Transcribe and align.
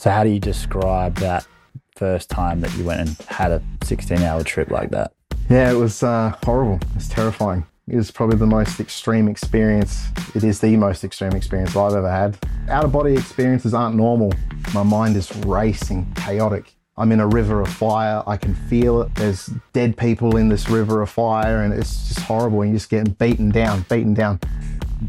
So, 0.00 0.08
how 0.08 0.24
do 0.24 0.30
you 0.30 0.40
describe 0.40 1.16
that 1.16 1.46
first 1.94 2.30
time 2.30 2.62
that 2.62 2.74
you 2.74 2.84
went 2.84 3.00
and 3.00 3.18
had 3.28 3.52
a 3.52 3.62
16 3.82 4.22
hour 4.22 4.42
trip 4.42 4.70
like 4.70 4.88
that? 4.92 5.12
Yeah, 5.50 5.70
it 5.70 5.74
was 5.74 6.02
uh, 6.02 6.34
horrible. 6.42 6.76
It 6.76 6.94
was 6.94 7.08
terrifying. 7.10 7.66
It 7.86 7.96
was 7.96 8.10
probably 8.10 8.38
the 8.38 8.46
most 8.46 8.80
extreme 8.80 9.28
experience. 9.28 10.06
It 10.34 10.42
is 10.42 10.58
the 10.58 10.74
most 10.78 11.04
extreme 11.04 11.32
experience 11.32 11.76
I've 11.76 11.92
ever 11.92 12.10
had. 12.10 12.38
Out 12.70 12.86
of 12.86 12.92
body 12.92 13.12
experiences 13.12 13.74
aren't 13.74 13.94
normal. 13.94 14.32
My 14.72 14.82
mind 14.82 15.16
is 15.16 15.36
racing, 15.44 16.10
chaotic. 16.14 16.74
I'm 16.96 17.12
in 17.12 17.20
a 17.20 17.26
river 17.26 17.60
of 17.60 17.68
fire. 17.68 18.22
I 18.26 18.38
can 18.38 18.54
feel 18.54 19.02
it. 19.02 19.14
There's 19.16 19.50
dead 19.74 19.98
people 19.98 20.38
in 20.38 20.48
this 20.48 20.70
river 20.70 21.02
of 21.02 21.10
fire, 21.10 21.62
and 21.62 21.74
it's 21.74 22.08
just 22.08 22.20
horrible. 22.20 22.62
And 22.62 22.70
you're 22.70 22.78
just 22.78 22.88
getting 22.88 23.12
beaten 23.12 23.50
down, 23.50 23.84
beaten 23.90 24.14
down. 24.14 24.40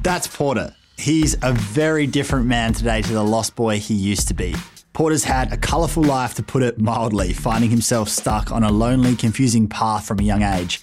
That's 0.04 0.28
Porter. 0.28 0.76
He's 0.98 1.38
a 1.42 1.54
very 1.54 2.08
different 2.08 2.46
man 2.46 2.74
today 2.74 3.02
to 3.04 3.14
the 3.14 3.24
lost 3.24 3.56
boy 3.56 3.80
he 3.80 3.94
used 3.94 4.28
to 4.28 4.34
be. 4.34 4.54
Porter's 4.94 5.24
had 5.24 5.54
a 5.54 5.58
colourful 5.58 6.04
life, 6.04 6.34
to 6.36 6.44
put 6.44 6.64
it 6.64 6.80
mildly, 6.80 7.32
finding 7.34 7.70
himself 7.70 8.10
stuck 8.10 8.52
on 8.52 8.64
a 8.64 8.72
lonely, 8.72 9.16
confusing 9.16 9.68
path 9.68 10.06
from 10.06 10.20
a 10.20 10.24
young 10.24 10.44
age. 10.44 10.82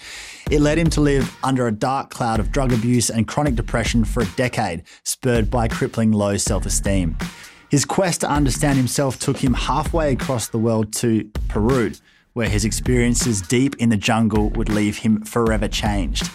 It 0.51 0.61
led 0.61 0.79
him 0.79 0.89
to 0.91 1.03
live 1.03 1.37
under 1.45 1.67
a 1.67 1.73
dark 1.73 2.09
cloud 2.09 2.41
of 2.41 2.51
drug 2.51 2.73
abuse 2.73 3.11
and 3.11 3.29
chronic 3.29 3.55
depression 3.55 4.05
for 4.05 4.23
a 4.23 4.29
decade, 4.37 4.85
spurred 5.05 5.51
by 5.51 5.69
crippling 5.69 6.11
low 6.11 6.39
self 6.39 6.65
esteem. 6.65 7.19
His 7.71 7.85
quest 7.85 8.23
to 8.23 8.31
understand 8.31 8.79
himself 8.79 9.19
took 9.19 9.37
him 9.45 9.53
halfway 9.53 10.13
across 10.13 10.49
the 10.49 10.59
world 10.59 10.93
to 10.95 11.31
Peru, 11.49 11.93
where 12.33 12.49
his 12.49 12.65
experiences 12.65 13.43
deep 13.43 13.77
in 13.77 13.91
the 13.91 13.97
jungle 13.97 14.49
would 14.51 14.71
leave 14.71 14.99
him 14.99 15.23
forever 15.23 15.69
changed. 15.69 16.31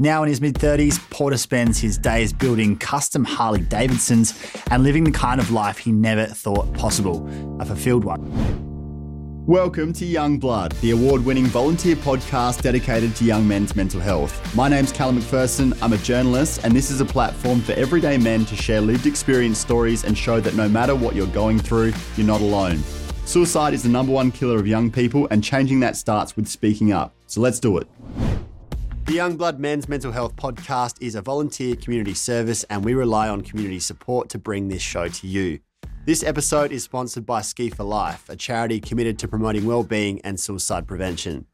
Now 0.00 0.22
in 0.22 0.28
his 0.28 0.40
mid 0.40 0.54
30s, 0.54 1.10
Porter 1.10 1.36
spends 1.36 1.80
his 1.80 1.98
days 1.98 2.32
building 2.32 2.78
custom 2.78 3.24
Harley 3.24 3.62
Davidsons 3.62 4.32
and 4.70 4.84
living 4.84 5.02
the 5.02 5.10
kind 5.10 5.40
of 5.40 5.50
life 5.50 5.76
he 5.76 5.90
never 5.90 6.24
thought 6.24 6.72
possible 6.72 7.28
a 7.58 7.64
fulfilled 7.64 8.04
one. 8.04 9.44
Welcome 9.44 9.92
to 9.94 10.06
Young 10.06 10.38
Blood, 10.38 10.70
the 10.82 10.92
award 10.92 11.24
winning 11.24 11.46
volunteer 11.46 11.96
podcast 11.96 12.62
dedicated 12.62 13.16
to 13.16 13.24
young 13.24 13.48
men's 13.48 13.74
mental 13.74 13.98
health. 13.98 14.54
My 14.54 14.68
name's 14.68 14.92
Callum 14.92 15.18
McPherson, 15.18 15.76
I'm 15.82 15.92
a 15.92 15.98
journalist, 15.98 16.60
and 16.62 16.72
this 16.72 16.92
is 16.92 17.00
a 17.00 17.04
platform 17.04 17.60
for 17.60 17.72
everyday 17.72 18.18
men 18.18 18.44
to 18.44 18.54
share 18.54 18.80
lived 18.80 19.06
experience 19.06 19.58
stories 19.58 20.04
and 20.04 20.16
show 20.16 20.38
that 20.38 20.54
no 20.54 20.68
matter 20.68 20.94
what 20.94 21.16
you're 21.16 21.26
going 21.26 21.58
through, 21.58 21.92
you're 22.16 22.24
not 22.24 22.40
alone. 22.40 22.84
Suicide 23.24 23.74
is 23.74 23.82
the 23.82 23.88
number 23.88 24.12
one 24.12 24.30
killer 24.30 24.60
of 24.60 24.68
young 24.68 24.92
people, 24.92 25.26
and 25.32 25.42
changing 25.42 25.80
that 25.80 25.96
starts 25.96 26.36
with 26.36 26.46
speaking 26.46 26.92
up. 26.92 27.16
So 27.26 27.40
let's 27.40 27.58
do 27.58 27.78
it. 27.78 27.88
The 29.08 29.14
Young 29.14 29.38
Blood 29.38 29.58
Men's 29.58 29.88
Mental 29.88 30.12
Health 30.12 30.36
Podcast 30.36 30.96
is 31.00 31.14
a 31.14 31.22
volunteer 31.22 31.74
community 31.76 32.12
service, 32.12 32.64
and 32.64 32.84
we 32.84 32.92
rely 32.92 33.30
on 33.30 33.40
community 33.40 33.80
support 33.80 34.28
to 34.28 34.38
bring 34.38 34.68
this 34.68 34.82
show 34.82 35.08
to 35.08 35.26
you. 35.26 35.60
This 36.04 36.22
episode 36.22 36.72
is 36.72 36.84
sponsored 36.84 37.24
by 37.24 37.40
Ski 37.40 37.70
for 37.70 37.84
Life, 37.84 38.28
a 38.28 38.36
charity 38.36 38.80
committed 38.80 39.18
to 39.20 39.26
promoting 39.26 39.64
well-being 39.64 40.20
and 40.24 40.38
suicide 40.38 40.86
prevention. 40.86 41.46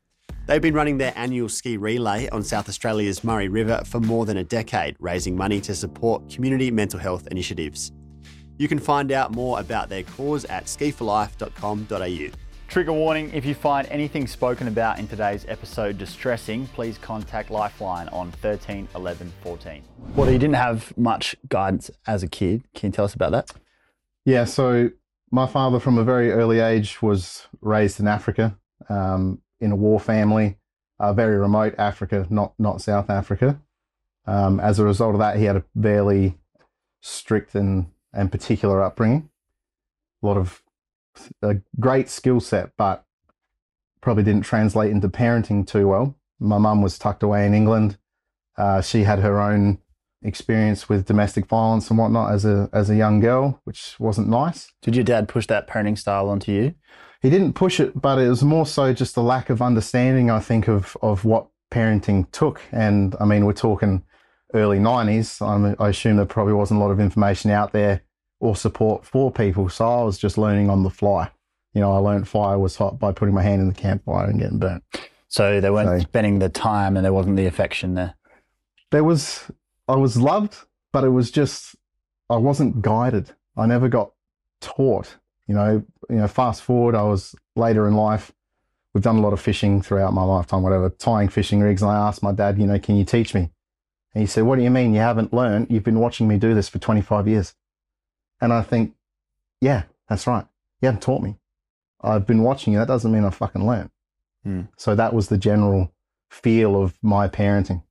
They've 0.48 0.60
been 0.60 0.74
running 0.74 0.98
their 0.98 1.12
annual 1.14 1.48
ski 1.48 1.76
relay 1.76 2.28
on 2.30 2.42
South 2.42 2.68
Australia's 2.68 3.22
Murray 3.22 3.46
River 3.46 3.82
for 3.86 4.00
more 4.00 4.26
than 4.26 4.38
a 4.38 4.44
decade, 4.44 4.96
raising 4.98 5.36
money 5.36 5.60
to 5.60 5.76
support 5.76 6.28
community 6.28 6.72
mental 6.72 6.98
health 6.98 7.28
initiatives. 7.28 7.92
You 8.58 8.66
can 8.66 8.80
find 8.80 9.12
out 9.12 9.30
more 9.32 9.60
about 9.60 9.88
their 9.88 10.02
cause 10.02 10.44
at 10.46 10.64
skiforlife.com.au. 10.64 12.43
Trigger 12.74 12.92
warning 12.92 13.30
if 13.32 13.46
you 13.46 13.54
find 13.54 13.86
anything 13.88 14.26
spoken 14.26 14.66
about 14.66 14.98
in 14.98 15.06
today's 15.06 15.46
episode 15.46 15.96
distressing, 15.96 16.66
please 16.66 16.98
contact 16.98 17.48
Lifeline 17.48 18.08
on 18.08 18.32
13 18.32 18.88
11 18.96 19.32
14. 19.44 19.84
Well, 20.16 20.28
you 20.28 20.40
didn't 20.40 20.56
have 20.56 20.92
much 20.98 21.36
guidance 21.48 21.88
as 22.08 22.24
a 22.24 22.26
kid. 22.26 22.64
Can 22.74 22.88
you 22.88 22.92
tell 22.92 23.04
us 23.04 23.14
about 23.14 23.30
that? 23.30 23.52
Yeah, 24.24 24.44
so 24.44 24.90
my 25.30 25.46
father 25.46 25.78
from 25.78 25.98
a 25.98 26.02
very 26.02 26.32
early 26.32 26.58
age 26.58 27.00
was 27.00 27.46
raised 27.60 28.00
in 28.00 28.08
Africa 28.08 28.58
um, 28.88 29.40
in 29.60 29.70
a 29.70 29.76
war 29.76 30.00
family, 30.00 30.56
uh, 30.98 31.12
very 31.12 31.36
remote 31.36 31.76
Africa, 31.78 32.26
not, 32.28 32.54
not 32.58 32.82
South 32.82 33.08
Africa. 33.08 33.60
Um, 34.26 34.58
as 34.58 34.80
a 34.80 34.84
result 34.84 35.14
of 35.14 35.20
that, 35.20 35.36
he 35.36 35.44
had 35.44 35.54
a 35.54 35.64
fairly 35.80 36.38
strict 37.00 37.54
and, 37.54 37.86
and 38.12 38.32
particular 38.32 38.82
upbringing. 38.82 39.30
A 40.24 40.26
lot 40.26 40.36
of 40.36 40.63
a 41.42 41.56
great 41.80 42.08
skill 42.08 42.40
set, 42.40 42.70
but 42.76 43.04
probably 44.00 44.22
didn't 44.22 44.42
translate 44.42 44.90
into 44.90 45.08
parenting 45.08 45.66
too 45.66 45.88
well. 45.88 46.16
My 46.38 46.58
mum 46.58 46.82
was 46.82 46.98
tucked 46.98 47.22
away 47.22 47.46
in 47.46 47.54
England. 47.54 47.96
Uh, 48.56 48.80
she 48.82 49.04
had 49.04 49.20
her 49.20 49.40
own 49.40 49.78
experience 50.22 50.88
with 50.88 51.06
domestic 51.06 51.46
violence 51.46 51.90
and 51.90 51.98
whatnot 51.98 52.32
as 52.32 52.44
a 52.44 52.68
as 52.72 52.90
a 52.90 52.96
young 52.96 53.20
girl, 53.20 53.60
which 53.64 53.96
wasn't 53.98 54.28
nice. 54.28 54.72
Did 54.82 54.94
your 54.96 55.04
dad 55.04 55.28
push 55.28 55.46
that 55.46 55.68
parenting 55.68 55.98
style 55.98 56.28
onto 56.28 56.52
you? 56.52 56.74
He 57.20 57.30
didn't 57.30 57.54
push 57.54 57.80
it, 57.80 58.00
but 58.00 58.18
it 58.18 58.28
was 58.28 58.42
more 58.42 58.66
so 58.66 58.92
just 58.92 59.16
a 59.16 59.20
lack 59.22 59.48
of 59.50 59.62
understanding, 59.62 60.30
I 60.30 60.40
think, 60.40 60.68
of 60.68 60.96
of 61.02 61.24
what 61.24 61.48
parenting 61.70 62.30
took. 62.30 62.60
And 62.72 63.14
I 63.20 63.24
mean, 63.24 63.46
we're 63.46 63.52
talking 63.52 64.04
early 64.52 64.78
'90s. 64.78 65.46
I'm, 65.46 65.76
I 65.78 65.88
assume 65.88 66.16
there 66.16 66.26
probably 66.26 66.54
wasn't 66.54 66.80
a 66.80 66.84
lot 66.84 66.90
of 66.90 67.00
information 67.00 67.50
out 67.50 67.72
there 67.72 68.02
or 68.44 68.54
support 68.54 69.06
for 69.06 69.32
people, 69.32 69.70
so 69.70 69.88
I 69.88 70.02
was 70.02 70.18
just 70.18 70.36
learning 70.36 70.68
on 70.68 70.82
the 70.82 70.90
fly. 70.90 71.30
You 71.72 71.80
know, 71.80 71.92
I 71.92 71.96
learned 71.96 72.28
fire 72.28 72.58
was 72.58 72.76
hot 72.76 72.98
by 72.98 73.10
putting 73.10 73.34
my 73.34 73.42
hand 73.42 73.62
in 73.62 73.68
the 73.68 73.74
campfire 73.74 74.28
and 74.28 74.38
getting 74.38 74.58
burnt. 74.58 74.84
So 75.28 75.62
they 75.62 75.70
weren't 75.70 76.02
so, 76.02 76.06
spending 76.06 76.40
the 76.40 76.50
time, 76.50 76.96
and 76.96 77.04
there 77.04 77.12
wasn't 77.12 77.36
the 77.36 77.46
affection 77.46 77.94
there. 77.94 78.14
There 78.90 79.02
was 79.02 79.50
I 79.88 79.96
was 79.96 80.18
loved, 80.18 80.58
but 80.92 81.04
it 81.04 81.08
was 81.08 81.30
just 81.30 81.74
I 82.28 82.36
wasn't 82.36 82.82
guided. 82.82 83.30
I 83.56 83.64
never 83.64 83.88
got 83.88 84.12
taught. 84.60 85.16
You 85.48 85.54
know, 85.54 85.84
you 86.10 86.16
know. 86.16 86.28
Fast 86.28 86.62
forward, 86.62 86.94
I 86.94 87.02
was 87.02 87.34
later 87.56 87.88
in 87.88 87.94
life. 87.94 88.30
We've 88.92 89.02
done 89.02 89.16
a 89.16 89.22
lot 89.22 89.32
of 89.32 89.40
fishing 89.40 89.80
throughout 89.80 90.12
my 90.12 90.22
lifetime, 90.22 90.62
whatever, 90.62 90.90
tying 90.90 91.28
fishing 91.28 91.60
rigs. 91.60 91.80
And 91.80 91.90
I 91.90 91.96
asked 91.96 92.22
my 92.22 92.32
dad, 92.32 92.58
you 92.58 92.66
know, 92.66 92.78
can 92.78 92.96
you 92.96 93.04
teach 93.04 93.34
me? 93.34 93.50
And 94.14 94.20
he 94.20 94.26
said, 94.26 94.44
what 94.44 94.56
do 94.56 94.62
you 94.62 94.70
mean 94.70 94.94
you 94.94 95.00
haven't 95.00 95.32
learned? 95.32 95.68
You've 95.70 95.82
been 95.82 95.98
watching 95.98 96.28
me 96.28 96.38
do 96.38 96.54
this 96.54 96.68
for 96.68 96.78
25 96.78 97.26
years. 97.26 97.54
And 98.44 98.52
I 98.52 98.62
think, 98.62 98.94
yeah, 99.60 99.84
that's 100.08 100.26
right. 100.26 100.46
You 100.80 100.86
haven't 100.86 101.02
taught 101.02 101.22
me. 101.22 101.36
I've 102.00 102.26
been 102.26 102.42
watching 102.42 102.72
you. 102.72 102.78
That 102.78 102.88
doesn't 102.88 103.10
mean 103.10 103.24
I 103.24 103.30
fucking 103.30 103.66
learned. 103.66 103.90
Mm. 104.46 104.68
So 104.76 104.94
that 104.94 105.14
was 105.14 105.28
the 105.28 105.38
general 105.38 105.92
feel 106.30 106.80
of 106.80 106.98
my 107.02 107.28
parenting 107.28 107.82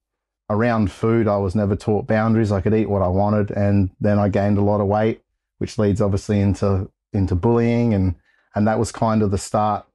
around 0.49 0.91
food, 0.91 1.27
I 1.27 1.37
was 1.37 1.55
never 1.55 1.75
taught 1.75 2.07
boundaries. 2.07 2.51
I 2.51 2.61
could 2.61 2.73
eat 2.73 2.89
what 2.89 3.01
I 3.01 3.07
wanted, 3.07 3.51
and 3.51 3.89
then 3.99 4.19
I 4.19 4.29
gained 4.29 4.57
a 4.57 4.61
lot 4.61 4.81
of 4.81 4.87
weight, 4.87 5.21
which 5.57 5.77
leads 5.77 6.01
obviously 6.01 6.39
into 6.39 6.89
into 7.11 7.35
bullying, 7.35 7.93
and 7.93 8.15
and 8.55 8.67
that 8.67 8.79
was 8.79 8.91
kind 8.91 9.21
of 9.21 9.31
the 9.31 9.37
start. 9.37 9.85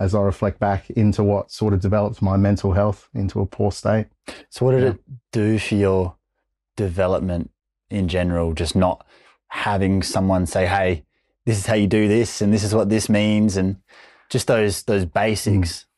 As 0.00 0.14
I 0.14 0.20
reflect 0.20 0.60
back 0.60 0.90
into 0.90 1.24
what 1.24 1.50
sort 1.50 1.74
of 1.74 1.80
developed 1.80 2.22
my 2.22 2.36
mental 2.36 2.72
health 2.72 3.08
into 3.14 3.40
a 3.40 3.46
poor 3.46 3.72
state. 3.72 4.06
So, 4.48 4.64
what 4.64 4.72
did 4.72 4.82
yeah. 4.82 4.90
it 4.90 5.00
do 5.32 5.58
for 5.58 5.74
your 5.74 6.14
development 6.76 7.50
in 7.90 8.06
general? 8.06 8.52
Just 8.52 8.76
not 8.76 9.04
having 9.48 10.02
someone 10.02 10.46
say, 10.46 10.66
"Hey, 10.66 11.04
this 11.44 11.58
is 11.58 11.66
how 11.66 11.74
you 11.74 11.86
do 11.86 12.08
this, 12.08 12.40
and 12.40 12.52
this 12.52 12.62
is 12.62 12.74
what 12.74 12.88
this 12.88 13.08
means," 13.08 13.56
and 13.56 13.76
just 14.30 14.46
those 14.46 14.82
those 14.84 15.04
basics. 15.04 15.82
Mm 15.82 15.88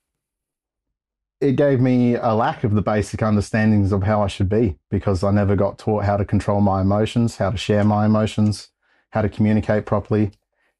it 1.40 1.56
gave 1.56 1.80
me 1.80 2.16
a 2.16 2.34
lack 2.34 2.64
of 2.64 2.74
the 2.74 2.82
basic 2.82 3.22
understandings 3.22 3.92
of 3.92 4.02
how 4.02 4.22
I 4.22 4.26
should 4.26 4.48
be 4.48 4.76
because 4.90 5.24
I 5.24 5.30
never 5.30 5.56
got 5.56 5.78
taught 5.78 6.04
how 6.04 6.18
to 6.18 6.24
control 6.24 6.60
my 6.60 6.82
emotions, 6.82 7.36
how 7.38 7.50
to 7.50 7.56
share 7.56 7.82
my 7.82 8.04
emotions, 8.04 8.68
how 9.10 9.22
to 9.22 9.28
communicate 9.28 9.86
properly, 9.86 10.32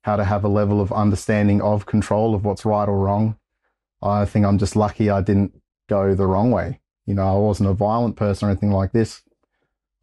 how 0.02 0.16
to 0.16 0.24
have 0.24 0.44
a 0.44 0.48
level 0.48 0.80
of 0.80 0.92
understanding 0.92 1.62
of 1.62 1.86
control 1.86 2.34
of 2.34 2.44
what's 2.44 2.66
right 2.66 2.88
or 2.88 2.98
wrong. 2.98 3.36
I 4.02 4.26
think 4.26 4.44
I'm 4.44 4.58
just 4.58 4.76
lucky 4.76 5.08
I 5.08 5.22
didn't 5.22 5.58
go 5.88 6.14
the 6.14 6.26
wrong 6.26 6.50
way. 6.50 6.80
You 7.06 7.14
know, 7.14 7.26
I 7.26 7.38
wasn't 7.38 7.70
a 7.70 7.74
violent 7.74 8.16
person 8.16 8.46
or 8.46 8.50
anything 8.50 8.70
like 8.70 8.92
this. 8.92 9.22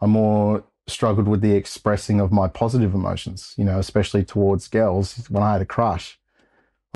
I'm 0.02 0.12
more 0.12 0.64
struggled 0.88 1.28
with 1.28 1.42
the 1.42 1.54
expressing 1.54 2.20
of 2.20 2.32
my 2.32 2.48
positive 2.48 2.94
emotions, 2.94 3.54
you 3.58 3.66
know, 3.66 3.80
especially 3.80 4.24
towards 4.24 4.68
girls 4.68 5.26
when 5.30 5.44
I 5.44 5.54
had 5.54 5.62
a 5.62 5.66
crush. 5.66 6.20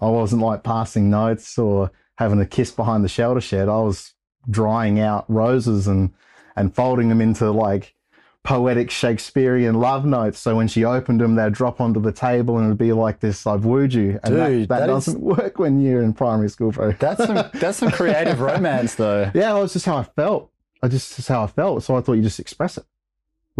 I 0.01 0.07
wasn't 0.07 0.41
like 0.41 0.63
passing 0.63 1.09
notes 1.09 1.57
or 1.57 1.91
having 2.17 2.39
a 2.39 2.45
kiss 2.45 2.71
behind 2.71 3.03
the 3.03 3.09
shelter 3.09 3.41
shed. 3.41 3.69
I 3.69 3.81
was 3.81 4.13
drying 4.49 4.99
out 4.99 5.25
roses 5.27 5.87
and 5.87 6.11
and 6.55 6.73
folding 6.73 7.09
them 7.09 7.21
into 7.21 7.51
like 7.51 7.95
poetic 8.43 8.89
Shakespearean 8.89 9.75
love 9.75 10.05
notes. 10.05 10.39
So 10.39 10.55
when 10.55 10.67
she 10.67 10.83
opened 10.83 11.21
them, 11.21 11.35
they'd 11.35 11.53
drop 11.53 11.79
onto 11.79 12.01
the 12.01 12.11
table 12.11 12.57
and 12.57 12.67
it'd 12.67 12.77
be 12.77 12.91
like 12.91 13.19
this, 13.19 13.45
I've 13.45 13.65
wooed 13.65 13.93
you. 13.93 14.19
And 14.23 14.35
Dude, 14.35 14.63
that, 14.63 14.67
that, 14.67 14.79
that 14.79 14.87
doesn't 14.87 15.15
is, 15.15 15.21
work 15.21 15.59
when 15.59 15.79
you're 15.79 16.01
in 16.01 16.13
primary 16.13 16.49
school, 16.49 16.71
bro. 16.71 16.91
That's 16.93 17.23
some, 17.23 17.49
that's 17.53 17.77
some 17.77 17.91
creative 17.91 18.39
romance 18.41 18.95
though. 18.95 19.31
Yeah, 19.33 19.55
it 19.55 19.61
was 19.61 19.73
just 19.73 19.85
how 19.85 19.97
I 19.97 20.03
felt. 20.03 20.51
I 20.81 20.87
just, 20.87 21.15
just 21.15 21.27
how 21.27 21.43
I 21.43 21.47
felt. 21.47 21.83
So 21.83 21.95
I 21.95 22.01
thought 22.01 22.13
you 22.13 22.23
just 22.23 22.39
express 22.39 22.77
it, 22.77 22.85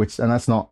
which, 0.01 0.17
and 0.19 0.31
that's 0.31 0.47
not 0.47 0.71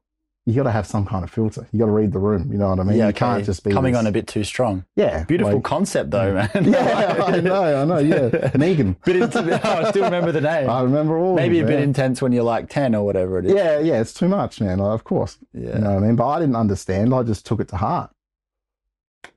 you 0.49 0.55
got 0.55 0.63
to 0.63 0.71
have 0.71 0.87
some 0.87 1.05
kind 1.05 1.23
of 1.23 1.29
filter. 1.29 1.67
You 1.71 1.79
got 1.79 1.85
to 1.85 1.91
read 1.91 2.11
the 2.11 2.19
room. 2.19 2.51
You 2.51 2.57
know 2.57 2.69
what 2.69 2.79
I 2.79 2.83
mean? 2.83 2.97
Yeah, 2.97 3.05
you 3.05 3.09
okay. 3.09 3.19
can't 3.19 3.45
just 3.45 3.63
be 3.63 3.71
coming 3.71 3.93
this... 3.93 3.99
on 3.99 4.07
a 4.07 4.11
bit 4.11 4.25
too 4.25 4.43
strong. 4.43 4.83
Yeah, 4.95 5.23
beautiful 5.25 5.55
like, 5.55 5.63
concept 5.63 6.09
though, 6.09 6.33
man. 6.33 6.49
yeah, 6.63 7.23
I 7.27 7.39
know, 7.39 7.81
I 7.81 7.85
know. 7.85 7.99
Yeah, 7.99 8.51
Megan. 8.57 8.95
bit 9.05 9.17
into, 9.17 9.39
oh, 9.39 9.85
I 9.85 9.91
still 9.91 10.05
remember 10.05 10.31
the 10.31 10.41
name. 10.41 10.67
I 10.67 10.81
remember 10.81 11.19
all. 11.19 11.35
Maybe 11.35 11.59
a 11.59 11.65
bit 11.65 11.81
intense 11.81 12.21
when 12.21 12.31
you're 12.31 12.43
like 12.43 12.67
ten 12.67 12.95
or 12.95 13.05
whatever 13.05 13.37
it 13.37 13.45
is. 13.45 13.53
Yeah, 13.53 13.79
yeah, 13.79 14.01
it's 14.01 14.13
too 14.13 14.27
much, 14.27 14.59
man. 14.59 14.79
Of 14.79 15.03
course. 15.03 15.37
Yeah. 15.53 15.75
You 15.75 15.81
know 15.81 15.93
what 15.93 16.03
I 16.03 16.07
mean? 16.07 16.15
But 16.15 16.27
I 16.27 16.39
didn't 16.39 16.55
understand. 16.55 17.13
I 17.13 17.21
just 17.23 17.45
took 17.45 17.59
it 17.59 17.67
to 17.69 17.77
heart. 17.77 18.11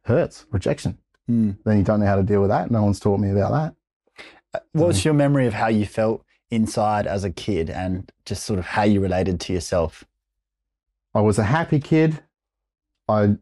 hurts, 0.05 0.47
rejection. 0.51 0.99
Mm. 1.31 1.59
Then 1.65 1.79
you 1.79 1.85
don't 1.85 2.01
know 2.01 2.07
how 2.07 2.17
to 2.17 2.23
deal 2.23 2.41
with 2.41 2.51
that. 2.51 2.71
No 2.71 2.83
one's 2.83 3.01
taught 3.01 3.21
me 3.21 3.31
about 3.31 3.53
that. 3.53 4.65
What's 4.73 5.05
your 5.05 5.15
memory 5.15 5.47
of 5.47 5.55
how 5.55 5.69
you 5.69 5.87
felt 5.87 6.25
inside 6.53 7.07
as 7.07 7.25
a 7.25 7.31
kid 7.31 7.71
and 7.71 8.13
just 8.27 8.45
sort 8.45 8.59
of 8.59 8.67
how 8.67 8.83
you 8.83 9.01
related 9.01 9.41
to 9.41 9.53
yourself? 9.53 10.05
I 11.15 11.21
was 11.21 11.39
a 11.39 11.45
happy 11.45 11.81
kid. 11.81 12.23
I 13.09 13.37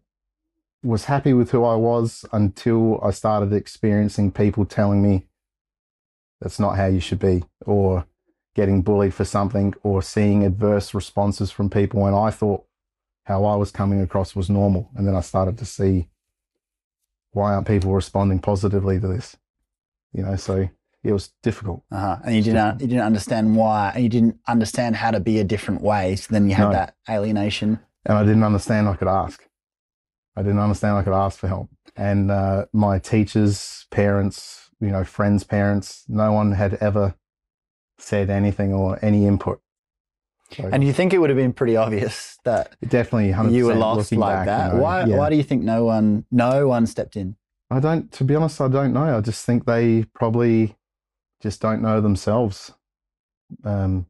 was 0.82 1.04
happy 1.04 1.34
with 1.34 1.50
who 1.50 1.64
I 1.64 1.74
was 1.74 2.24
until 2.32 3.00
I 3.02 3.10
started 3.10 3.52
experiencing 3.52 4.32
people 4.32 4.64
telling 4.64 5.02
me 5.02 5.26
that's 6.40 6.58
not 6.58 6.76
how 6.76 6.86
you 6.86 7.00
should 7.00 7.18
be, 7.18 7.44
or 7.66 8.06
getting 8.54 8.80
bullied 8.80 9.12
for 9.12 9.24
something, 9.24 9.74
or 9.82 10.02
seeing 10.02 10.44
adverse 10.44 10.94
responses 10.94 11.50
from 11.50 11.68
people 11.68 12.00
when 12.00 12.14
I 12.14 12.30
thought 12.30 12.64
how 13.24 13.44
I 13.44 13.56
was 13.56 13.70
coming 13.70 14.00
across 14.00 14.34
was 14.34 14.48
normal. 14.48 14.90
And 14.96 15.06
then 15.06 15.14
I 15.14 15.20
started 15.20 15.58
to 15.58 15.66
see 15.66 16.08
why 17.32 17.52
aren't 17.52 17.66
people 17.66 17.92
responding 17.92 18.38
positively 18.38 18.98
to 18.98 19.06
this? 19.06 19.36
You 20.12 20.22
know, 20.22 20.36
so 20.36 20.68
it 21.02 21.12
was 21.12 21.32
difficult. 21.42 21.82
Uh-huh. 21.90 22.18
And 22.24 22.34
you 22.36 22.42
didn't 22.42 22.80
you 22.80 22.86
didn't 22.86 23.04
understand 23.04 23.56
why, 23.56 23.92
and 23.94 24.02
you 24.02 24.08
didn't 24.10 24.36
understand 24.46 24.96
how 24.96 25.10
to 25.10 25.20
be 25.20 25.38
a 25.38 25.44
different 25.44 25.80
way. 25.82 26.16
So 26.16 26.28
then 26.32 26.48
you 26.48 26.54
had 26.54 26.66
No. 26.66 26.72
that 26.72 26.94
alienation. 27.08 27.80
and 28.06 28.16
I 28.18 28.22
didn't 28.22 28.44
understand 28.44 28.88
I 28.88 28.96
could 28.96 29.08
ask. 29.08 29.42
I 30.36 30.42
didn't 30.42 30.58
understand 30.60 30.96
I 30.96 31.02
could 31.02 31.12
ask 31.12 31.38
for 31.38 31.48
help. 31.48 31.68
And 31.96 32.30
uh, 32.30 32.66
my 32.72 32.98
teachers, 32.98 33.86
parents, 33.90 34.70
you 34.80 34.88
know, 34.88 35.04
friends' 35.04 35.44
parents, 35.44 36.04
no 36.08 36.32
one 36.32 36.52
had 36.52 36.74
ever 36.74 37.14
said 37.98 38.30
anything 38.30 38.72
or 38.72 38.98
any 39.04 39.26
input. 39.26 39.60
So 40.52 40.68
And 40.72 40.82
you 40.82 40.92
think 40.92 41.12
it 41.12 41.18
would 41.18 41.30
have 41.30 41.36
been 41.36 41.52
pretty 41.52 41.76
obvious 41.76 42.38
that 42.44 42.74
definitely 42.88 43.32
100% 43.32 43.52
you 43.52 43.66
were 43.66 43.74
lost 43.74 44.12
like 44.12 44.34
back, 44.34 44.46
that. 44.46 44.66
you 44.72 44.76
know, 44.78 44.82
why? 44.82 45.04
yeah. 45.04 45.16
Why 45.16 45.28
do 45.30 45.36
you 45.36 45.42
think 45.42 45.62
no 45.62 45.84
one, 45.84 46.24
no 46.30 46.66
one 46.68 46.86
stepped 46.86 47.16
in? 47.16 47.36
I 47.70 47.78
don't, 47.80 48.10
to 48.12 48.24
be 48.24 48.34
honest, 48.34 48.60
I 48.60 48.68
don't 48.68 48.92
know. 48.92 49.18
I 49.18 49.20
just 49.20 49.44
think 49.44 49.64
they 49.66 50.04
probably 50.14 50.74
just 51.40 51.60
don't 51.60 51.82
know 51.82 52.00
themselves. 52.00 52.72
Um, 53.64 54.06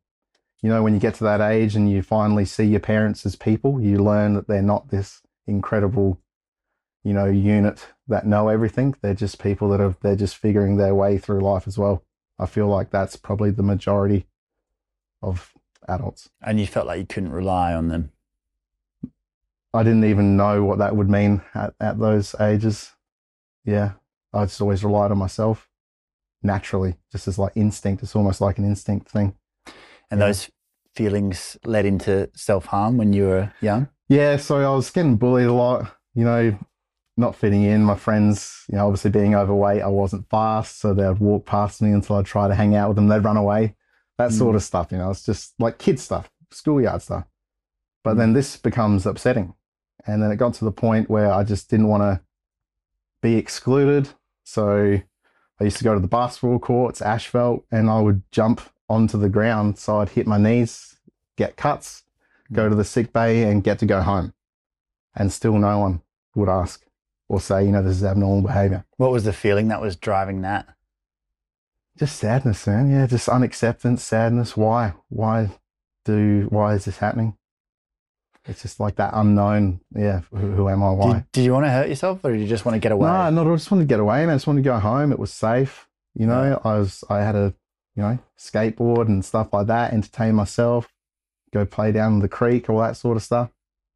you 0.62 0.68
know, 0.68 0.82
when 0.82 0.92
you 0.92 1.00
get 1.00 1.14
to 1.14 1.24
that 1.24 1.40
age 1.40 1.74
and 1.74 1.90
you 1.90 2.02
finally 2.02 2.44
see 2.44 2.64
your 2.64 2.80
parents 2.80 3.24
as 3.24 3.36
people, 3.36 3.80
you 3.80 3.98
learn 3.98 4.34
that 4.34 4.46
they're 4.46 4.62
not 4.62 4.90
this 4.90 5.22
incredible, 5.46 6.20
you 7.02 7.14
know, 7.14 7.26
unit 7.26 7.86
that 8.08 8.26
know 8.26 8.48
everything. 8.48 8.94
They're 9.00 9.14
just 9.14 9.42
people 9.42 9.70
that 9.70 9.80
are, 9.80 9.96
they're 10.02 10.16
just 10.16 10.36
figuring 10.36 10.76
their 10.76 10.94
way 10.94 11.16
through 11.16 11.40
life 11.40 11.66
as 11.66 11.78
well. 11.78 12.04
I 12.38 12.46
feel 12.46 12.66
like 12.66 12.90
that's 12.90 13.16
probably 13.16 13.50
the 13.50 13.62
majority 13.62 14.26
of 15.22 15.52
adults. 15.88 16.28
And 16.42 16.60
you 16.60 16.66
felt 16.66 16.86
like 16.86 17.00
you 17.00 17.06
couldn't 17.06 17.32
rely 17.32 17.72
on 17.72 17.88
them. 17.88 18.12
I 19.72 19.82
didn't 19.82 20.04
even 20.04 20.36
know 20.36 20.64
what 20.64 20.78
that 20.78 20.96
would 20.96 21.08
mean 21.08 21.42
at, 21.54 21.74
at 21.80 21.98
those 21.98 22.34
ages. 22.40 22.92
Yeah. 23.64 23.92
I 24.32 24.44
just 24.44 24.60
always 24.60 24.84
relied 24.84 25.10
on 25.10 25.18
myself 25.18 25.69
naturally, 26.42 26.96
just 27.12 27.28
as 27.28 27.38
like 27.38 27.52
instinct. 27.54 28.02
It's 28.02 28.16
almost 28.16 28.40
like 28.40 28.58
an 28.58 28.64
instinct 28.64 29.10
thing. 29.10 29.34
And 30.10 30.20
Yeah. 30.20 30.26
those 30.26 30.50
feelings 30.94 31.56
led 31.64 31.86
into 31.86 32.30
self 32.34 32.66
harm 32.66 32.96
when 32.96 33.12
you 33.12 33.26
were 33.26 33.52
young. 33.60 33.88
Yeah. 34.08 34.36
So 34.36 34.56
I 34.56 34.74
was 34.74 34.90
getting 34.90 35.16
bullied 35.16 35.46
a 35.46 35.52
lot, 35.52 35.96
you 36.14 36.24
know, 36.24 36.58
not 37.16 37.36
fitting 37.36 37.62
in. 37.62 37.84
My 37.84 37.94
friends, 37.94 38.64
you 38.68 38.76
know, 38.76 38.86
obviously 38.86 39.10
being 39.10 39.34
overweight, 39.34 39.82
I 39.82 39.88
wasn't 39.88 40.28
fast. 40.28 40.80
So 40.80 40.94
they'd 40.94 41.18
walk 41.18 41.46
past 41.46 41.82
me 41.82 41.92
until 41.92 42.16
I'd 42.16 42.26
try 42.26 42.48
to 42.48 42.54
hang 42.54 42.74
out 42.74 42.88
with 42.88 42.96
them. 42.96 43.08
They'd 43.08 43.24
run 43.24 43.36
away. 43.36 43.76
That 44.18 44.32
sort 44.32 44.50
hmm. 44.50 44.56
of 44.56 44.62
stuff, 44.62 44.92
you 44.92 44.98
know, 44.98 45.10
it's 45.10 45.24
just 45.24 45.54
like 45.58 45.78
kid 45.78 45.98
stuff, 45.98 46.30
schoolyard 46.50 47.02
stuff. 47.02 47.24
But 48.04 48.12
hmm. 48.12 48.18
then 48.18 48.32
this 48.32 48.56
becomes 48.56 49.06
upsetting. 49.06 49.54
And 50.06 50.22
then 50.22 50.30
it 50.30 50.36
got 50.36 50.54
to 50.54 50.64
the 50.64 50.72
point 50.72 51.10
where 51.10 51.30
I 51.30 51.44
just 51.44 51.70
didn't 51.70 51.88
want 51.88 52.02
to 52.02 52.20
be 53.22 53.36
excluded. 53.36 54.08
So 54.44 55.00
I 55.60 55.64
used 55.64 55.76
to 55.78 55.84
go 55.84 55.94
to 55.94 56.00
the 56.00 56.08
basketball 56.08 56.58
courts, 56.58 57.02
asphalt, 57.02 57.64
and 57.70 57.90
I 57.90 58.00
would 58.00 58.22
jump 58.32 58.62
onto 58.88 59.18
the 59.18 59.28
ground. 59.28 59.78
So 59.78 60.00
I'd 60.00 60.08
hit 60.08 60.26
my 60.26 60.38
knees, 60.38 60.96
get 61.36 61.56
cuts, 61.56 62.02
go 62.52 62.68
to 62.68 62.74
the 62.74 62.84
sick 62.84 63.12
bay, 63.12 63.42
and 63.42 63.62
get 63.62 63.78
to 63.80 63.86
go 63.86 64.00
home. 64.00 64.32
And 65.14 65.32
still 65.32 65.58
no 65.58 65.78
one 65.78 66.02
would 66.34 66.48
ask 66.48 66.84
or 67.28 67.40
say, 67.40 67.64
you 67.64 67.72
know, 67.72 67.82
this 67.82 67.96
is 67.96 68.04
abnormal 68.04 68.42
behavior. 68.42 68.84
What 68.96 69.12
was 69.12 69.24
the 69.24 69.32
feeling 69.32 69.68
that 69.68 69.80
was 69.80 69.96
driving 69.96 70.40
that? 70.42 70.66
Just 71.98 72.16
sadness, 72.16 72.66
man. 72.66 72.90
Yeah, 72.90 73.06
just 73.06 73.28
unacceptance, 73.28 74.02
sadness. 74.02 74.56
Why? 74.56 74.94
Why 75.08 75.50
do? 76.04 76.46
Why 76.48 76.74
is 76.74 76.86
this 76.86 76.98
happening? 76.98 77.36
It's 78.46 78.62
just 78.62 78.80
like 78.80 78.96
that 78.96 79.12
unknown. 79.14 79.80
Yeah, 79.94 80.20
who, 80.30 80.52
who 80.52 80.68
am 80.68 80.82
I? 80.82 80.90
Why? 80.90 81.12
Did, 81.12 81.32
did 81.32 81.44
you 81.44 81.52
want 81.52 81.66
to 81.66 81.70
hurt 81.70 81.88
yourself 81.88 82.24
or 82.24 82.32
did 82.32 82.40
you 82.40 82.48
just 82.48 82.64
want 82.64 82.74
to 82.74 82.80
get 82.80 82.92
away? 82.92 83.08
No, 83.08 83.30
not. 83.30 83.46
I 83.46 83.54
just 83.54 83.70
wanted 83.70 83.84
to 83.84 83.88
get 83.88 84.00
away, 84.00 84.20
man. 84.20 84.30
I 84.30 84.34
just 84.34 84.46
wanted 84.46 84.64
to 84.64 84.68
go 84.68 84.78
home. 84.78 85.12
It 85.12 85.18
was 85.18 85.32
safe. 85.32 85.88
You 86.14 86.26
know, 86.26 86.60
I 86.64 86.78
was. 86.78 87.04
I 87.08 87.18
had 87.18 87.36
a, 87.36 87.54
you 87.94 88.02
know, 88.02 88.18
skateboard 88.38 89.06
and 89.08 89.24
stuff 89.24 89.52
like 89.52 89.66
that. 89.66 89.92
Entertain 89.92 90.34
myself. 90.34 90.92
Go 91.52 91.64
play 91.66 91.92
down 91.92 92.20
the 92.20 92.28
creek, 92.28 92.70
all 92.70 92.80
that 92.80 92.96
sort 92.96 93.16
of 93.16 93.22
stuff. 93.22 93.50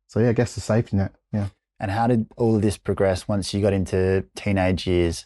So 0.09 0.21
yeah, 0.21 0.31
I 0.31 0.33
guess 0.33 0.55
the 0.55 0.61
safety 0.61 0.97
net. 0.97 1.15
Yeah. 1.33 1.49
And 1.81 1.91
how 1.91 2.07
did 2.07 2.27
all 2.37 2.57
of 2.57 2.63
this 2.63 2.77
progress 2.77 3.27
once 3.27 3.53
you 3.53 3.61
got 3.61 3.73
into 3.73 4.25
teenage 4.37 4.87
years? 4.87 5.25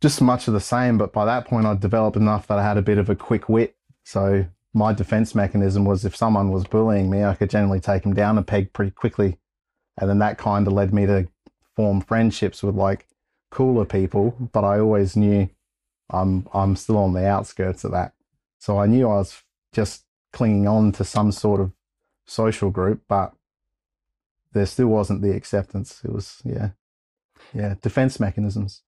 just 0.00 0.20
much 0.20 0.46
of 0.46 0.54
the 0.54 0.60
same, 0.60 0.98
but 0.98 1.12
by 1.12 1.24
that 1.24 1.46
point 1.46 1.66
I'd 1.66 1.80
developed 1.80 2.16
enough 2.16 2.46
that 2.46 2.58
I 2.58 2.62
had 2.62 2.76
a 2.76 2.82
bit 2.82 2.98
of 2.98 3.08
a 3.08 3.16
quick 3.16 3.48
wit. 3.48 3.76
So 4.04 4.46
my 4.76 4.92
defense 4.92 5.34
mechanism 5.34 5.86
was 5.86 6.04
if 6.04 6.14
someone 6.14 6.50
was 6.50 6.64
bullying 6.64 7.08
me, 7.08 7.24
I 7.24 7.34
could 7.34 7.48
generally 7.48 7.80
take 7.80 8.02
them 8.02 8.12
down 8.12 8.36
a 8.36 8.42
peg 8.42 8.74
pretty 8.74 8.90
quickly. 8.90 9.38
And 9.96 10.10
then 10.10 10.18
that 10.18 10.36
kind 10.36 10.66
of 10.66 10.74
led 10.74 10.92
me 10.92 11.06
to 11.06 11.28
form 11.74 12.02
friendships 12.02 12.62
with 12.62 12.74
like 12.74 13.06
cooler 13.50 13.86
people, 13.86 14.36
but 14.52 14.64
I 14.64 14.78
always 14.78 15.16
knew 15.16 15.48
I'm 16.10 16.46
I'm 16.52 16.76
still 16.76 16.98
on 16.98 17.14
the 17.14 17.26
outskirts 17.26 17.84
of 17.84 17.92
that. 17.92 18.12
So 18.58 18.78
I 18.78 18.86
knew 18.86 19.08
I 19.08 19.14
was 19.14 19.42
just 19.72 20.04
clinging 20.34 20.68
on 20.68 20.92
to 20.92 21.04
some 21.04 21.32
sort 21.32 21.60
of 21.60 21.72
social 22.26 22.70
group, 22.70 23.00
but 23.08 23.32
there 24.52 24.66
still 24.66 24.88
wasn't 24.88 25.22
the 25.22 25.34
acceptance. 25.34 26.02
It 26.04 26.12
was 26.12 26.42
yeah. 26.44 26.70
Yeah, 27.54 27.76
defense 27.80 28.20
mechanisms. 28.20 28.82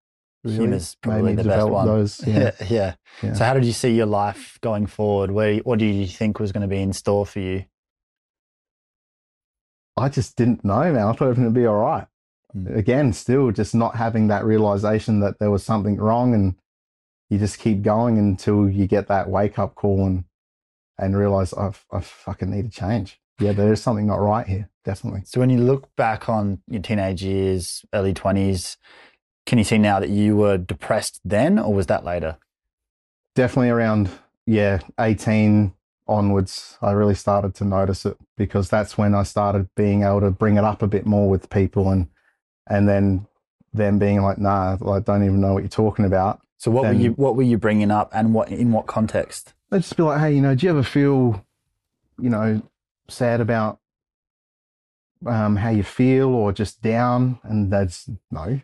Really 0.49 0.61
Humour's 0.61 0.97
made 1.05 1.13
probably 1.13 1.35
the 1.35 1.45
best 1.45 1.69
one. 1.69 1.87
Those, 1.87 2.27
yeah. 2.27 2.51
yeah. 2.69 2.95
Yeah. 3.23 3.33
So 3.35 3.45
how 3.45 3.55
did 3.55 3.65
you 3.65 3.73
see 3.73 3.95
your 3.95 4.07
life 4.07 4.59
going 4.61 4.87
forward? 4.87 5.31
Where 5.31 5.59
what 5.59 5.79
do 5.79 5.85
you 5.85 6.07
think 6.07 6.41
was 6.41 6.53
going 6.53 6.63
to 6.63 6.69
be 6.69 6.81
in 6.81 6.93
store 6.93 7.27
for 7.27 7.41
you? 7.41 7.65
I 9.97 10.09
just 10.09 10.37
didn't 10.37 10.65
know, 10.65 10.93
man. 10.93 11.07
I 11.07 11.13
thought 11.13 11.23
everything 11.23 11.45
would 11.45 11.55
be 11.55 11.67
all 11.67 11.77
right. 11.77 12.07
Mm. 12.57 12.77
Again, 12.77 13.13
still 13.13 13.51
just 13.51 13.75
not 13.75 13.97
having 13.97 14.29
that 14.29 14.45
realization 14.45 15.21
that 15.21 15.39
there 15.39 15.51
was 15.51 15.65
something 15.65 15.97
wrong, 15.97 16.35
and 16.35 16.55
you 17.29 17.39
just 17.39 17.59
keep 17.59 17.83
going 17.83 18.19
until 18.19 18.69
you 18.69 18.87
get 18.87 19.09
that 19.09 19.29
wake 19.29 19.59
up 19.59 19.75
call 19.75 20.07
and 20.07 20.25
and 20.99 21.17
realize 21.17 21.53
I 21.55 21.73
I 21.91 22.01
fucking 22.01 22.51
need 22.51 22.73
to 22.73 22.81
change. 22.81 23.21
Yeah, 23.41 23.53
there 23.53 23.73
is 23.73 23.83
something 23.83 24.07
not 24.07 24.21
right 24.21 24.47
here. 24.47 24.69
Definitely. 24.85 25.23
So 25.25 25.39
when 25.41 25.51
you 25.51 25.59
look 25.59 25.95
back 25.97 26.29
on 26.29 26.63
your 26.67 26.83
teenage 26.83 27.23
years, 27.23 27.85
early 27.93 28.15
twenties, 28.15 28.79
can 29.49 29.59
you 29.59 29.65
see 29.65 29.79
now 29.79 29.99
that 29.99 30.11
you 30.11 30.37
were 30.37 30.59
depressed 30.59 31.21
then, 31.25 31.59
or 31.59 31.73
was 31.75 31.87
that 31.87 32.05
later? 32.05 32.37
Definitely 33.35 33.71
around 33.71 34.11
yeah, 34.47 34.81
eighteen 35.01 35.73
onwards, 36.07 36.79
I 36.81 36.93
really 36.93 37.15
started 37.15 37.55
to 37.57 37.65
notice 37.65 38.07
it 38.07 38.17
because 38.37 38.69
that's 38.69 38.97
when 38.97 39.15
I 39.15 39.23
started 39.23 39.69
being 39.75 40.03
able 40.03 40.21
to 40.21 40.31
bring 40.31 40.57
it 40.57 40.65
up 40.65 40.83
a 40.83 40.87
bit 40.87 41.07
more 41.07 41.29
with 41.29 41.51
people 41.51 41.91
and 41.91 42.09
and 42.67 42.89
then 42.89 43.27
them 43.73 43.99
being 43.99 44.23
like, 44.23 44.39
nah, 44.39 44.77
I 44.87 45.01
don't 45.01 45.25
even 45.25 45.41
know 45.41 45.55
what 45.55 45.63
you're 45.63 45.69
talking 45.69 46.05
about. 46.05 46.41
So 46.59 46.71
what 46.71 46.85
were 46.85 46.93
you 46.93 47.11
what 47.13 47.35
were 47.35 47.43
you 47.43 47.59
bringing 47.59 47.91
up, 47.91 48.11
and 48.13 48.35
what 48.35 48.51
in 48.51 48.73
what 48.73 48.87
context? 48.87 49.55
they'd 49.71 49.83
just 49.83 49.97
be 49.97 50.03
like, 50.03 50.21
hey, 50.21 50.35
you 50.35 50.41
know, 50.41 50.55
do 50.55 50.67
you 50.67 50.71
ever 50.71 50.83
feel, 50.83 51.45
you 52.19 52.31
know, 52.31 52.63
sad 53.09 53.41
about 53.41 53.79
um, 55.27 55.57
how 55.57 55.71
you 55.71 55.83
feel 55.83 56.29
or 56.29 56.53
just 56.53 56.83
down? 56.83 57.39
And 57.43 57.71
that's 57.73 58.11
no. 58.31 58.61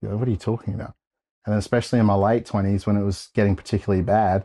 What 0.00 0.28
are 0.28 0.30
you 0.30 0.36
talking 0.36 0.74
about? 0.74 0.94
And 1.46 1.56
especially 1.56 1.98
in 1.98 2.06
my 2.06 2.14
late 2.14 2.46
20s 2.46 2.86
when 2.86 2.96
it 2.96 3.04
was 3.04 3.28
getting 3.34 3.56
particularly 3.56 4.02
bad, 4.02 4.44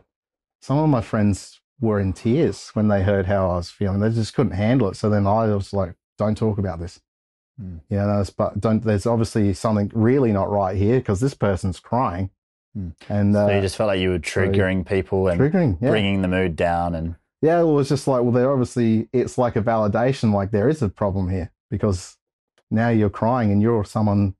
some 0.62 0.78
of 0.78 0.88
my 0.88 1.00
friends 1.00 1.60
were 1.80 2.00
in 2.00 2.12
tears 2.12 2.70
when 2.72 2.88
they 2.88 3.02
heard 3.02 3.26
how 3.26 3.50
I 3.50 3.56
was 3.56 3.70
feeling. 3.70 4.00
They 4.00 4.10
just 4.10 4.34
couldn't 4.34 4.52
handle 4.52 4.88
it. 4.88 4.96
So 4.96 5.10
then 5.10 5.26
I 5.26 5.46
was 5.54 5.72
like, 5.72 5.94
don't 6.18 6.36
talk 6.36 6.58
about 6.58 6.80
this. 6.80 7.00
Hmm. 7.58 7.76
You 7.88 7.98
know, 7.98 8.24
but 8.36 8.60
don't, 8.60 8.82
there's 8.82 9.06
obviously 9.06 9.52
something 9.54 9.90
really 9.94 10.32
not 10.32 10.50
right 10.50 10.76
here 10.76 10.98
because 10.98 11.20
this 11.20 11.34
person's 11.34 11.78
crying. 11.80 12.30
Hmm. 12.74 12.88
And 13.08 13.36
uh, 13.36 13.46
so 13.46 13.54
you 13.54 13.60
just 13.60 13.76
felt 13.76 13.88
like 13.88 14.00
you 14.00 14.10
were 14.10 14.18
triggering 14.18 14.86
people 14.86 15.28
and 15.28 15.40
triggering. 15.40 15.78
Yeah. 15.80 15.90
bringing 15.90 16.22
the 16.22 16.28
mood 16.28 16.56
down, 16.56 16.94
and 16.94 17.14
Yeah, 17.40 17.58
well, 17.58 17.74
was 17.74 17.88
just 17.88 18.08
like, 18.08 18.22
well, 18.22 18.32
they're 18.32 18.50
obviously, 18.50 19.08
it's 19.12 19.38
like 19.38 19.56
a 19.56 19.62
validation, 19.62 20.32
like 20.32 20.50
there 20.50 20.68
is 20.68 20.82
a 20.82 20.88
problem 20.88 21.28
here 21.28 21.52
because 21.70 22.16
now 22.70 22.88
you're 22.88 23.10
crying 23.10 23.52
and 23.52 23.62
you're 23.62 23.84
someone, 23.84 24.34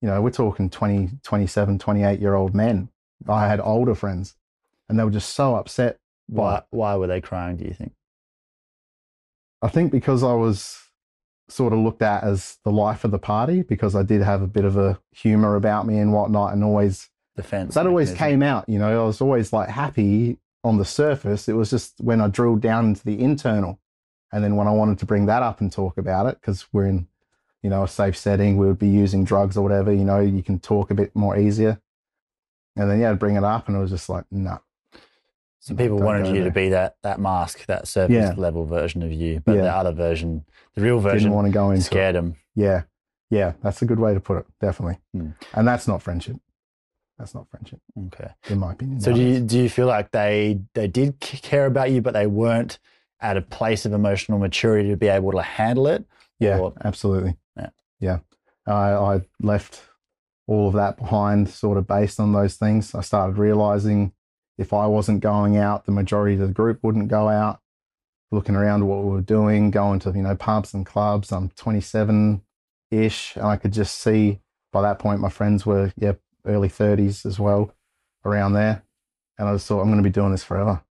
you 0.00 0.08
know, 0.08 0.20
we're 0.22 0.30
talking 0.30 0.70
20, 0.70 1.10
27, 1.22 1.78
28 1.78 2.20
year 2.20 2.34
old 2.34 2.54
men. 2.54 2.88
I 3.28 3.48
had 3.48 3.60
older 3.60 3.94
friends 3.94 4.34
and 4.88 4.98
they 4.98 5.04
were 5.04 5.10
just 5.10 5.34
so 5.34 5.56
upset. 5.56 5.98
why 6.28 6.62
why 6.70 6.96
were 6.96 7.06
they 7.06 7.20
crying? 7.20 7.56
Do 7.56 7.64
you 7.64 7.74
think? 7.74 7.92
I 9.60 9.68
think 9.68 9.90
because 9.90 10.22
I 10.22 10.34
was, 10.34 10.88
sort 11.48 11.72
of 11.72 11.78
looked 11.78 12.02
at 12.02 12.22
as 12.24 12.58
the 12.64 12.70
life 12.70 13.04
of 13.04 13.10
the 13.10 13.18
party 13.18 13.62
because 13.62 13.94
I 13.94 14.02
did 14.02 14.22
have 14.22 14.42
a 14.42 14.46
bit 14.46 14.64
of 14.64 14.76
a 14.76 15.00
humor 15.12 15.56
about 15.56 15.86
me 15.86 15.98
and 15.98 16.12
whatnot, 16.12 16.52
and 16.52 16.62
always 16.62 17.08
Defense. 17.36 17.74
that 17.74 17.86
always 17.86 18.12
came 18.12 18.42
out. 18.42 18.68
You 18.68 18.78
know, 18.78 19.02
I 19.02 19.06
was 19.06 19.20
always 19.20 19.52
like 19.52 19.68
happy 19.68 20.38
on 20.62 20.76
the 20.76 20.84
surface. 20.84 21.48
It 21.48 21.54
was 21.54 21.70
just 21.70 21.94
when 22.00 22.20
I 22.20 22.28
drilled 22.28 22.60
down 22.60 22.86
into 22.86 23.04
the 23.04 23.18
internal, 23.20 23.80
and 24.32 24.44
then 24.44 24.56
when 24.56 24.68
I 24.68 24.72
wanted 24.72 24.98
to 24.98 25.06
bring 25.06 25.26
that 25.26 25.42
up 25.42 25.60
and 25.60 25.72
talk 25.72 25.96
about 25.96 26.26
it 26.26 26.38
because 26.40 26.66
we're 26.72 26.86
in, 26.86 27.08
you 27.62 27.70
know, 27.70 27.82
a 27.84 27.88
safe 27.88 28.16
setting, 28.16 28.56
we 28.56 28.66
would 28.66 28.78
be 28.78 28.88
using 28.88 29.24
drugs 29.24 29.56
or 29.56 29.62
whatever. 29.62 29.92
You 29.92 30.04
know, 30.04 30.20
you 30.20 30.42
can 30.42 30.58
talk 30.58 30.90
a 30.90 30.94
bit 30.94 31.14
more 31.14 31.36
easier. 31.36 31.80
And 32.76 32.88
then 32.90 33.00
yeah, 33.00 33.10
I'd 33.10 33.18
bring 33.18 33.36
it 33.36 33.42
up, 33.44 33.66
and 33.68 33.76
it 33.76 33.80
was 33.80 33.90
just 33.90 34.08
like, 34.08 34.24
no. 34.30 34.60
So 35.60 35.74
people 35.74 35.98
wanted 35.98 36.34
you 36.34 36.44
to 36.44 36.50
be 36.50 36.68
that 36.70 36.96
that 37.02 37.18
mask, 37.20 37.66
that 37.66 37.88
surface 37.88 38.14
Yeah. 38.14 38.34
level 38.36 38.64
version 38.64 39.02
of 39.02 39.12
you, 39.12 39.40
but 39.44 39.54
the 39.54 39.70
other 39.74 39.92
version, 39.92 40.44
the 40.74 40.82
real 40.82 41.00
version, 41.00 41.24
Didn't 41.30 41.34
want 41.34 41.46
to 41.48 41.52
go 41.52 41.70
into 41.70 41.80
it. 41.80 41.84
scared 41.84 42.14
them. 42.14 42.36
Yeah. 42.54 42.82
Yeah. 43.30 43.52
That's 43.62 43.82
a 43.82 43.84
good 43.84 43.98
way 43.98 44.14
to 44.14 44.20
put 44.20 44.38
it. 44.38 44.46
Definitely. 44.60 44.98
Hmm. 45.12 45.30
And 45.52 45.66
that's 45.68 45.86
not 45.88 46.00
friendship. 46.02 46.36
That's 47.18 47.34
not 47.34 47.50
friendship, 47.50 47.80
Okay. 48.06 48.30
in 48.48 48.60
my 48.60 48.72
opinion. 48.72 49.00
So 49.00 49.12
do 49.12 49.20
you 49.20 49.40
do 49.40 49.58
you 49.58 49.68
feel 49.68 49.88
like 49.88 50.12
they 50.12 50.60
they 50.74 50.86
did 50.86 51.18
care 51.18 51.66
about 51.66 51.90
you, 51.90 52.00
but 52.00 52.14
they 52.14 52.28
weren't 52.28 52.78
at 53.20 53.36
a 53.36 53.42
place 53.42 53.84
of 53.84 53.92
emotional 53.92 54.38
maturity 54.38 54.90
to 54.90 54.96
be 54.96 55.08
able 55.08 55.32
to 55.32 55.42
handle 55.42 55.88
it? 55.88 56.04
Yeah, 56.38 56.58
or- 56.60 56.74
absolutely. 56.84 57.36
Yeah. 58.00 58.18
I, 58.66 58.92
I 58.92 59.20
left 59.40 59.82
all 60.46 60.68
of 60.68 60.74
that 60.74 60.96
behind 60.96 61.48
sort 61.48 61.78
of 61.78 61.86
based 61.86 62.18
on 62.18 62.32
those 62.32 62.56
things. 62.56 62.94
I 62.94 63.00
started 63.00 63.38
realizing 63.38 64.12
if 64.56 64.72
I 64.72 64.86
wasn't 64.86 65.20
going 65.20 65.56
out, 65.56 65.86
the 65.86 65.92
majority 65.92 66.34
of 66.34 66.40
the 66.40 66.54
group 66.54 66.80
wouldn't 66.82 67.08
go 67.08 67.28
out. 67.28 67.60
Looking 68.30 68.56
around 68.56 68.86
what 68.86 69.04
we 69.04 69.10
were 69.10 69.22
doing, 69.22 69.70
going 69.70 70.00
to, 70.00 70.10
you 70.10 70.22
know, 70.22 70.34
pubs 70.34 70.74
and 70.74 70.84
clubs. 70.84 71.32
I'm 71.32 71.48
27 71.50 72.42
ish. 72.90 73.36
And 73.36 73.46
I 73.46 73.56
could 73.56 73.72
just 73.72 74.00
see 74.00 74.40
by 74.72 74.82
that 74.82 74.98
point 74.98 75.20
my 75.20 75.30
friends 75.30 75.64
were, 75.64 75.92
yeah, 75.96 76.12
early 76.44 76.68
30s 76.68 77.24
as 77.24 77.38
well, 77.38 77.72
around 78.24 78.52
there. 78.52 78.82
And 79.38 79.48
I 79.48 79.54
just 79.54 79.66
thought, 79.66 79.80
I'm 79.80 79.88
going 79.88 80.02
to 80.02 80.08
be 80.08 80.12
doing 80.12 80.32
this 80.32 80.44
forever. 80.44 80.82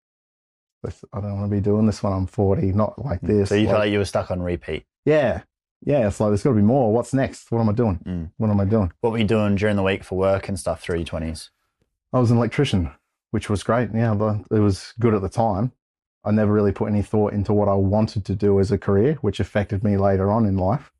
I 0.84 1.20
don't 1.20 1.38
want 1.38 1.50
to 1.50 1.56
be 1.56 1.60
doing 1.60 1.86
this 1.86 2.02
when 2.02 2.12
I'm 2.12 2.26
40, 2.26 2.72
not 2.72 3.04
like 3.04 3.20
mm. 3.20 3.28
this. 3.28 3.50
So 3.50 3.54
you 3.54 3.66
like- 3.66 3.70
felt 3.70 3.80
like 3.80 3.92
you 3.92 3.98
were 3.98 4.04
stuck 4.04 4.30
on 4.30 4.42
repeat. 4.42 4.84
yeah. 5.04 5.42
Yeah. 5.84 6.06
It's 6.08 6.20
like, 6.20 6.30
there's 6.30 6.42
got 6.42 6.50
to 6.50 6.56
be 6.56 6.62
more. 6.62 6.92
What's 6.92 7.14
next? 7.14 7.50
What 7.50 7.60
am 7.60 7.68
I 7.68 7.72
doing? 7.72 7.98
Mm. 8.04 8.30
What 8.36 8.50
am 8.50 8.60
I 8.60 8.64
doing? 8.64 8.92
What 9.00 9.12
were 9.12 9.18
you 9.18 9.24
doing 9.24 9.54
during 9.56 9.76
the 9.76 9.82
week 9.82 10.04
for 10.04 10.18
work 10.18 10.48
and 10.48 10.58
stuff 10.58 10.80
through 10.82 10.96
your 10.96 11.04
twenties? 11.04 11.50
I 12.12 12.18
was 12.18 12.30
an 12.30 12.36
electrician, 12.38 12.90
which 13.30 13.48
was 13.50 13.62
great. 13.62 13.90
Yeah. 13.94 14.14
but 14.14 14.40
It 14.50 14.60
was 14.60 14.92
good 14.98 15.14
at 15.14 15.22
the 15.22 15.28
time. 15.28 15.72
I 16.24 16.30
never 16.30 16.52
really 16.52 16.72
put 16.72 16.90
any 16.90 17.02
thought 17.02 17.32
into 17.32 17.52
what 17.52 17.68
I 17.68 17.74
wanted 17.74 18.24
to 18.26 18.34
do 18.34 18.58
as 18.60 18.70
a 18.72 18.78
career, 18.78 19.14
which 19.20 19.40
affected 19.40 19.82
me 19.84 19.96
later 19.96 20.30
on 20.30 20.44
in 20.46 20.56
life. 20.58 20.90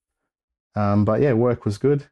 Um, 0.75 1.05
but 1.05 1.21
yeah, 1.21 1.33
work 1.33 1.65
was 1.65 1.77
good. 1.77 2.07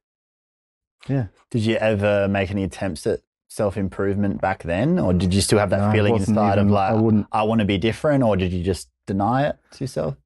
Yeah. 1.09 1.27
Did 1.51 1.63
you 1.63 1.77
ever 1.77 2.27
make 2.27 2.51
any 2.51 2.65
attempts 2.65 3.07
at 3.07 3.21
self 3.49 3.77
improvement 3.77 4.41
back 4.41 4.65
then, 4.65 4.99
or 4.99 5.13
did 5.13 5.33
you 5.33 5.41
still 5.41 5.59
have 5.61 5.71
that 5.71 5.81
No, 5.87 5.93
feeling 5.93 6.17
inside 6.17 6.55
even- 6.55 6.67
of 6.67 6.73
like 6.73 6.91
I 6.91 6.95
wouldn't, 6.95 7.27
I 7.31 7.45
want 7.45 7.61
to 7.61 7.65
be 7.65 7.79
different, 7.79 8.25
or 8.25 8.37
did 8.37 8.53
you 8.53 8.63
just 8.65 8.89
deny 9.07 9.47
it 9.47 9.57
to 9.73 9.85
yourself? 9.85 10.17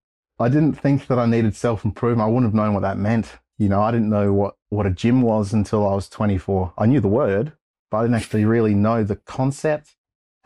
I 0.41 0.49
didn't 0.49 0.73
think 0.73 1.07
that 1.09 1.19
I 1.19 1.27
needed 1.27 1.55
self 1.55 1.85
improvement. 1.85 2.27
I 2.27 2.33
wouldn't 2.33 2.47
have 2.47 2.55
known 2.55 2.73
what 2.73 2.81
that 2.81 2.97
meant. 2.97 3.39
You 3.59 3.69
know, 3.69 3.83
I 3.83 3.91
didn't 3.91 4.09
know 4.09 4.33
what, 4.33 4.57
what 4.71 4.87
a 4.87 4.91
gym 4.91 5.21
was 5.21 5.53
until 5.53 5.87
I 5.87 5.95
was 5.95 6.09
24. 6.09 6.73
I 6.79 6.87
knew 6.87 6.99
the 6.99 7.09
word, 7.09 7.53
but 7.91 7.99
I 7.99 8.03
didn't 8.03 8.17
actually 8.17 8.47
really 8.47 8.75
know 8.75 9.05
the 9.05 9.17
concept. 9.17 9.97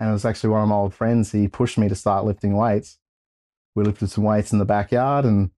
And 0.01 0.11
it 0.11 0.13
was 0.13 0.25
actually 0.25 0.51
one 0.51 0.63
of 0.63 0.69
my 0.69 0.75
old 0.75 0.95
friends. 0.95 1.31
He 1.31 1.47
pushed 1.47 1.79
me 1.79 1.89
to 1.89 1.95
start 1.95 2.25
lifting 2.25 2.57
weights. 2.57 2.99
We 3.77 3.85
lifted 3.85 4.11
some 4.11 4.25
weights 4.25 4.53
in 4.53 4.59
the 4.59 4.65
backyard 4.65 5.25
and 5.25 5.53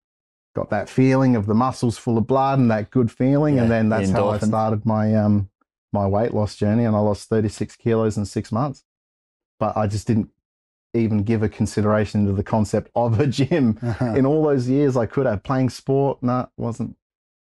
got 0.55 0.69
that 0.69 0.91
feeling 0.91 1.35
of 1.35 1.47
the 1.47 1.55
muscles 1.55 1.97
full 1.97 2.19
of 2.19 2.27
blood 2.27 2.59
and 2.59 2.71
that 2.71 2.91
good 2.91 3.11
feeling. 3.11 3.57
Yeah, 3.57 3.63
and 3.63 3.71
then 3.71 3.89
the 3.89 3.97
that's 3.97 4.11
how 4.11 4.29
I 4.29 4.39
started 4.39 4.85
my 4.85 5.15
um 5.15 5.49
my 5.95 6.07
weight 6.07 6.35
loss 6.35 6.57
journey. 6.57 6.85
And 6.85 6.95
I 6.95 6.99
lost 6.99 7.31
36 7.31 7.77
kilos 7.77 8.19
in 8.19 8.27
six 8.27 8.53
months. 8.53 8.85
But 9.59 9.79
I 9.79 9.87
just 9.87 10.07
didn't 10.07 10.29
even 11.01 11.23
give 11.23 11.43
a 11.43 11.49
consideration 11.49 12.27
to 12.27 12.33
the 12.33 12.43
concept 12.43 12.91
of 12.95 13.19
a 13.21 13.27
gym 13.27 13.79
in 14.01 14.27
all 14.27 14.43
those 14.43 14.69
years 14.69 14.97
I 14.97 15.07
could 15.07 15.27
have 15.27 15.43
playing 15.43 15.71
sport. 15.71 16.23
No, 16.23 16.49
wasn't. 16.57 16.97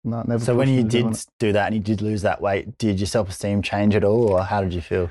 No, 0.04 0.22
never. 0.26 0.44
so 0.44 0.54
when 0.54 0.68
you 0.68 0.84
did 0.84 1.06
do 1.40 1.52
that 1.52 1.66
and 1.66 1.74
you 1.74 1.80
did 1.80 2.00
lose 2.00 2.22
that 2.22 2.40
weight, 2.40 2.78
did 2.78 3.00
your 3.00 3.08
self 3.08 3.28
esteem 3.28 3.60
change 3.62 3.94
at 3.96 4.04
all, 4.04 4.28
or 4.28 4.42
how 4.44 4.60
did 4.62 4.72
you 4.72 4.80
feel? 4.80 5.10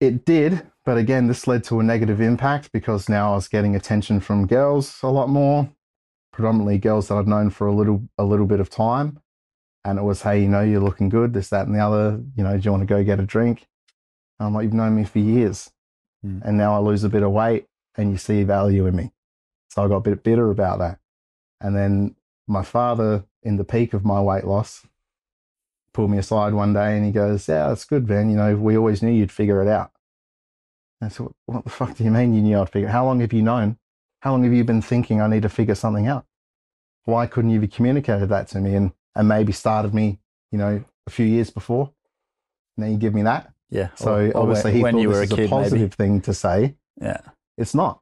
it, 0.00 0.06
it 0.14 0.24
did, 0.24 0.64
but 0.84 0.96
again, 0.96 1.26
this 1.26 1.46
led 1.48 1.64
to 1.64 1.80
a 1.80 1.82
negative 1.82 2.20
impact 2.20 2.70
because 2.72 3.08
now 3.08 3.32
I 3.32 3.34
was 3.34 3.48
getting 3.48 3.74
attention 3.74 4.20
from 4.20 4.46
girls 4.46 5.00
a 5.02 5.08
lot 5.08 5.28
more, 5.28 5.68
predominantly 6.32 6.78
girls 6.78 7.08
that 7.08 7.16
I'd 7.16 7.26
known 7.26 7.50
for 7.50 7.66
a 7.66 7.74
little 7.74 8.04
a 8.16 8.24
little 8.24 8.46
bit 8.46 8.60
of 8.60 8.70
time, 8.70 9.18
and 9.84 9.98
it 9.98 10.02
was, 10.02 10.22
hey, 10.22 10.40
you 10.42 10.48
know, 10.48 10.62
you're 10.62 10.80
looking 10.80 11.08
good, 11.08 11.34
this, 11.34 11.48
that, 11.48 11.66
and 11.66 11.74
the 11.74 11.80
other. 11.80 12.20
You 12.36 12.44
know, 12.44 12.56
do 12.56 12.62
you 12.64 12.70
want 12.70 12.82
to 12.82 12.86
go 12.86 13.02
get 13.02 13.18
a 13.18 13.24
drink? 13.26 13.66
I'm 14.38 14.54
like, 14.54 14.62
you've 14.64 14.72
known 14.72 14.94
me 14.94 15.02
for 15.04 15.18
years, 15.18 15.68
Hmm. 16.22 16.40
and 16.44 16.56
now 16.56 16.74
I 16.74 16.78
lose 16.78 17.02
a 17.02 17.08
bit 17.08 17.22
of 17.24 17.30
weight, 17.32 17.66
and 17.98 18.10
you 18.10 18.16
see 18.16 18.42
value 18.44 18.86
in 18.86 18.96
me. 18.96 19.12
So 19.68 19.84
I 19.84 19.88
got 19.88 19.96
a 19.96 20.00
bit 20.00 20.22
bitter 20.22 20.50
about 20.50 20.78
that, 20.78 20.98
and 21.60 21.76
then 21.76 22.16
my 22.46 22.62
father, 22.62 23.24
in 23.42 23.56
the 23.56 23.64
peak 23.64 23.92
of 23.92 24.04
my 24.06 24.20
weight 24.22 24.44
loss, 24.44 24.86
pulled 25.92 26.10
me 26.10 26.18
aside 26.18 26.54
one 26.54 26.72
day 26.72 26.96
and 26.96 27.04
he 27.04 27.12
goes, 27.12 27.46
Yeah, 27.48 27.68
that's 27.68 27.84
good, 27.84 28.06
Van. 28.06 28.30
You 28.30 28.36
know, 28.36 28.56
we 28.56 28.76
always 28.76 29.02
knew 29.02 29.12
you'd 29.12 29.30
figure 29.32 29.60
it 29.60 29.68
out. 29.68 29.90
And 31.00 31.10
I 31.10 31.12
said, 31.12 31.26
What 31.46 31.64
the 31.64 31.70
fuck 31.70 31.94
do 31.96 32.04
you 32.04 32.10
mean 32.10 32.32
you 32.34 32.40
knew 32.40 32.58
I'd 32.60 32.70
figure 32.70 32.88
it 32.88 32.92
How 32.92 33.04
long 33.04 33.20
have 33.20 33.32
you 33.34 33.42
known? 33.42 33.78
How 34.20 34.32
long 34.32 34.44
have 34.44 34.52
you 34.52 34.64
been 34.64 34.80
thinking 34.82 35.20
I 35.20 35.26
need 35.28 35.42
to 35.42 35.48
figure 35.48 35.74
something 35.74 36.06
out? 36.06 36.24
Why 37.04 37.26
couldn't 37.26 37.50
you 37.50 37.60
have 37.60 37.70
communicated 37.70 38.28
that 38.30 38.48
to 38.48 38.60
me 38.60 38.74
and, 38.74 38.92
and 39.14 39.28
maybe 39.28 39.52
started 39.52 39.92
me, 39.94 40.18
you 40.50 40.58
know, 40.58 40.84
a 41.06 41.10
few 41.10 41.26
years 41.26 41.50
before? 41.50 41.92
And 42.76 42.84
then 42.84 42.92
you 42.92 42.98
give 42.98 43.14
me 43.14 43.22
that. 43.22 43.52
Yeah. 43.70 43.88
So 43.96 44.14
or- 44.14 44.30
or 44.32 44.36
obviously 44.42 44.72
he 44.72 44.82
when 44.82 44.94
thought 44.94 45.00
you 45.02 45.08
this 45.08 45.16
were 45.16 45.20
a 45.20 45.24
is 45.24 45.32
a 45.32 45.36
kid, 45.36 45.50
positive 45.50 45.94
thing 45.94 46.20
to 46.22 46.32
say. 46.34 46.76
Yeah. 47.00 47.20
It's 47.58 47.74
not. 47.74 48.00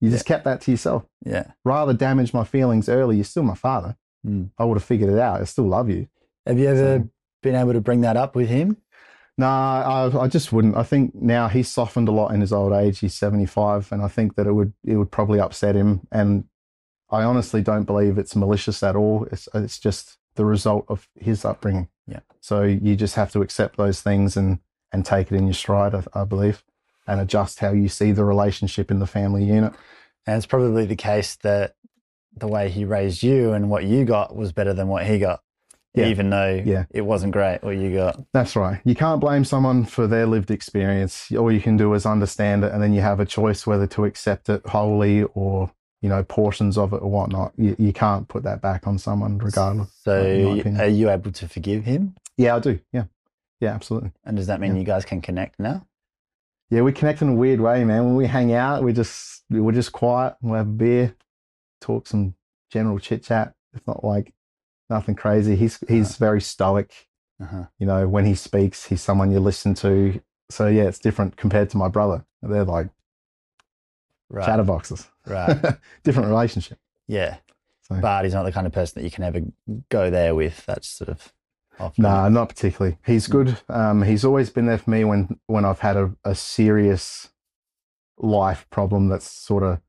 You 0.00 0.10
just 0.10 0.24
kept 0.26 0.44
that 0.44 0.60
to 0.62 0.70
yourself. 0.70 1.04
Yeah. 1.24 1.52
Rather 1.64 1.92
damage 1.92 2.32
my 2.32 2.44
feelings 2.44 2.88
early. 2.88 3.16
You're 3.16 3.24
still 3.24 3.42
my 3.42 3.54
father. 3.54 3.96
Mm. 4.26 4.50
I 4.58 4.64
would 4.64 4.76
have 4.78 4.84
figured 4.84 5.10
it 5.10 5.18
out. 5.18 5.40
I 5.40 5.44
still 5.44 5.66
love 5.68 5.90
you. 5.90 6.08
Have 6.46 6.58
you 6.58 6.68
ever 6.68 6.98
So- 6.98 7.08
been 7.42 7.54
able 7.54 7.72
to 7.74 7.80
bring 7.80 8.00
that 8.00 8.16
up 8.16 8.34
with 8.34 8.48
him? 8.48 8.78
No, 9.38 9.46
I, 9.46 10.10
I 10.24 10.28
just 10.28 10.52
wouldn't. 10.52 10.76
I 10.76 10.82
think 10.82 11.14
now 11.14 11.48
he's 11.48 11.68
softened 11.68 12.08
a 12.08 12.12
lot 12.12 12.32
in 12.34 12.40
his 12.40 12.52
old 12.52 12.72
age. 12.72 12.98
He's 12.98 13.14
seventy 13.14 13.46
five, 13.46 13.90
and 13.90 14.02
I 14.02 14.08
think 14.08 14.34
that 14.36 14.46
it 14.46 14.52
would 14.52 14.74
it 14.84 14.96
would 14.96 15.10
probably 15.10 15.40
upset 15.40 15.74
him. 15.74 16.06
And 16.12 16.44
I 17.10 17.22
honestly 17.24 17.62
don't 17.62 17.84
believe 17.84 18.18
it's 18.18 18.36
malicious 18.36 18.82
at 18.82 18.94
all. 18.94 19.26
It's 19.32 19.48
it's 19.54 19.78
just 19.78 20.18
the 20.34 20.44
result 20.44 20.84
of 20.88 21.08
his 21.18 21.44
upbringing. 21.46 21.88
Yeah. 22.06 22.20
So 22.40 22.62
you 22.62 22.94
just 22.94 23.14
have 23.14 23.32
to 23.32 23.40
accept 23.40 23.76
those 23.78 24.02
things 24.02 24.36
and 24.36 24.58
and 24.92 25.04
take 25.06 25.32
it 25.32 25.36
in 25.36 25.46
your 25.46 25.54
stride. 25.54 25.94
I, 25.94 26.02
I 26.14 26.24
believe, 26.24 26.62
and 27.12 27.20
adjust 27.20 27.58
how 27.60 27.72
you 27.72 27.88
see 27.88 28.10
the 28.12 28.24
relationship 28.24 28.90
in 28.90 28.98
the 28.98 29.06
family 29.06 29.44
unit. 29.44 29.72
And 30.26 30.36
it's 30.36 30.46
probably 30.46 30.86
the 30.86 30.96
case 30.96 31.36
that 31.42 31.74
the 32.36 32.48
way 32.48 32.70
he 32.70 32.84
raised 32.84 33.22
you 33.22 33.52
and 33.52 33.68
what 33.70 33.84
you 33.84 34.04
got 34.04 34.34
was 34.34 34.52
better 34.52 34.72
than 34.72 34.88
what 34.88 35.04
he 35.06 35.18
got. 35.18 35.40
Yeah. 35.94 36.06
Even 36.06 36.30
though 36.30 36.62
Yeah. 36.64 36.86
it 36.90 37.02
wasn't 37.02 37.34
great 37.34 37.62
what 37.62 37.76
you 37.76 37.94
got. 37.94 38.18
That's 38.32 38.56
right. 38.56 38.80
You 38.84 38.94
can't 38.94 39.20
blame 39.20 39.44
someone 39.44 39.84
for 39.84 40.06
their 40.06 40.24
lived 40.26 40.50
experience. 40.50 41.30
All 41.32 41.52
you 41.52 41.60
can 41.60 41.76
do 41.76 41.92
is 41.92 42.06
understand 42.06 42.64
it, 42.64 42.72
and 42.72 42.82
then 42.82 42.94
you 42.94 43.02
have 43.02 43.20
a 43.20 43.26
choice 43.26 43.66
whether 43.66 43.86
to 43.88 44.06
accept 44.06 44.48
it 44.48 44.66
wholly 44.66 45.24
or 45.34 45.70
you 46.00 46.08
know 46.08 46.22
portions 46.24 46.78
of 46.78 46.94
it 46.94 47.02
or 47.02 47.10
whatnot. 47.10 47.52
You, 47.58 47.76
you 47.78 47.92
can't 47.92 48.26
put 48.26 48.42
that 48.44 48.62
back 48.62 48.86
on 48.86 48.96
someone, 48.98 49.36
regardless. 49.36 49.90
So 50.02 50.24
in 50.24 50.44
my 50.44 50.50
y- 50.52 50.56
opinion. 50.60 50.80
are 50.80 50.86
you 50.88 51.10
able 51.10 51.30
to 51.32 51.46
forgive 51.46 51.84
him? 51.84 52.14
Yeah, 52.38 52.56
I 52.56 52.60
do. 52.60 52.80
Yeah, 52.90 53.04
yeah, 53.60 53.74
absolutely. 53.74 54.12
And 54.24 54.38
does 54.38 54.46
that 54.46 54.60
mean 54.60 54.72
Yeah. 54.72 54.78
you 54.80 54.84
guys 54.86 55.04
can 55.04 55.20
connect 55.20 55.60
now? 55.60 55.86
Yeah, 56.72 56.80
we 56.80 56.92
connect 56.92 57.20
in 57.20 57.28
a 57.28 57.34
weird 57.34 57.60
way, 57.60 57.84
man. 57.84 58.06
When 58.06 58.16
we 58.16 58.26
hang 58.26 58.54
out, 58.54 58.82
we 58.82 58.94
just 58.94 59.42
we're 59.50 59.72
just 59.72 59.92
quiet. 59.92 60.36
We'll 60.40 60.54
have 60.54 60.66
a 60.68 60.70
beer, 60.70 61.14
talk 61.82 62.06
some 62.06 62.34
general 62.70 62.98
chit 62.98 63.22
chat. 63.24 63.52
It's 63.74 63.86
not 63.86 64.02
like 64.02 64.32
nothing 64.88 65.14
crazy. 65.14 65.54
He's 65.54 65.78
he's 65.86 66.16
very 66.16 66.40
stoic. 66.40 67.08
Uh-huh. 67.38 67.64
You 67.78 67.84
know, 67.84 68.08
when 68.08 68.24
he 68.24 68.34
speaks, 68.34 68.86
he's 68.86 69.02
someone 69.02 69.30
you 69.30 69.38
listen 69.38 69.74
to. 69.74 70.22
So 70.48 70.66
yeah, 70.68 70.84
it's 70.84 70.98
different 70.98 71.36
compared 71.36 71.68
to 71.70 71.76
my 71.76 71.88
brother. 71.88 72.24
They're 72.40 72.64
like 72.64 72.88
Right. 74.30 74.48
chatterboxes. 74.48 75.06
Right. 75.26 75.60
different 76.04 76.30
relationship. 76.30 76.78
yeah. 77.06 77.36
So- 77.82 77.96
But 78.00 78.24
he's 78.24 78.32
not 78.32 78.44
the 78.44 78.52
kind 78.52 78.66
of 78.66 78.72
person 78.72 78.94
that 79.02 79.04
you 79.04 79.10
can 79.10 79.24
ever 79.24 79.40
go 79.90 80.08
there 80.08 80.34
with. 80.34 80.64
That's 80.64 80.88
sort 80.88 81.10
of 81.10 81.34
No, 81.98 82.28
not 82.28 82.48
particularly. 82.50 82.98
He's 83.04 83.26
good. 83.26 83.58
Um, 83.68 84.02
he's 84.02 84.24
always 84.24 84.50
been 84.50 84.66
there 84.66 84.78
for 84.78 84.90
me 84.90 85.04
when 85.04 85.40
when 85.46 85.64
I've 85.64 85.80
had 85.80 85.96
a, 85.96 86.14
a 86.24 86.34
serious 86.34 87.30
life 88.18 88.66
problem 88.70 89.08
that's 89.08 89.26
sort 89.26 89.62
of 89.62 89.80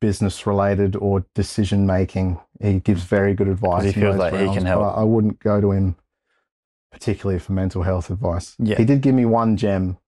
business 0.00 0.46
related 0.46 0.96
or 0.96 1.26
decision 1.34 1.86
making. 1.86 2.40
He 2.60 2.80
gives 2.80 3.02
very 3.04 3.34
good 3.34 3.48
advice. 3.48 3.84
he 3.84 3.92
feels 3.92 4.16
like 4.16 4.34
he 4.34 4.52
can 4.52 4.64
help. 4.66 4.82
I, 4.82 5.00
I 5.00 5.04
wouldn't 5.04 5.40
go 5.40 5.60
to 5.60 5.72
him 5.72 5.96
particularly 6.90 7.40
for 7.40 7.52
mental 7.52 7.82
health 7.82 8.08
advice. 8.08 8.54
Yeah. 8.58 8.76
He 8.76 8.84
did 8.84 9.00
give 9.00 9.14
me 9.14 9.24
one 9.24 9.56
gem 9.56 9.98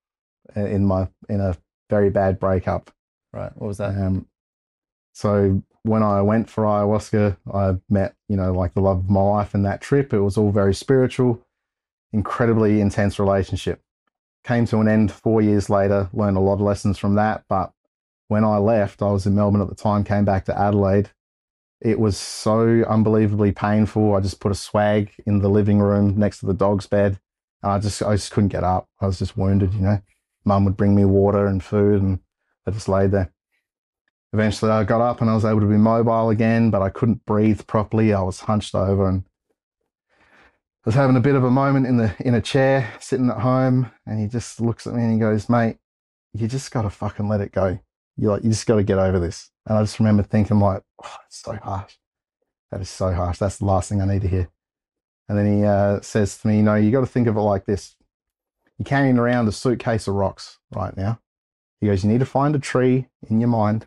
uh, 0.57 0.65
in 0.65 0.87
my 0.87 1.09
in 1.29 1.41
a 1.41 1.57
very 1.91 2.11
bad 2.11 2.39
breakup. 2.39 2.91
Right. 3.33 3.51
What 3.57 3.69
was 3.69 3.79
that? 3.79 3.91
Um, 3.91 4.27
so 5.13 5.63
when 5.87 6.03
I 6.03 6.21
went 6.23 6.51
for 6.51 6.65
ayahuasca, 6.65 7.37
I 7.53 7.77
met, 7.89 8.15
you 8.29 8.37
know, 8.37 8.53
like 8.53 8.75
the 8.75 8.81
love 8.81 8.99
of 8.99 9.11
my 9.11 9.21
life 9.21 9.55
in 9.55 9.63
that 9.63 9.81
trip. 9.81 10.13
It 10.13 10.21
was 10.21 10.37
all 10.37 10.51
very 10.51 10.75
spiritual, 10.75 11.43
incredibly 12.13 12.81
intense 12.81 13.19
relationship. 13.19 13.81
Came 14.45 14.67
to 14.67 14.79
an 14.79 14.89
end 14.89 15.13
four 15.13 15.41
years 15.41 15.71
later, 15.71 16.09
learned 16.13 16.37
a 16.37 16.41
lot 16.41 16.55
of 16.55 16.61
lessons 16.61 16.99
from 16.99 17.15
that. 17.15 17.45
But 17.49 17.73
when 18.29 18.45
I 18.45 18.59
left, 18.59 19.03
I 19.03 19.11
was 19.11 19.27
in 19.27 19.35
Melbourne 19.35 19.61
at 19.61 19.69
the 19.69 19.75
time, 19.75 20.05
came 20.05 20.25
back 20.25 20.45
to 20.47 20.59
Adelaide. 20.59 21.11
It 21.81 22.01
was 22.01 22.17
so 22.17 22.85
unbelievably 22.89 23.53
painful. 23.53 24.15
I 24.15 24.21
just 24.21 24.41
put 24.41 24.53
a 24.53 24.57
swag 24.57 25.13
in 25.27 25.41
the 25.41 25.51
living 25.51 25.79
room 25.79 26.19
next 26.19 26.41
to 26.41 26.47
the 26.47 26.55
dog's 26.55 26.87
bed. 26.87 27.21
And 27.63 27.73
I 27.73 27.79
just, 27.79 28.03
I 28.03 28.15
just 28.15 28.33
couldn't 28.33 28.49
get 28.49 28.65
up. 28.65 28.89
I 29.01 29.07
was 29.07 29.19
just 29.19 29.37
wounded, 29.37 29.75
you 29.75 29.81
know. 29.81 30.01
Mum 30.45 30.65
would 30.65 30.77
bring 30.77 30.95
me 30.95 31.05
water 31.05 31.47
and 31.47 31.63
food 31.63 32.03
and 32.03 32.21
I 32.67 32.71
just 32.71 32.89
laid 32.89 33.11
there. 33.11 33.33
Eventually 34.33 34.71
I 34.71 34.85
got 34.85 35.01
up 35.01 35.21
and 35.21 35.31
I 35.31 35.35
was 35.35 35.45
able 35.45 35.61
to 35.61 35.67
be 35.67 35.77
mobile 35.77 36.31
again, 36.31 36.71
but 36.71 36.83
I 36.83 36.91
couldn't 36.91 37.25
breathe 37.25 37.67
properly. 37.67 38.13
I 38.13 38.23
was 38.23 38.41
hunched 38.41 38.75
over 38.75 39.09
and 39.09 39.25
I 40.11 40.87
was 40.87 40.95
having 40.95 41.17
a 41.17 41.21
bit 41.21 41.35
of 41.35 41.45
a 41.45 41.51
moment 41.51 41.87
in 41.87 41.97
the 41.97 42.15
in 42.21 42.35
a 42.35 42.41
chair, 42.41 42.93
sitting 43.01 43.31
at 43.31 43.41
home, 43.41 43.91
and 44.07 44.21
he 44.21 44.29
just 44.29 44.61
looks 44.61 44.87
at 44.87 44.95
me 44.95 45.03
and 45.03 45.13
he 45.13 45.19
goes, 45.19 45.49
Mate, 45.49 45.79
you 46.33 46.47
just 46.47 46.71
gotta 46.71 46.91
fucking 46.91 47.29
let 47.29 47.41
it 47.41 47.53
go. 47.53 47.79
You 48.17 48.31
like 48.31 48.45
you 48.45 48.51
just 48.51 48.67
gotta 48.67 48.83
get 48.83 48.99
over 48.99 49.19
this. 49.19 49.51
And 49.67 49.77
I 49.77 49.83
just 49.83 49.99
remember 49.99 50.23
thinking 50.23 50.61
like, 50.61 50.83
oh, 51.03 51.17
it's 51.27 51.43
so 51.43 51.57
harsh. 51.57 51.95
That 52.71 52.81
is 52.81 52.89
so 52.89 53.13
harsh. 53.13 53.39
That's 53.39 53.59
the 53.59 53.65
last 53.65 53.89
thing 53.89 54.01
I 54.01 54.07
need 54.07 54.23
to 54.23 54.29
hear. 54.29 54.49
And 55.29 55.37
then 55.37 55.59
he 55.59 55.65
uh, 55.65 56.01
says 56.03 56.39
to 56.39 56.47
me, 56.47 56.63
know, 56.63 56.77
you 56.77 56.93
got 56.93 57.01
to 57.01 57.07
think 57.07 57.27
of 57.27 57.37
it 57.37 57.41
like 57.41 57.67
this. 57.67 57.97
You're 58.79 58.85
carrying 58.85 59.19
around 59.19 59.49
a 59.49 59.53
suitcase 59.53 60.07
of 60.07 60.15
rocks 60.15 60.59
right 60.75 60.97
now. 60.97 61.21
He 61.81 61.89
goes, 61.89 62.05
you 62.05 62.11
need 62.11 62.21
to 62.21 62.27
find 62.27 62.55
a 62.55 62.61
tree 62.61 63.09
in 63.29 63.41
your 63.41 63.49
mind 63.49 63.87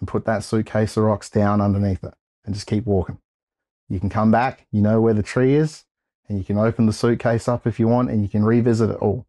and 0.00 0.08
put 0.08 0.24
that 0.24 0.42
suitcase 0.42 0.96
of 0.96 1.04
rocks 1.04 1.30
down 1.30 1.60
underneath 1.60 2.02
it 2.02 2.14
and 2.44 2.54
just 2.54 2.66
keep 2.66 2.86
walking. 2.86 3.18
You 3.88 4.00
can 4.00 4.08
come 4.10 4.30
back, 4.30 4.66
you 4.72 4.80
know 4.80 5.00
where 5.00 5.14
the 5.14 5.22
tree 5.22 5.54
is, 5.54 5.84
and 6.28 6.38
you 6.38 6.44
can 6.44 6.58
open 6.58 6.86
the 6.86 6.92
suitcase 6.92 7.48
up 7.48 7.66
if 7.66 7.78
you 7.78 7.88
want 7.88 8.10
and 8.10 8.22
you 8.22 8.28
can 8.28 8.44
revisit 8.44 8.90
it 8.90 8.96
all. 8.96 9.26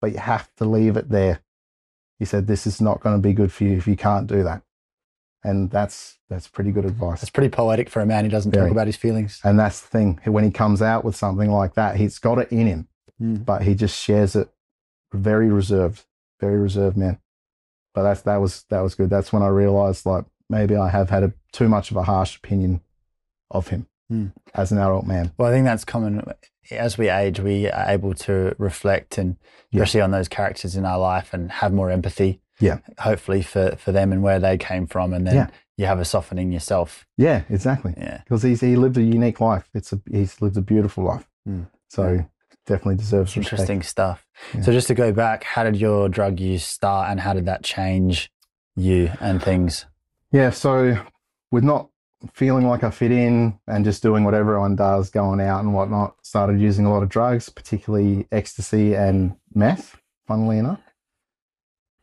But 0.00 0.12
you 0.12 0.18
have 0.18 0.54
to 0.56 0.64
leave 0.64 0.96
it 0.96 1.08
there. 1.08 1.40
He 2.18 2.24
said, 2.24 2.46
This 2.46 2.66
is 2.66 2.80
not 2.80 3.00
going 3.00 3.16
to 3.16 3.22
be 3.22 3.32
good 3.32 3.50
for 3.52 3.64
you 3.64 3.76
if 3.76 3.86
you 3.86 3.96
can't 3.96 4.26
do 4.26 4.42
that. 4.44 4.62
And 5.42 5.70
that's 5.70 6.18
that's 6.30 6.48
pretty 6.48 6.70
good 6.70 6.84
advice. 6.84 7.22
It's 7.22 7.30
pretty 7.30 7.50
poetic 7.50 7.90
for 7.90 8.00
a 8.00 8.06
man 8.06 8.24
who 8.24 8.30
doesn't 8.30 8.52
talk 8.52 8.70
about 8.70 8.86
his 8.86 8.96
feelings. 8.96 9.40
And 9.44 9.58
that's 9.58 9.80
the 9.80 9.88
thing. 9.88 10.20
When 10.24 10.44
he 10.44 10.50
comes 10.50 10.80
out 10.82 11.04
with 11.04 11.16
something 11.16 11.50
like 11.50 11.74
that, 11.74 11.96
he's 11.96 12.18
got 12.18 12.38
it 12.38 12.50
in 12.52 12.66
him, 12.66 12.88
Mm. 13.22 13.44
but 13.44 13.62
he 13.62 13.74
just 13.74 13.96
shares 13.98 14.34
it 14.34 14.48
very 15.12 15.48
reserved, 15.50 16.04
very 16.40 16.58
reserved 16.58 16.96
man. 16.96 17.18
But 17.94 18.02
that's 18.02 18.22
that 18.22 18.36
was 18.36 18.64
that 18.70 18.80
was 18.80 18.94
good. 18.94 19.10
That's 19.10 19.32
when 19.32 19.42
I 19.42 19.48
realized 19.48 20.04
like 20.06 20.24
maybe 20.50 20.76
I 20.76 20.88
have 20.90 21.10
had 21.10 21.22
a, 21.22 21.32
too 21.52 21.68
much 21.68 21.90
of 21.90 21.96
a 21.96 22.02
harsh 22.02 22.36
opinion 22.36 22.80
of 23.50 23.68
him 23.68 23.86
Mm. 24.12 24.32
as 24.54 24.70
an 24.70 24.76
adult 24.78 25.06
man. 25.06 25.32
Well, 25.38 25.48
I 25.48 25.52
think 25.52 25.64
that's 25.64 25.84
common. 25.86 26.22
As 26.70 26.98
we 26.98 27.08
age, 27.08 27.40
we 27.40 27.70
are 27.70 27.88
able 27.88 28.12
to 28.14 28.54
reflect 28.58 29.16
and 29.16 29.36
Yeah. 29.70 29.80
especially 29.82 30.02
on 30.02 30.10
those 30.10 30.28
characters 30.28 30.76
in 30.76 30.84
our 30.84 30.98
life 30.98 31.32
and 31.32 31.50
have 31.50 31.72
more 31.72 31.90
empathy. 31.90 32.42
Yeah. 32.60 32.78
Hopefully 32.98 33.42
for, 33.42 33.76
for 33.76 33.92
them 33.92 34.12
and 34.12 34.22
where 34.22 34.38
they 34.38 34.58
came 34.58 34.86
from. 34.86 35.14
And 35.14 35.26
then 35.26 35.34
Yeah. 35.34 35.46
you 35.78 35.86
have 35.86 36.00
a 36.00 36.04
softening 36.04 36.52
yourself. 36.52 37.06
Yeah, 37.16 37.42
exactly. 37.48 37.94
Yeah. 37.96 38.18
Because 38.24 38.42
he's 38.42 38.60
he 38.60 38.76
lived 38.76 38.98
a 38.98 39.02
unique 39.02 39.40
life. 39.40 39.70
It's 39.72 39.92
a 39.94 40.00
he's 40.10 40.42
lived 40.42 40.56
a 40.58 40.62
beautiful 40.62 41.04
life. 41.04 41.26
Mm. 41.48 41.68
So 41.88 42.26
definitely 42.66 42.96
deserves 42.96 43.36
respect. 43.36 43.52
Interesting 43.52 43.82
stuff. 43.82 44.26
Yeah. 44.54 44.62
So 44.62 44.72
just 44.72 44.88
to 44.88 44.94
go 44.94 45.12
back, 45.12 45.44
how 45.44 45.64
did 45.64 45.76
your 45.76 46.08
drug 46.08 46.40
use 46.40 46.64
start 46.64 47.10
and 47.10 47.20
how 47.20 47.32
did 47.32 47.46
that 47.46 47.62
change 47.62 48.30
you 48.76 49.10
and 49.20 49.42
things? 49.42 49.86
Yeah, 50.32 50.50
so 50.50 50.96
with 51.50 51.64
not 51.64 51.88
feeling 52.32 52.66
like 52.66 52.82
I 52.82 52.90
fit 52.90 53.12
in 53.12 53.58
and 53.66 53.84
just 53.84 54.02
doing 54.02 54.24
what 54.24 54.34
everyone 54.34 54.76
does, 54.76 55.10
going 55.10 55.40
out 55.40 55.60
and 55.60 55.74
whatnot, 55.74 56.16
started 56.22 56.60
using 56.60 56.86
a 56.86 56.92
lot 56.92 57.02
of 57.02 57.08
drugs, 57.08 57.48
particularly 57.48 58.26
ecstasy 58.32 58.94
and 58.94 59.36
meth, 59.54 59.96
funnily 60.26 60.58
enough. 60.58 60.80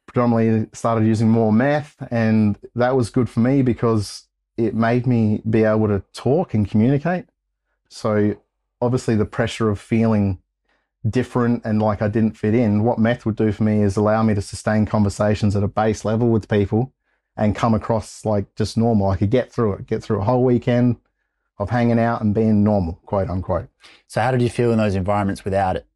Predominantly 0.06 0.70
started 0.74 1.08
using 1.08 1.30
more 1.30 1.52
meth, 1.52 1.96
and 2.12 2.60
that 2.76 2.96
was 2.96 3.10
good 3.10 3.30
for 3.30 3.40
me 3.40 3.62
because 3.62 4.28
it 4.58 4.76
made 4.76 5.08
me 5.08 5.42
be 5.50 5.64
able 5.64 5.88
to 5.88 6.04
talk 6.14 6.54
and 6.54 6.70
communicate. 6.70 7.26
So 7.90 8.36
obviously 8.82 9.16
the 9.16 9.26
pressure 9.26 9.70
of 9.70 9.80
feeling 9.80 10.40
different 11.10 11.64
and 11.66 11.82
like 11.82 12.02
I 12.02 12.08
didn't 12.08 12.38
fit 12.38 12.54
in, 12.54 12.84
what 12.84 13.00
meth 13.00 13.26
would 13.26 13.36
do 13.36 13.52
for 13.52 13.64
me 13.64 13.82
is 13.82 13.98
allow 13.98 14.24
me 14.24 14.34
to 14.36 14.42
sustain 14.42 14.86
conversations 14.86 15.56
at 15.56 15.64
a 15.64 15.68
base 15.68 16.06
level 16.06 16.30
with 16.30 16.50
people 16.50 16.94
and 17.36 17.56
come 17.56 17.74
across 17.74 18.26
like 18.26 18.54
just 18.56 18.78
normal. 18.78 19.10
I 19.10 19.18
could 19.18 19.32
get 19.32 19.52
through 19.52 19.74
it, 19.74 19.88
get 19.88 20.04
through 20.04 20.22
a 20.22 20.24
whole 20.26 20.44
weekend 20.44 20.98
of 21.58 21.70
hanging 21.70 22.00
out 22.00 22.22
and 22.22 22.34
being 22.34 22.64
normal, 22.64 23.00
quote 23.06 23.30
unquote. 23.30 23.70
So 24.08 24.22
how 24.22 24.32
did 24.32 24.42
you 24.42 24.50
feel 24.50 24.72
in 24.72 24.78
those 24.78 24.96
environments 24.96 25.44
without 25.46 25.76
it? 25.76 25.88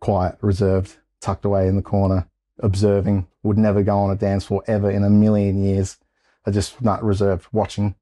Quiet, 0.00 0.36
reserved, 0.40 0.96
tucked 1.20 1.44
away 1.44 1.68
in 1.68 1.76
the 1.76 1.82
corner, 1.82 2.28
observing, 2.60 3.26
would 3.42 3.58
never 3.58 3.82
go 3.82 3.98
on 3.98 4.10
a 4.10 4.16
dance 4.16 4.46
floor 4.46 4.62
ever 4.66 4.90
in 4.90 5.04
a 5.04 5.10
million 5.10 5.62
years. 5.62 5.98
I 6.44 6.50
just 6.50 6.82
not 6.82 7.02
reserved, 7.02 7.46
watching, 7.52 7.96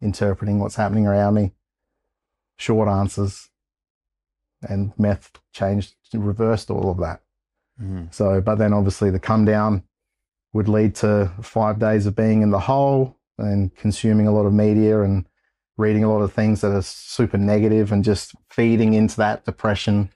interpreting 0.00 0.58
what's 0.58 0.76
happening 0.76 1.06
around 1.06 1.34
me. 1.34 1.52
Short 2.56 2.88
answers. 2.88 3.50
And 4.68 4.92
meth 4.98 5.30
changed, 5.52 5.94
reversed 6.12 6.70
all 6.70 6.90
of 6.90 6.98
that. 6.98 7.20
Mm-hmm. 7.80 8.06
So, 8.10 8.40
but 8.40 8.56
then 8.56 8.72
obviously 8.72 9.10
the 9.10 9.18
come 9.18 9.44
down 9.44 9.82
would 10.52 10.68
lead 10.68 10.94
to 10.96 11.30
five 11.42 11.78
days 11.78 12.06
of 12.06 12.14
being 12.14 12.42
in 12.42 12.50
the 12.50 12.60
hole 12.60 13.16
and 13.38 13.74
consuming 13.74 14.26
a 14.26 14.32
lot 14.32 14.46
of 14.46 14.52
media 14.52 15.02
and 15.02 15.26
reading 15.76 16.04
a 16.04 16.12
lot 16.12 16.22
of 16.22 16.32
things 16.32 16.60
that 16.60 16.70
are 16.70 16.82
super 16.82 17.36
negative 17.36 17.90
and 17.90 18.04
just 18.04 18.34
feeding 18.48 18.94
into 18.94 19.16
that 19.16 19.44
depression. 19.44 20.10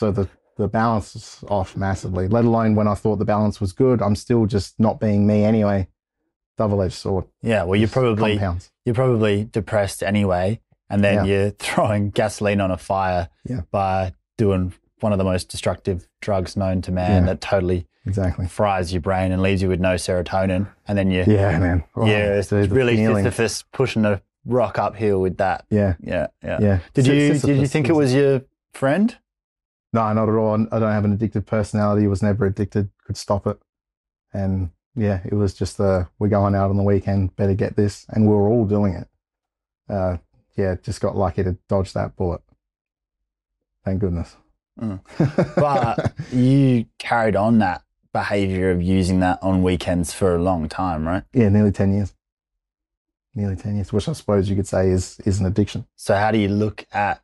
So 0.00 0.10
the, 0.10 0.28
the 0.56 0.68
balance 0.68 1.14
is 1.14 1.44
off 1.48 1.76
massively, 1.76 2.28
let 2.28 2.46
alone 2.46 2.74
when 2.74 2.88
I 2.88 2.94
thought 2.94 3.16
the 3.16 3.26
balance 3.26 3.60
was 3.60 3.72
good. 3.72 4.00
I'm 4.00 4.16
still 4.16 4.46
just 4.46 4.80
not 4.80 4.98
being 4.98 5.26
me 5.26 5.44
anyway. 5.44 5.88
Double 6.56 6.80
edged 6.82 6.94
sword. 6.94 7.26
Yeah. 7.42 7.64
Well, 7.64 7.78
you're 7.78 7.88
probably 7.88 8.32
compounds. 8.32 8.70
you're 8.84 8.94
probably 8.94 9.44
depressed 9.44 10.02
anyway, 10.02 10.60
and 10.92 11.02
then 11.02 11.24
Yeah. 11.26 11.32
you're 11.42 11.50
throwing 11.58 12.10
gasoline 12.10 12.60
on 12.60 12.70
a 12.70 12.76
fire 12.78 13.28
Yeah. 13.48 13.62
by 13.72 14.12
doing 14.38 14.72
one 15.00 15.12
of 15.12 15.18
the 15.18 15.24
most 15.24 15.48
destructive 15.48 16.06
drugs 16.20 16.56
known 16.56 16.80
to 16.82 16.92
man 16.92 17.22
Yeah. 17.22 17.26
that 17.32 17.40
totally 17.40 17.88
Exactly. 18.06 18.46
fries 18.46 18.92
your 18.92 19.00
brain 19.02 19.32
and 19.32 19.42
leaves 19.42 19.62
you 19.62 19.68
with 19.68 19.80
no 19.80 19.94
serotonin, 19.94 20.68
and 20.86 20.96
then 20.98 21.10
you 21.10 21.24
Yeah, 21.26 21.58
man. 21.58 21.84
Oh, 21.96 22.06
yeah, 22.06 22.34
it's 22.34 22.48
dude, 22.48 22.70
the 22.70 22.74
really 22.74 22.96
feeling. 22.96 23.24
Sisyphus 23.24 23.64
pushing 23.72 24.04
a 24.04 24.20
rock 24.44 24.78
uphill 24.78 25.20
with 25.20 25.36
that. 25.38 25.64
Yeah, 25.70 25.94
Yeah, 26.00 26.26
yeah. 26.42 26.58
yeah. 26.60 26.78
Did 26.94 27.06
you 27.06 27.14
Sisyphus 27.14 27.42
did 27.42 27.58
you 27.58 27.66
think 27.66 27.88
it 27.88 27.94
was 27.94 28.12
your 28.14 28.42
friend? 28.72 29.16
No, 29.92 30.12
not 30.12 30.28
at 30.28 30.34
all. 30.34 30.54
I 30.72 30.78
don't 30.78 30.90
have 30.92 31.04
an 31.04 31.16
addictive 31.16 31.46
personality. 31.46 32.06
Was 32.06 32.22
never 32.22 32.46
addicted. 32.46 32.88
Could 33.06 33.16
stop 33.16 33.46
it. 33.46 33.58
And 34.32 34.70
yeah, 34.96 35.20
it 35.24 35.34
was 35.34 35.52
just 35.54 35.78
uh, 35.78 36.04
we're 36.18 36.28
going 36.28 36.54
out 36.54 36.70
on 36.70 36.76
the 36.76 36.82
weekend. 36.82 37.36
Better 37.36 37.54
get 37.54 37.76
this, 37.76 38.06
and 38.08 38.26
we 38.26 38.34
were 38.34 38.48
all 38.48 38.64
doing 38.64 38.94
it. 38.94 39.08
Uh, 39.88 40.16
yeah, 40.56 40.76
just 40.82 41.00
got 41.00 41.16
lucky 41.16 41.42
to 41.44 41.56
dodge 41.68 41.92
that 41.94 42.16
bullet. 42.16 42.40
Thank 43.84 44.00
goodness. 44.00 44.36
Mm. 44.80 45.00
But 45.56 46.12
you 46.32 46.86
carried 46.98 47.36
on 47.36 47.58
that 47.58 47.82
behavior 48.12 48.70
of 48.70 48.82
using 48.82 49.20
that 49.20 49.38
on 49.42 49.62
weekends 49.62 50.12
for 50.12 50.34
a 50.34 50.42
long 50.42 50.68
time, 50.68 51.06
right? 51.06 51.24
yeah, 51.32 51.48
nearly 51.48 51.72
ten 51.72 51.92
years. 51.94 52.14
Nearly 53.34 53.56
ten 53.56 53.76
years, 53.76 53.92
which 53.92 54.08
I 54.08 54.12
suppose 54.12 54.48
you 54.50 54.56
could 54.56 54.66
say 54.68 54.88
is 54.90 55.18
is 55.24 55.40
an 55.40 55.46
addiction. 55.46 55.86
So 55.96 56.14
how 56.16 56.30
do 56.30 56.38
you 56.38 56.48
look 56.48 56.86
at? 56.92 57.22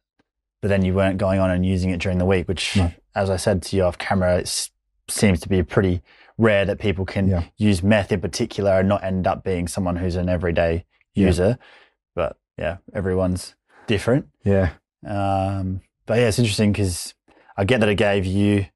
But 0.61 0.69
then 0.69 0.85
you 0.85 0.93
weren't 0.95 1.19
going 1.19 1.39
on 1.39 1.51
and 1.51 1.65
using 1.65 1.91
it 1.91 2.01
during 2.01 2.19
the 2.19 2.25
week, 2.25 2.49
which, 2.49 2.77
No. 2.77 2.91
as 3.15 3.31
I 3.31 3.37
said 3.37 3.63
to 3.63 3.77
you 3.77 3.85
off 3.85 3.97
camera, 3.97 4.39
it 4.39 4.69
seems 5.09 5.39
to 5.41 5.49
be 5.49 5.63
pretty 5.63 6.03
rare 6.37 6.65
that 6.65 6.81
people 6.81 7.05
can 7.05 7.29
Yeah. 7.29 7.45
use 7.57 7.81
meth 7.83 8.11
in 8.11 8.21
particular 8.21 8.73
and 8.81 8.89
not 8.89 9.05
end 9.05 9.27
up 9.29 9.45
being 9.45 9.69
someone 9.69 9.95
who's 9.97 10.17
an 10.17 10.29
everyday 10.29 10.85
user. 11.15 11.51
But 11.53 11.61
yeah, 12.59 12.79
everyone's 12.93 13.55
different. 13.87 14.27
Yeah, 14.45 14.71
Um, 15.07 15.81
but 16.07 16.19
yeah, 16.19 16.29
it's 16.29 16.39
interesting 16.39 16.73
because 16.73 17.15
I 17.57 17.65
get 17.65 17.81
that 17.81 17.89
it 17.89 17.95
gave 17.97 18.25
you 18.27 18.67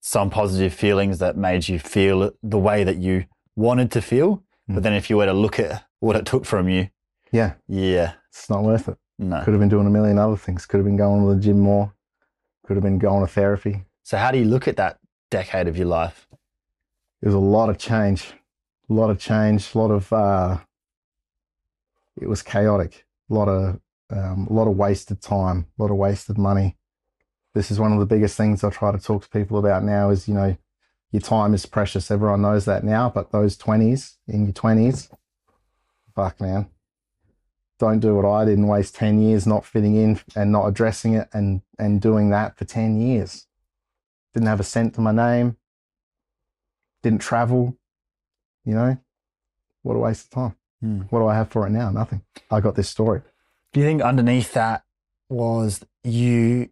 some 0.00 0.30
positive 0.30 0.72
feelings 0.72 1.18
that 1.18 1.36
made 1.36 1.68
you 1.68 1.78
feel 1.78 2.30
the 2.42 2.58
way 2.58 2.84
that 2.84 2.96
you 2.96 3.24
wanted 3.56 3.90
to 3.92 4.00
feel. 4.02 4.42
But 4.68 4.80
Mm. 4.80 4.82
then 4.82 4.92
if 4.94 5.10
you 5.10 5.16
were 5.16 5.26
to 5.26 5.32
look 5.32 5.58
at 5.58 5.84
what 6.00 6.14
it 6.16 6.24
took 6.26 6.44
from 6.44 6.68
you, 6.68 6.88
yeah. 7.32 7.54
yeah, 7.66 8.14
It's 8.28 8.48
not 8.50 8.62
worth 8.62 8.88
it. 8.88 8.96
no. 9.18 9.42
Could 9.42 9.52
have 9.54 9.60
been 9.60 9.68
doing 9.68 9.86
a 9.86 9.90
million 9.90 10.18
other 10.18 10.36
things. 10.36 10.66
Could 10.66 10.78
have 10.78 10.84
been 10.86 10.96
going 10.96 11.22
to 11.26 11.34
the 11.34 11.40
gym 11.40 11.58
more. 11.60 11.92
Could 12.66 12.76
have 12.76 12.84
been 12.84 12.98
going 12.98 13.26
to 13.26 13.32
therapy. 13.32 13.84
So 14.02 14.16
how 14.16 14.30
do 14.30 14.38
you 14.38 14.44
look 14.44 14.68
at 14.68 14.76
that 14.76 14.98
decade 15.30 15.68
of 15.68 15.76
your 15.76 15.86
life? 15.86 16.26
It 17.22 17.26
was 17.26 17.34
a 17.34 17.38
lot 17.38 17.68
of 17.68 17.78
change, 17.78 18.32
a 18.88 18.92
lot 18.92 19.10
of 19.10 19.18
change, 19.18 19.74
a 19.74 19.78
lot 19.78 19.90
of. 19.90 20.12
Uh, 20.12 20.58
it 22.20 22.28
was 22.28 22.42
chaotic. 22.42 23.04
A 23.30 23.34
lot 23.34 23.48
of, 23.48 23.80
um, 24.10 24.46
a 24.48 24.52
lot 24.52 24.68
of 24.68 24.76
wasted 24.76 25.20
time, 25.20 25.66
a 25.78 25.82
lot 25.82 25.90
of 25.90 25.96
wasted 25.96 26.38
money. 26.38 26.76
This 27.54 27.70
is 27.70 27.80
one 27.80 27.92
of 27.92 27.98
the 27.98 28.06
biggest 28.06 28.36
things 28.36 28.62
I 28.62 28.70
try 28.70 28.92
to 28.92 28.98
talk 28.98 29.22
to 29.22 29.28
people 29.28 29.58
about 29.58 29.82
now. 29.84 30.10
Is 30.10 30.28
you 30.28 30.34
know, 30.34 30.56
your 31.10 31.22
time 31.22 31.54
is 31.54 31.66
precious. 31.66 32.10
Everyone 32.10 32.42
knows 32.42 32.64
that 32.66 32.84
now, 32.84 33.10
but 33.10 33.32
those 33.32 33.56
twenties 33.56 34.18
in 34.26 34.44
your 34.44 34.52
twenties, 34.52 35.10
fuck 36.14 36.40
man, 36.40 36.68
don't 37.78 38.00
do 38.00 38.16
what 38.16 38.24
I 38.24 38.44
did 38.44 38.58
and 38.58 38.68
waste 38.68 38.96
10 38.96 39.20
years 39.20 39.46
not 39.46 39.64
fitting 39.64 39.94
in 39.94 40.20
and 40.34 40.50
not 40.50 40.66
addressing 40.66 41.14
it 41.14 41.28
and, 41.32 41.62
and 41.78 42.00
doing 42.00 42.30
that 42.30 42.58
for 42.58 42.64
10 42.64 43.00
years. 43.00 43.46
Didn't 44.34 44.48
have 44.48 44.60
a 44.60 44.64
cent 44.64 44.94
to 44.94 45.00
my 45.00 45.12
name, 45.12 45.56
didn't 47.02 47.20
travel, 47.20 47.76
you 48.64 48.74
know, 48.74 48.98
what 49.82 49.94
a 49.94 49.98
waste 49.98 50.26
of 50.26 50.30
time. 50.30 50.56
Hmm. 50.80 51.02
What 51.10 51.20
do 51.20 51.26
I 51.26 51.34
have 51.34 51.50
for 51.50 51.66
it 51.66 51.70
now? 51.70 51.90
Nothing. 51.90 52.22
I 52.50 52.60
got 52.60 52.76
this 52.76 52.88
story. 52.88 53.22
Do 53.72 53.80
you 53.80 53.86
think 53.86 54.02
underneath 54.02 54.52
that 54.54 54.84
was 55.28 55.84
you 56.04 56.70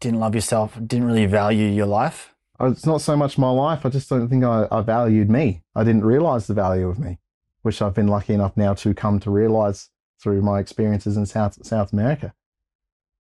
didn't 0.00 0.20
love 0.20 0.34
yourself, 0.34 0.74
didn't 0.74 1.06
really 1.06 1.26
value 1.26 1.66
your 1.66 1.86
life? 1.86 2.34
It's 2.60 2.84
not 2.84 3.00
so 3.00 3.16
much 3.16 3.38
my 3.38 3.50
life. 3.50 3.86
I 3.86 3.88
just 3.88 4.08
don't 4.08 4.28
think 4.28 4.44
I, 4.44 4.66
I 4.70 4.82
valued 4.82 5.30
me. 5.30 5.62
I 5.74 5.84
didn't 5.84 6.04
realize 6.04 6.46
the 6.46 6.54
value 6.54 6.88
of 6.88 6.98
me, 6.98 7.18
which 7.62 7.80
I've 7.80 7.94
been 7.94 8.08
lucky 8.08 8.34
enough 8.34 8.56
now 8.56 8.74
to 8.74 8.92
come 8.92 9.18
to 9.20 9.30
realize 9.30 9.88
through 10.20 10.42
my 10.42 10.58
experiences 10.60 11.16
in 11.16 11.24
South 11.24 11.64
South 11.64 11.92
America. 11.92 12.34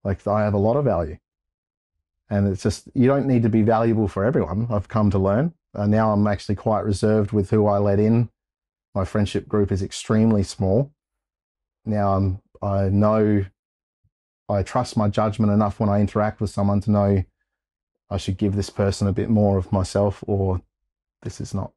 Like 0.03 0.25
I 0.27 0.43
have 0.43 0.53
a 0.53 0.57
lot 0.57 0.75
of 0.75 0.85
value, 0.85 1.17
and 2.29 2.47
it's 2.47 2.63
just 2.63 2.89
you 2.93 3.07
don't 3.07 3.27
need 3.27 3.43
to 3.43 3.49
be 3.49 3.61
valuable 3.61 4.07
for 4.07 4.25
everyone. 4.25 4.67
I've 4.69 4.89
come 4.89 5.09
to 5.11 5.19
learn. 5.19 5.53
Uh, 5.73 5.87
now 5.87 6.11
I'm 6.11 6.27
actually 6.27 6.55
quite 6.55 6.83
reserved 6.83 7.31
with 7.31 7.49
who 7.49 7.67
I 7.67 7.77
let 7.77 7.99
in. 7.99 8.29
My 8.95 9.05
friendship 9.05 9.47
group 9.47 9.71
is 9.71 9.81
extremely 9.81 10.43
small. 10.43 10.91
Now 11.85 12.13
I'm 12.13 12.41
I 12.61 12.89
know 12.89 13.45
I 14.49 14.63
trust 14.63 14.97
my 14.97 15.07
judgment 15.09 15.51
enough 15.51 15.79
when 15.79 15.89
I 15.89 16.01
interact 16.01 16.41
with 16.41 16.49
someone 16.49 16.81
to 16.81 16.91
know 16.91 17.23
I 18.09 18.17
should 18.17 18.37
give 18.37 18.55
this 18.55 18.69
person 18.69 19.07
a 19.07 19.13
bit 19.13 19.29
more 19.29 19.57
of 19.57 19.71
myself, 19.71 20.23
or 20.27 20.61
this 21.21 21.39
is 21.39 21.53
not 21.53 21.71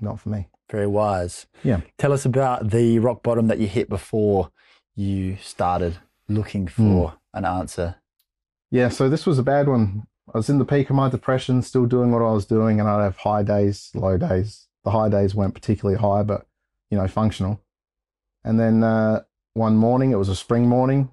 not 0.00 0.20
for 0.20 0.30
me. 0.30 0.48
Very 0.70 0.86
wise. 0.86 1.46
Yeah. 1.62 1.80
Tell 1.96 2.12
us 2.12 2.24
about 2.24 2.70
the 2.70 2.98
rock 2.98 3.22
bottom 3.22 3.46
that 3.46 3.58
you 3.58 3.68
hit 3.68 3.88
before 3.88 4.50
you 4.96 5.36
started 5.36 5.98
looking 6.28 6.66
for 6.66 7.10
hmm. 7.10 7.16
an 7.34 7.44
answer. 7.44 7.96
Yeah, 8.70 8.88
so 8.88 9.08
this 9.08 9.26
was 9.26 9.38
a 9.38 9.44
bad 9.44 9.68
one. 9.68 10.06
I 10.34 10.38
was 10.38 10.50
in 10.50 10.58
the 10.58 10.64
peak 10.64 10.90
of 10.90 10.96
my 10.96 11.08
depression, 11.08 11.62
still 11.62 11.86
doing 11.86 12.10
what 12.10 12.22
I 12.22 12.32
was 12.32 12.46
doing, 12.46 12.80
and 12.80 12.88
I'd 12.88 13.04
have 13.04 13.18
high 13.18 13.44
days, 13.44 13.90
low 13.94 14.18
days. 14.18 14.66
The 14.82 14.90
high 14.90 15.08
days 15.08 15.34
weren't 15.36 15.54
particularly 15.54 16.00
high, 16.00 16.24
but 16.24 16.46
you 16.90 16.98
know, 16.98 17.08
functional. 17.08 17.60
And 18.44 18.58
then 18.60 18.82
uh, 18.82 19.22
one 19.54 19.76
morning, 19.76 20.12
it 20.12 20.16
was 20.16 20.28
a 20.28 20.36
spring 20.36 20.68
morning. 20.68 21.10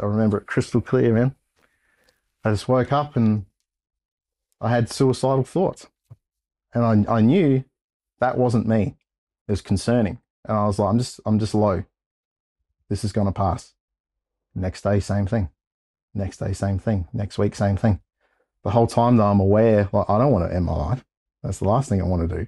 I 0.00 0.06
remember 0.06 0.38
it 0.38 0.46
crystal 0.46 0.80
clear, 0.80 1.12
man. 1.12 1.34
I 2.44 2.50
just 2.50 2.68
woke 2.68 2.92
up 2.92 3.16
and 3.16 3.46
I 4.60 4.70
had 4.70 4.90
suicidal 4.90 5.44
thoughts, 5.44 5.88
and 6.72 7.06
I 7.08 7.16
I 7.16 7.20
knew 7.20 7.64
that 8.20 8.38
wasn't 8.38 8.66
me. 8.66 8.96
It 9.48 9.52
was 9.52 9.60
concerning, 9.60 10.20
and 10.46 10.56
I 10.56 10.66
was 10.66 10.78
like, 10.78 10.90
I'm 10.90 10.98
just 10.98 11.20
I'm 11.26 11.38
just 11.38 11.54
low. 11.54 11.84
This 12.88 13.04
is 13.04 13.12
gonna 13.12 13.32
pass. 13.32 13.74
Next 14.54 14.82
day, 14.82 15.00
same 15.00 15.26
thing. 15.26 15.50
Next 16.14 16.38
day, 16.38 16.52
same 16.52 16.78
thing. 16.78 17.08
Next 17.12 17.38
week, 17.38 17.54
same 17.54 17.76
thing. 17.76 18.00
The 18.62 18.70
whole 18.70 18.86
time 18.86 19.16
though, 19.16 19.26
I'm 19.26 19.40
aware, 19.40 19.88
like 19.92 20.08
I 20.08 20.18
don't 20.18 20.32
want 20.32 20.48
to 20.48 20.54
end 20.54 20.64
my 20.66 20.74
life. 20.74 21.04
That's 21.42 21.58
the 21.58 21.68
last 21.68 21.88
thing 21.88 22.00
I 22.00 22.06
want 22.06 22.28
to 22.28 22.36
do. 22.36 22.46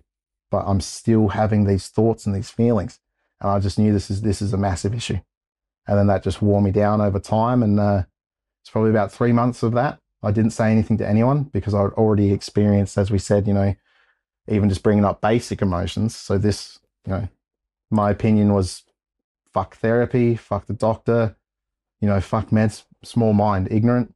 But 0.51 0.65
I'm 0.67 0.81
still 0.81 1.29
having 1.29 1.65
these 1.65 1.89
thoughts 1.89 2.27
and 2.27 2.35
these 2.35 2.51
feelings, 2.51 3.01
and 3.41 3.51
I 3.51 3.59
just 3.59 3.79
knew 3.79 3.93
this 3.93 4.11
is 4.11 4.23
this 4.23 4.41
is 4.41 4.53
a 4.53 4.59
massive 4.59 4.95
issue. 4.95 5.19
And 5.89 5.99
then 5.99 6.07
that 6.09 6.23
just 6.23 6.43
wore 6.43 6.61
me 6.63 6.71
down 6.71 7.01
over 7.01 7.19
time, 7.19 7.63
and 7.63 7.79
uh, 7.79 8.05
it's 8.63 8.71
probably 8.71 8.91
about 8.91 9.13
three 9.13 9.33
months 9.33 9.63
of 9.63 9.73
that. 9.75 9.99
I 10.23 10.31
didn't 10.33 10.51
say 10.53 10.73
anything 10.73 10.99
to 10.99 11.09
anyone 11.09 11.45
because 11.45 11.75
I'd 11.75 11.93
already 11.93 12.33
experienced, 12.33 12.99
as 12.99 13.11
we 13.11 13.19
said, 13.19 13.47
you 13.47 13.55
know, 13.55 13.75
even 14.49 14.69
just 14.69 14.83
bringing 14.83 15.05
up 15.05 15.21
basic 15.21 15.63
emotions. 15.63 16.17
So 16.17 16.39
this, 16.39 16.79
you 17.07 17.13
know, 17.13 17.29
my 17.91 18.11
opinion 18.11 18.53
was, 18.53 18.83
fuck 19.53 19.77
therapy, 19.77 20.35
fuck 20.35 20.67
the 20.67 20.73
doctor, 20.73 21.37
you 22.01 22.09
know, 22.09 22.21
fuck 22.21 22.51
meds, 22.51 22.85
small 23.05 23.33
mind, 23.33 23.69
ignorant. 23.71 24.15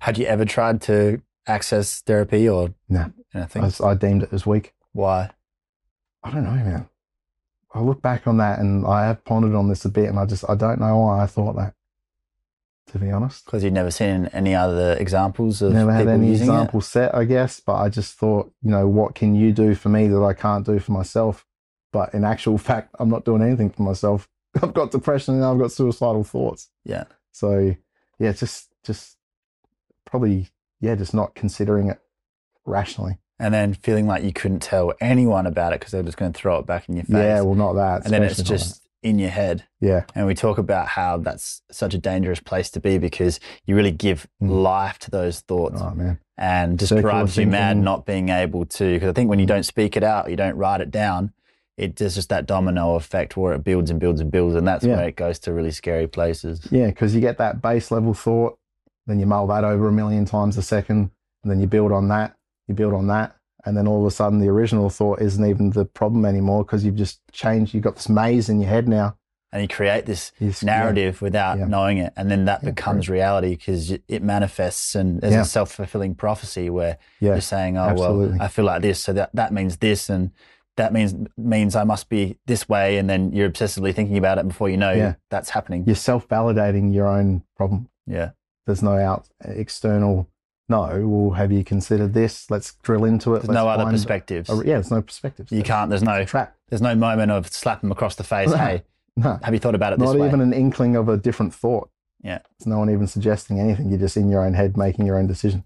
Had 0.00 0.16
you 0.16 0.26
ever 0.26 0.44
tried 0.44 0.80
to 0.82 1.20
access 1.46 2.00
therapy 2.00 2.48
or 2.48 2.72
No. 2.88 3.12
anything? 3.34 3.64
I, 3.64 3.84
I 3.84 3.94
deemed 3.94 4.22
it 4.22 4.32
as 4.32 4.46
weak. 4.46 4.72
Why? 4.92 5.30
I 6.22 6.30
don't 6.30 6.44
know, 6.44 6.50
man. 6.50 6.88
I 7.74 7.80
look 7.80 8.02
back 8.02 8.26
on 8.26 8.36
that 8.36 8.58
and 8.58 8.86
I 8.86 9.06
have 9.06 9.24
pondered 9.24 9.54
on 9.54 9.68
this 9.68 9.84
a 9.84 9.88
bit 9.88 10.08
and 10.08 10.18
I 10.18 10.26
just, 10.26 10.44
I 10.48 10.54
don't 10.54 10.80
know 10.80 10.98
why 10.98 11.22
I 11.22 11.26
thought 11.26 11.56
that, 11.56 11.74
to 12.88 12.98
be 12.98 13.10
honest. 13.10 13.46
Because 13.46 13.64
you'd 13.64 13.72
never 13.72 13.90
seen 13.90 14.26
any 14.32 14.54
other 14.54 14.94
examples 14.94 15.62
of 15.62 15.72
Never 15.72 15.92
had 15.92 16.06
any 16.06 16.28
using 16.28 16.48
examples 16.48 16.86
set, 16.86 17.14
I 17.14 17.24
guess, 17.24 17.60
but 17.60 17.76
I 17.76 17.88
just 17.88 18.14
thought, 18.14 18.52
you 18.62 18.70
know, 18.70 18.86
what 18.86 19.14
can 19.14 19.34
you 19.34 19.52
do 19.52 19.74
for 19.74 19.88
me 19.88 20.06
that 20.08 20.22
I 20.22 20.34
can't 20.34 20.66
do 20.66 20.78
for 20.78 20.92
myself? 20.92 21.46
But 21.92 22.12
in 22.14 22.24
actual 22.24 22.58
fact, 22.68 22.94
I'm 22.98 23.08
not 23.08 23.24
doing 23.24 23.42
anything 23.42 23.70
for 23.70 23.82
myself. 23.82 24.28
I've 24.62 24.74
got 24.74 24.90
depression 24.90 25.34
and 25.34 25.44
I've 25.44 25.58
got 25.58 25.72
suicidal 25.72 26.24
thoughts. 26.24 26.68
Yeah. 26.84 27.04
So 27.32 27.74
yeah, 28.18 28.32
just 28.32 28.68
just 28.84 29.16
probably 30.04 30.48
yeah, 30.80 30.94
just 30.94 31.14
not 31.14 31.34
considering 31.34 31.88
it 31.88 32.00
rationally. 32.66 33.18
And 33.42 33.52
then 33.52 33.74
feeling 33.74 34.06
like 34.06 34.22
you 34.22 34.32
couldn't 34.32 34.60
tell 34.60 34.92
anyone 35.00 35.46
about 35.46 35.72
it 35.72 35.80
because 35.80 35.90
they're 35.92 36.02
just 36.04 36.16
going 36.16 36.32
to 36.32 36.38
throw 36.38 36.58
it 36.60 36.66
back 36.66 36.88
in 36.88 36.94
your 36.96 37.04
face. 37.04 37.14
Yeah, 37.14 37.40
well, 37.42 37.54
not 37.56 37.72
that. 37.74 38.04
and 38.04 38.12
then 38.14 38.22
it's 38.22 38.40
just 38.42 38.80
in 39.02 39.18
your 39.18 39.30
head. 39.30 39.64
yeah, 39.80 40.04
And 40.14 40.28
we 40.28 40.34
talk 40.34 40.58
about 40.58 40.86
how 40.86 41.16
that's 41.16 41.60
such 41.72 41.92
a 41.92 41.98
dangerous 41.98 42.38
place 42.38 42.70
to 42.70 42.78
be 42.80 42.98
because 42.98 43.40
you 43.66 43.74
really 43.74 43.90
give 43.90 44.28
Mm. 44.40 44.62
life 44.62 44.98
to 45.00 45.10
those 45.10 45.40
thoughts 45.40 45.80
oh 45.82 45.92
man, 45.92 46.20
and 46.38 46.78
just 46.78 46.90
Circular 46.90 47.10
drives 47.10 47.36
you 47.36 47.46
mad 47.48 47.76
not 47.78 48.06
being 48.06 48.28
able 48.28 48.64
to. 48.64 48.94
Because 48.94 49.08
I 49.08 49.12
think 49.12 49.28
when 49.28 49.40
you 49.40 49.46
don't 49.46 49.64
speak 49.64 49.96
it 49.96 50.04
out, 50.04 50.30
you 50.30 50.36
don't 50.36 50.54
write 50.56 50.80
it 50.80 50.92
down, 50.92 51.32
it 51.76 51.96
does 51.96 52.14
just 52.14 52.28
that 52.28 52.46
domino 52.46 52.94
effect 52.94 53.36
where 53.36 53.54
it 53.54 53.64
builds 53.64 53.90
and 53.90 53.98
builds 53.98 54.20
and 54.20 54.30
builds. 54.30 54.54
And 54.54 54.68
that's 54.68 54.84
Yeah. 54.84 54.96
where 54.98 55.08
it 55.08 55.16
goes 55.16 55.40
to 55.40 55.52
really 55.52 55.72
scary 55.72 56.06
places. 56.06 56.68
yeah, 56.70 56.86
because 56.86 57.12
you 57.12 57.20
get 57.20 57.38
that 57.38 57.60
base 57.60 57.90
level 57.90 58.14
thought, 58.14 58.56
then 59.08 59.18
you 59.18 59.26
mull 59.26 59.48
that 59.48 59.64
over 59.64 59.88
a 59.88 59.92
million 59.92 60.26
times 60.26 60.56
a 60.56 60.62
second, 60.62 61.10
and 61.42 61.50
then 61.50 61.60
you 61.60 61.66
build 61.66 61.90
on 61.90 62.06
that, 62.06 62.36
you 62.68 62.74
build 62.74 62.94
on 62.94 63.06
that, 63.08 63.34
and 63.64 63.76
then 63.76 63.86
all 63.86 64.00
of 64.00 64.06
a 64.06 64.10
sudden 64.10 64.38
the 64.40 64.48
original 64.48 64.90
thought 64.90 65.20
isn't 65.20 65.44
even 65.44 65.70
the 65.70 65.84
problem 65.84 66.24
anymore 66.24 66.64
because 66.64 66.84
you've 66.84 66.96
just 66.96 67.20
changed. 67.32 67.74
You've 67.74 67.84
got 67.84 67.96
this 67.96 68.08
maze 68.08 68.48
in 68.48 68.60
your 68.60 68.68
head 68.70 68.88
now. 68.88 69.16
And 69.54 69.60
you 69.60 69.68
create 69.68 70.06
this 70.06 70.32
You 70.38 70.48
just- 70.48 70.62
yeah. 70.62 70.78
narrative 70.78 71.20
without 71.20 71.58
Yeah. 71.58 71.66
knowing 71.66 71.98
it. 71.98 72.14
And 72.16 72.30
then 72.30 72.46
that 72.46 72.62
Yeah, 72.62 72.70
becomes 72.70 73.10
reality 73.10 73.50
because 73.50 73.90
it 73.90 74.22
manifests 74.22 74.94
and 74.94 75.20
there's 75.20 75.34
Yeah. 75.34 75.42
a 75.42 75.44
self 75.44 75.70
fulfilling 75.72 76.14
prophecy 76.14 76.70
where 76.70 76.96
you're 77.20 77.38
saying, 77.42 77.76
oh, 77.76 77.82
absolutely. 77.82 78.38
well, 78.38 78.42
I 78.42 78.48
feel 78.48 78.64
like 78.64 78.80
this. 78.80 78.98
So 79.04 79.12
that, 79.12 79.28
that 79.34 79.52
means 79.52 79.76
this. 79.76 80.08
And 80.08 80.30
that 80.78 80.94
means 80.94 81.14
means 81.36 81.76
I 81.76 81.84
must 81.84 82.08
be 82.08 82.38
this 82.46 82.66
way. 82.66 82.96
And 82.96 83.10
then 83.10 83.30
you're 83.32 83.50
obsessively 83.50 83.94
thinking 83.94 84.16
about 84.16 84.38
it 84.38 84.48
before 84.48 84.70
you 84.70 84.78
know 84.78 85.14
that's 85.28 85.50
happening. 85.50 85.84
you're 85.86 85.96
self 85.96 86.26
validating 86.28 86.94
your 86.94 87.06
own 87.06 87.42
problem. 87.54 87.88
Yeah. 88.06 88.30
there's 88.66 88.82
no 88.82 88.96
out 88.96 89.26
external 89.44 90.28
no 90.68 91.06
well 91.06 91.30
have 91.34 91.50
you 91.52 91.62
considered 91.64 92.14
this 92.14 92.50
let's 92.50 92.74
drill 92.82 93.04
into 93.04 93.34
it 93.34 93.40
There's 93.40 93.48
let's 93.48 93.54
no 93.56 93.68
other 93.68 93.84
find 93.84 93.94
perspectives. 93.94 94.48
yeah 94.50 94.74
there's 94.74 94.90
no 94.90 95.02
perspectives 95.02 95.50
You 95.52 95.62
can't, 95.62 95.90
there's 95.90 96.02
no, 96.02 96.24
trap 96.24 96.56
there's 96.68 96.82
no 96.82 96.94
moment 96.94 97.30
of 97.30 97.48
slap 97.48 97.80
them 97.82 97.92
across 97.92 98.14
the 98.14 98.24
face. 98.24 98.50
No. 98.50 98.56
hey, 98.56 98.82
no 99.16 99.38
have 99.42 99.52
you 99.54 99.60
thought 99.60 99.74
about 99.74 99.92
it 99.92 99.98
this 99.98 100.06
not 100.10 100.18
way? 100.18 100.26
even 100.28 100.40
an 100.40 100.52
inkling 100.52 100.96
of 100.96 101.08
a 101.08 101.16
different 101.16 101.52
thought 101.54 101.90
Yeah. 102.22 102.38
there's 102.58 102.66
no 102.66 102.78
one 102.78 102.90
even 102.90 103.06
suggesting 103.06 103.58
anything 103.60 103.90
you're 103.90 103.98
just 103.98 104.16
in 104.16 104.28
your 104.30 104.44
own 104.44 104.54
head 104.54 104.76
making 104.76 105.04
your 105.06 105.18
own 105.18 105.26
decision 105.26 105.64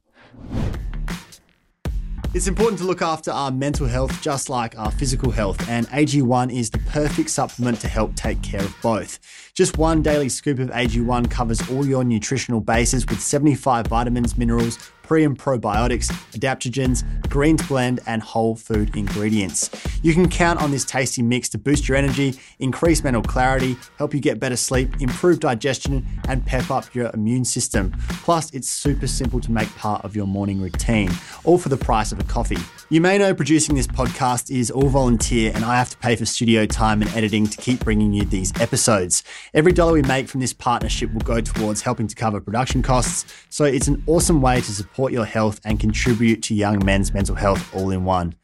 It's 2.37 2.49
important 2.49 2.79
to 2.81 2.85
look 2.85 3.01
after 3.01 3.31
our 3.31 3.51
mental 3.51 3.87
health 3.87 4.21
just 4.21 4.51
like 4.51 4.79
our 4.79 4.91
physical 4.91 5.31
health, 5.31 5.67
and 5.71 5.89
AG1 5.89 6.53
is 6.55 6.69
the 6.69 6.77
perfect 6.81 7.31
supplement 7.31 7.81
to 7.81 7.89
help 7.89 8.15
take 8.15 8.43
care 8.43 8.61
of 8.61 8.77
both. 8.83 9.21
Just 9.55 9.79
one 9.79 10.03
daily 10.03 10.29
scoop 10.29 10.59
of 10.59 10.69
AG1 10.69 11.31
covers 11.31 11.67
all 11.71 11.87
your 11.87 12.05
nutritional 12.05 12.61
bases 12.61 13.07
with 13.07 13.23
75 13.23 13.87
vitamins, 13.87 14.37
minerals, 14.37 14.77
pre 15.07 15.25
and 15.25 15.39
probiotics, 15.39 16.09
adaptogens, 16.33 17.05
greens 17.29 17.67
blend, 17.69 18.01
and 18.07 18.23
whole 18.23 18.57
food 18.57 18.95
ingredients. 18.97 19.71
You 20.03 20.13
can 20.13 20.29
count 20.29 20.61
on 20.61 20.73
this 20.73 20.85
tasty 20.85 21.23
mix 21.23 21.49
to 21.51 21.59
boost 21.59 21.89
your 21.89 21.97
energy, 21.97 22.39
increase 22.59 23.05
mental 23.05 23.23
clarity, 23.23 23.77
help 23.99 24.13
you 24.15 24.21
get 24.21 24.41
better 24.41 24.57
sleep, 24.57 25.01
improve 25.01 25.41
digestion, 25.41 26.05
and 26.29 26.45
pep 26.45 26.71
up 26.71 26.93
your 26.95 27.11
immune 27.15 27.45
system. 27.45 27.93
Plus, 28.09 28.53
it's 28.53 28.69
super 28.69 29.07
simple 29.07 29.41
to 29.41 29.53
make 29.53 29.69
part 29.77 30.05
of 30.05 30.17
your 30.17 30.27
morning 30.27 30.61
routine, 30.61 31.11
all 31.45 31.57
for 31.57 31.69
the 31.69 31.77
price 31.77 32.11
of 32.11 32.19
a 32.19 32.25
coffee. 32.25 32.59
You 32.91 33.01
may 33.01 33.17
know 33.17 33.33
producing 33.35 33.77
this 33.77 33.87
podcast 33.87 34.51
is 34.51 34.71
all 34.71 34.89
volunteer, 34.89 35.53
and 35.55 35.65
I 35.65 35.77
have 35.77 35.91
to 35.91 35.97
pay 35.99 36.17
for 36.17 36.27
studio 36.27 36.67
time 36.67 37.01
and 37.03 37.11
editing 37.13 37.47
to 37.47 37.57
keep 37.59 37.85
bringing 37.85 38.13
you 38.13 38.25
these 38.25 38.53
episodes. 38.61 39.23
Every 39.55 39.73
dollar 39.73 39.93
we 39.93 40.03
make 40.03 40.29
from 40.29 40.41
this 40.41 40.53
partnership 40.53 41.13
will 41.13 41.21
go 41.21 41.41
towards 41.41 41.83
helping 41.83 42.09
to 42.09 42.15
cover 42.17 42.41
production 42.41 42.83
costs, 42.83 43.33
so 43.51 43.65
it's 43.65 43.87
an 43.87 44.03
awesome 44.07 44.43
way 44.43 44.57
to 44.57 44.73
support 44.73 44.96
your 45.13 45.25
health 45.25 45.61
and 45.65 45.79
contribute 45.79 46.43
to 46.45 46.55
young 46.55 46.85
men's 46.85 47.13
mental 47.13 47.35
health 47.35 47.75
all 47.75 47.91
in 47.91 48.05
one. 48.05 48.35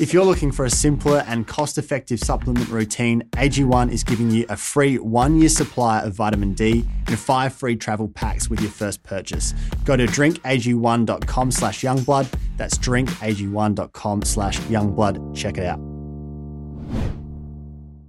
If 0.00 0.12
you're 0.12 0.24
looking 0.24 0.52
for 0.52 0.64
a 0.64 0.70
simpler 0.70 1.24
and 1.26 1.44
cost 1.44 1.76
effective 1.76 2.20
supplement 2.20 2.68
routine, 2.68 3.22
AG1 3.32 3.90
is 3.90 4.04
giving 4.04 4.30
you 4.30 4.46
a 4.48 4.56
free 4.56 4.96
one 4.96 5.40
year 5.40 5.48
supply 5.48 6.02
of 6.02 6.14
vitamin 6.14 6.54
D 6.54 6.86
and 7.08 7.18
five 7.18 7.52
free 7.52 7.74
travel 7.74 8.06
packs 8.06 8.48
with 8.48 8.60
your 8.60 8.70
first 8.70 9.02
purchase. 9.02 9.54
Go 9.84 9.96
to 9.96 10.06
drinkag1.com 10.06 11.50
slash 11.50 11.80
youngblood. 11.80 12.32
That's 12.56 12.78
drinkag1.com 12.78 14.22
slash 14.22 14.60
youngblood. 14.60 15.36
Check 15.36 15.58
it 15.58 15.66
out. 15.66 15.80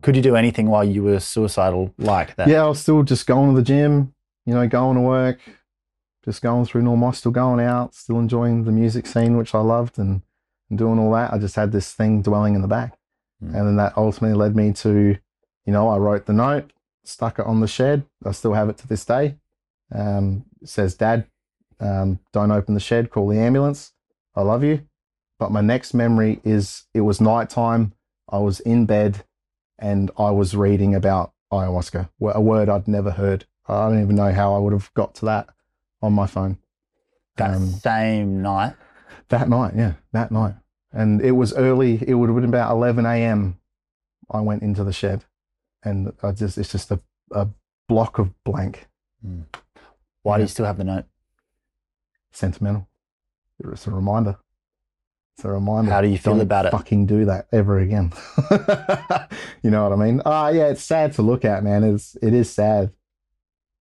Could 0.04 0.16
you 0.16 0.22
do 0.22 0.36
anything 0.36 0.68
while 0.68 0.84
you 0.84 1.02
were 1.02 1.20
suicidal 1.20 1.92
like 1.98 2.36
that? 2.36 2.48
Yeah, 2.48 2.66
I 2.66 2.68
was 2.68 2.80
still 2.80 3.02
just 3.02 3.26
going 3.26 3.50
to 3.50 3.56
the 3.56 3.66
gym, 3.66 4.14
you 4.46 4.54
know, 4.54 4.68
going 4.68 4.96
to 4.96 5.02
work, 5.02 5.40
just 6.26 6.42
going 6.42 6.66
through 6.66 6.82
normal, 6.82 7.12
still 7.14 7.32
going 7.32 7.64
out, 7.64 7.96
still 7.96 8.20
enjoying 8.20 8.64
the 8.64 8.72
music 8.72 9.08
scene, 9.08 9.38
which 9.38 9.56
I 9.56 9.60
loved, 9.60 9.98
and, 9.98 10.22
and 10.70 10.78
doing 10.78 11.00
all 11.00 11.12
that. 11.14 11.34
I 11.34 11.38
just 11.38 11.56
had 11.56 11.72
this 11.72 11.94
thing 11.94 12.22
dwelling 12.22 12.56
in 12.56 12.62
the 12.62 12.68
back. 12.68 12.98
Mm. 13.44 13.56
And 13.56 13.68
then 13.68 13.76
that 13.78 13.98
ultimately 13.98 14.38
led 14.38 14.56
me 14.56 14.74
to, 14.74 15.18
you 15.66 15.74
know, 15.74 15.88
I 15.88 15.98
wrote 15.98 16.26
the 16.26 16.34
note, 16.34 16.72
stuck 17.04 17.40
it 17.40 17.46
on 17.46 17.62
the 17.62 17.68
shed. 17.68 18.06
I 18.26 18.32
still 18.32 18.54
have 18.54 18.70
it 18.70 18.78
to 18.80 18.88
this 18.88 19.06
day. 19.06 19.38
Um, 19.94 20.46
it 20.62 20.70
says, 20.70 20.96
Dad, 20.96 21.26
um, 21.80 22.20
don't 22.34 22.52
open 22.52 22.74
the 22.74 22.80
shed, 22.80 23.10
call 23.10 23.28
the 23.28 23.40
ambulance. 23.40 23.94
I 24.36 24.42
love 24.42 24.64
you. 24.64 24.82
But 25.40 25.52
my 25.52 25.62
next 25.62 25.94
memory 25.94 26.42
is 26.44 26.84
it 26.94 27.02
was 27.02 27.22
nighttime. 27.22 27.94
I 28.30 28.40
was 28.40 28.60
in 28.60 28.86
bed 28.86 29.24
and 29.80 30.12
I 30.18 30.32
was 30.32 30.56
reading 30.56 30.94
about 30.94 31.32
ayahuasca, 31.52 32.10
a 32.22 32.42
word 32.42 32.68
I'd 32.68 32.88
never 32.90 33.12
heard. 33.12 33.46
I 33.68 33.88
don't 33.88 34.02
even 34.02 34.16
know 34.18 34.34
how 34.34 34.54
I 34.54 34.60
would 34.60 34.74
have 34.74 34.94
got 34.94 35.16
to 35.16 35.26
that 35.26 35.50
on 36.02 36.14
my 36.14 36.28
phone. 36.28 36.58
That 37.38 37.56
Um, 37.56 37.68
same 37.68 38.42
night. 38.42 38.76
that 39.30 39.48
night, 39.50 39.74
yeah, 39.76 39.94
that 40.12 40.32
night. 40.32 40.56
And 40.92 41.22
it 41.22 41.32
was 41.32 41.54
early, 41.54 42.04
it 42.08 42.16
would 42.16 42.30
have 42.30 42.36
been 42.36 42.46
about 42.50 42.72
11 42.72 43.06
a.m. 43.06 43.60
I 44.32 44.42
went 44.42 44.64
into 44.64 44.84
the 44.84 44.92
shed 44.94 45.26
and 45.84 46.12
I 46.24 46.32
just, 46.32 46.58
it's 46.58 46.72
just 46.72 46.92
a, 46.92 47.00
a 47.32 47.48
block 47.88 48.18
of 48.20 48.32
blank, 48.44 48.88
Why 50.24 50.38
do 50.38 50.44
you 50.44 50.48
still 50.48 50.66
have 50.66 50.78
the 50.78 50.84
note? 50.84 51.06
sentimental. 52.32 52.88
It's 53.72 53.88
a 53.88 53.92
reminder. 53.92 54.38
It's 55.38 55.46
a 55.46 55.50
reminder. 55.50 55.92
How 55.92 56.02
do 56.02 56.08
you 56.08 56.18
feel 56.18 56.34
Don't 56.34 56.42
about 56.42 56.66
it? 56.68 56.72
Fucking 56.72 57.06
do 57.06 57.26
that 57.26 57.48
ever 57.52 57.80
again. 57.80 58.12
you 59.64 59.72
know 59.72 59.84
what 59.88 59.94
I 59.94 59.96
mean? 59.96 60.22
Ah, 60.26 60.50
yeah, 60.50 60.68
it's 60.68 60.84
sad 60.84 61.14
to 61.14 61.22
look 61.22 61.44
at, 61.46 61.64
man. 61.64 61.84
It's 61.84 62.16
it 62.22 62.34
is 62.34 62.52
sad 62.52 62.92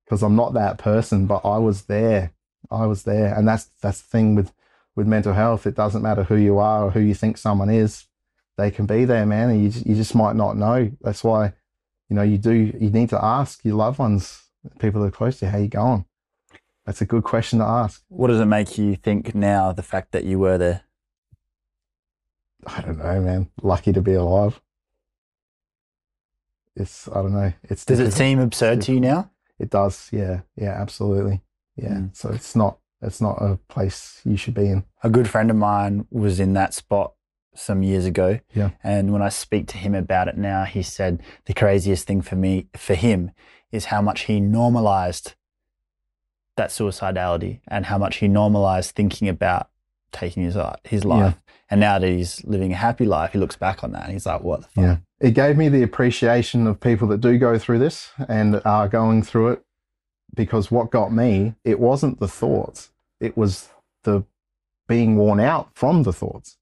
because 0.09 0.23
I'm 0.23 0.37
not 0.37 0.55
that 0.55 0.79
person, 0.79 1.27
but 1.27 1.45
I 1.45 1.59
was 1.59 1.83
there. 1.83 2.33
I 2.71 2.87
was 2.87 3.03
there, 3.03 3.35
and 3.35 3.47
that's 3.47 3.65
that's 3.83 4.01
the 4.01 4.09
thing 4.09 4.35
with 4.35 4.53
with 4.97 5.07
mental 5.07 5.35
health. 5.35 5.67
It 5.67 5.75
doesn't 5.75 6.03
matter 6.03 6.25
who 6.25 6.37
you 6.37 6.59
are 6.59 6.85
or 6.85 6.91
who 6.91 7.01
you 7.01 7.15
think 7.15 7.37
someone 7.37 7.69
is. 7.69 8.07
They 8.57 8.71
can 8.71 8.87
be 8.87 9.05
there, 9.05 9.27
man, 9.27 9.51
and 9.51 9.63
you 9.63 9.69
just, 9.69 9.87
you 9.87 9.95
just 9.95 10.15
might 10.15 10.35
not 10.35 10.57
know. 10.57 10.91
That's 11.03 11.23
why, 11.23 11.53
you 12.09 12.17
know, 12.17 12.23
you 12.23 12.39
do 12.39 12.53
you 12.53 12.91
need 12.91 13.11
to 13.11 13.23
ask 13.23 13.65
your 13.65 13.77
loved 13.77 13.99
ones, 13.99 14.43
people 14.79 15.03
that 15.03 15.09
are 15.09 15.11
close 15.11 15.39
to 15.41 15.45
you, 15.45 15.53
how 15.53 15.59
you 15.59 15.69
going. 15.69 16.07
That's 16.87 17.03
a 17.03 17.07
good 17.07 17.23
question 17.23 17.59
to 17.59 17.67
ask. 17.67 18.03
What 18.09 18.29
does 18.29 18.41
it 18.41 18.47
make 18.47 18.79
you 18.79 18.97
think 18.97 19.35
now, 19.35 19.73
the 19.73 19.83
fact 19.83 20.13
that 20.13 20.25
you 20.25 20.39
were 20.39 20.57
there? 20.57 20.85
I 22.67 22.81
don't 22.81 22.99
know, 22.99 23.21
man. 23.21 23.51
Lucky 23.63 23.93
to 23.93 24.01
be 24.01 24.15
alive. 24.15 24.59
It's 26.75 27.09
I 27.09 27.15
don't 27.23 27.35
know. 27.35 27.53
It's 27.65 27.85
Does 27.85 28.01
it 28.01 28.13
seem 28.13 28.39
absurd 28.39 28.81
to 28.83 28.93
you 28.93 29.01
now? 29.01 29.31
It 29.59 29.71
does. 29.71 30.09
Yeah. 30.13 30.41
Yeah. 30.57 30.81
Absolutely. 30.81 31.43
Yeah. 31.77 31.89
Mm. 31.89 32.17
So 32.17 32.31
it's 32.31 32.55
not. 32.57 32.79
It's 33.01 33.21
not 33.21 33.41
a 33.41 33.61
place 33.69 34.21
you 34.25 34.37
should 34.37 34.55
be 34.55 34.67
in. 34.67 34.85
A 35.05 35.11
good 35.11 35.29
friend 35.29 35.51
of 35.51 35.57
mine 35.57 36.07
was 36.11 36.41
in 36.41 36.55
that 36.55 36.75
spot 36.75 37.13
some 37.55 37.85
years 37.85 38.05
ago. 38.05 38.41
Yeah. 38.53 38.71
And 38.83 39.13
when 39.13 39.23
I 39.23 39.29
speak 39.29 39.69
to 39.69 39.79
him 39.79 39.95
about 39.95 40.27
it 40.27 40.37
now, 40.37 40.65
he 40.65 40.83
said 40.83 41.23
the 41.47 41.55
craziest 41.55 42.09
thing 42.09 42.23
for 42.23 42.35
me, 42.35 42.69
for 42.77 42.95
him, 42.95 43.31
is 43.71 43.87
how 43.87 44.03
much 44.03 44.23
he 44.23 44.41
normalized 44.41 45.35
that 46.57 46.71
suicidality 46.71 47.61
and 47.69 47.87
how 47.87 47.99
much 47.99 48.17
he 48.17 48.29
normalized 48.29 48.95
thinking 48.95 49.29
about 49.29 49.71
taking 50.13 50.43
his, 50.45 50.57
uh, 50.57 50.77
his 50.85 51.05
life. 51.05 51.37
And 51.71 51.81
now 51.81 51.99
that 51.99 52.09
he's 52.09 52.43
living 52.45 52.73
a 52.73 52.77
happy 52.77 53.05
life, 53.05 53.33
he 53.33 53.39
looks 53.39 53.57
back 53.57 53.85
on 53.85 53.93
that 53.93 54.05
and 54.05 54.13
he's 54.13 54.25
like, 54.25 54.43
what 54.43 54.63
the 54.63 54.69
fuck? 54.69 54.85
Yeah. 54.85 54.97
It 55.21 55.33
gave 55.33 55.57
me 55.57 55.69
the 55.69 55.83
appreciation 55.83 56.67
of 56.67 56.81
people 56.81 57.09
that 57.09 57.21
do 57.21 57.37
go 57.39 57.59
through 57.59 57.81
this 57.81 58.11
and 58.29 58.63
are 58.65 58.89
going 58.89 59.23
through 59.23 59.49
it, 59.49 59.65
because 60.35 60.71
what 60.71 60.91
got 60.91 61.13
me, 61.13 61.55
it 61.65 61.79
wasn't 61.79 62.21
the 62.21 62.29
thoughts. 62.29 62.91
It 63.21 63.37
was 63.37 63.69
the 64.05 64.25
being 64.87 65.17
worn 65.17 65.41
out 65.41 65.69
from 65.75 66.05
the 66.05 66.13
thoughts. 66.13 66.57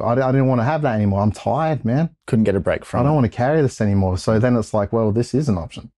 I, 0.00 0.12
I 0.12 0.32
didn't 0.32 0.48
want 0.48 0.60
to 0.60 0.64
have 0.64 0.82
that 0.82 0.94
anymore. 0.94 1.20
I'm 1.20 1.32
tired, 1.32 1.84
man. 1.84 2.16
Couldn't 2.26 2.44
get 2.44 2.56
a 2.56 2.60
break 2.60 2.84
from 2.84 3.00
I 3.00 3.02
don't 3.02 3.12
it. 3.12 3.16
want 3.16 3.26
to 3.30 3.36
carry 3.36 3.60
this 3.62 3.80
anymore. 3.80 4.18
So 4.18 4.38
then 4.38 4.56
it's 4.56 4.72
like, 4.72 4.92
well, 4.92 5.12
this 5.12 5.34
is 5.34 5.48
an 5.48 5.58
option. 5.58 5.92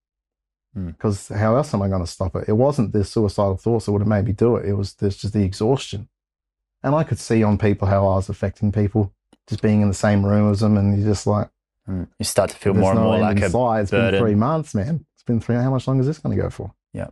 Hmm. 0.75 0.89
Because 0.89 1.29
how 1.29 1.57
else 1.57 1.73
am 1.73 1.83
I 1.83 1.89
going 1.89 2.03
to 2.03 2.11
stop 2.11 2.35
it? 2.37 2.49
It 2.49 2.55
wasn't 2.55 2.93
the 2.93 3.05
suicidal 3.05 3.57
thoughts 3.57 3.87
that 3.87 3.93
would 3.93 4.03
have 4.03 4.09
made 4.09 4.27
me 4.27 4.33
do 4.33 4.57
it. 4.57 4.67
It 4.67 4.75
was 4.75 4.95
there's 4.95 5.17
just 5.17 5.35
the 5.35 5.45
exhaustion. 5.45 6.09
And 6.83 6.95
I 6.95 7.05
could 7.05 7.19
see 7.19 7.43
on 7.43 7.59
people 7.59 7.87
how 7.89 8.01
I 8.09 8.17
was 8.17 8.29
affecting 8.29 8.73
people, 8.73 9.13
just 9.49 9.63
being 9.63 9.83
in 9.83 9.89
the 9.89 9.95
same 9.95 10.25
room 10.25 10.51
as 10.51 10.61
them. 10.61 10.77
And 10.77 10.97
you're 10.99 11.09
just 11.09 11.27
like, 11.27 11.49
Mm. 11.89 12.07
You 12.17 12.25
start 12.25 12.51
to 12.51 12.57
feel 12.57 12.75
more 12.75 12.93
and 12.93 13.01
no 13.01 13.07
more 13.07 13.19
like 13.19 13.41
a 13.41 13.51
sight. 13.51 13.81
It's 13.81 13.91
been 13.91 14.17
three 14.17 14.37
months, 14.37 14.73
man. 14.73 15.05
It's 15.17 15.25
been 15.25 15.41
three. 15.41 15.57
How 15.57 15.69
much 15.69 15.89
longer 15.89 16.03
is 16.03 16.07
this 16.07 16.19
going 16.21 16.37
to 16.37 16.41
go 16.41 16.49
for? 16.49 16.73
Yeah. 16.93 17.09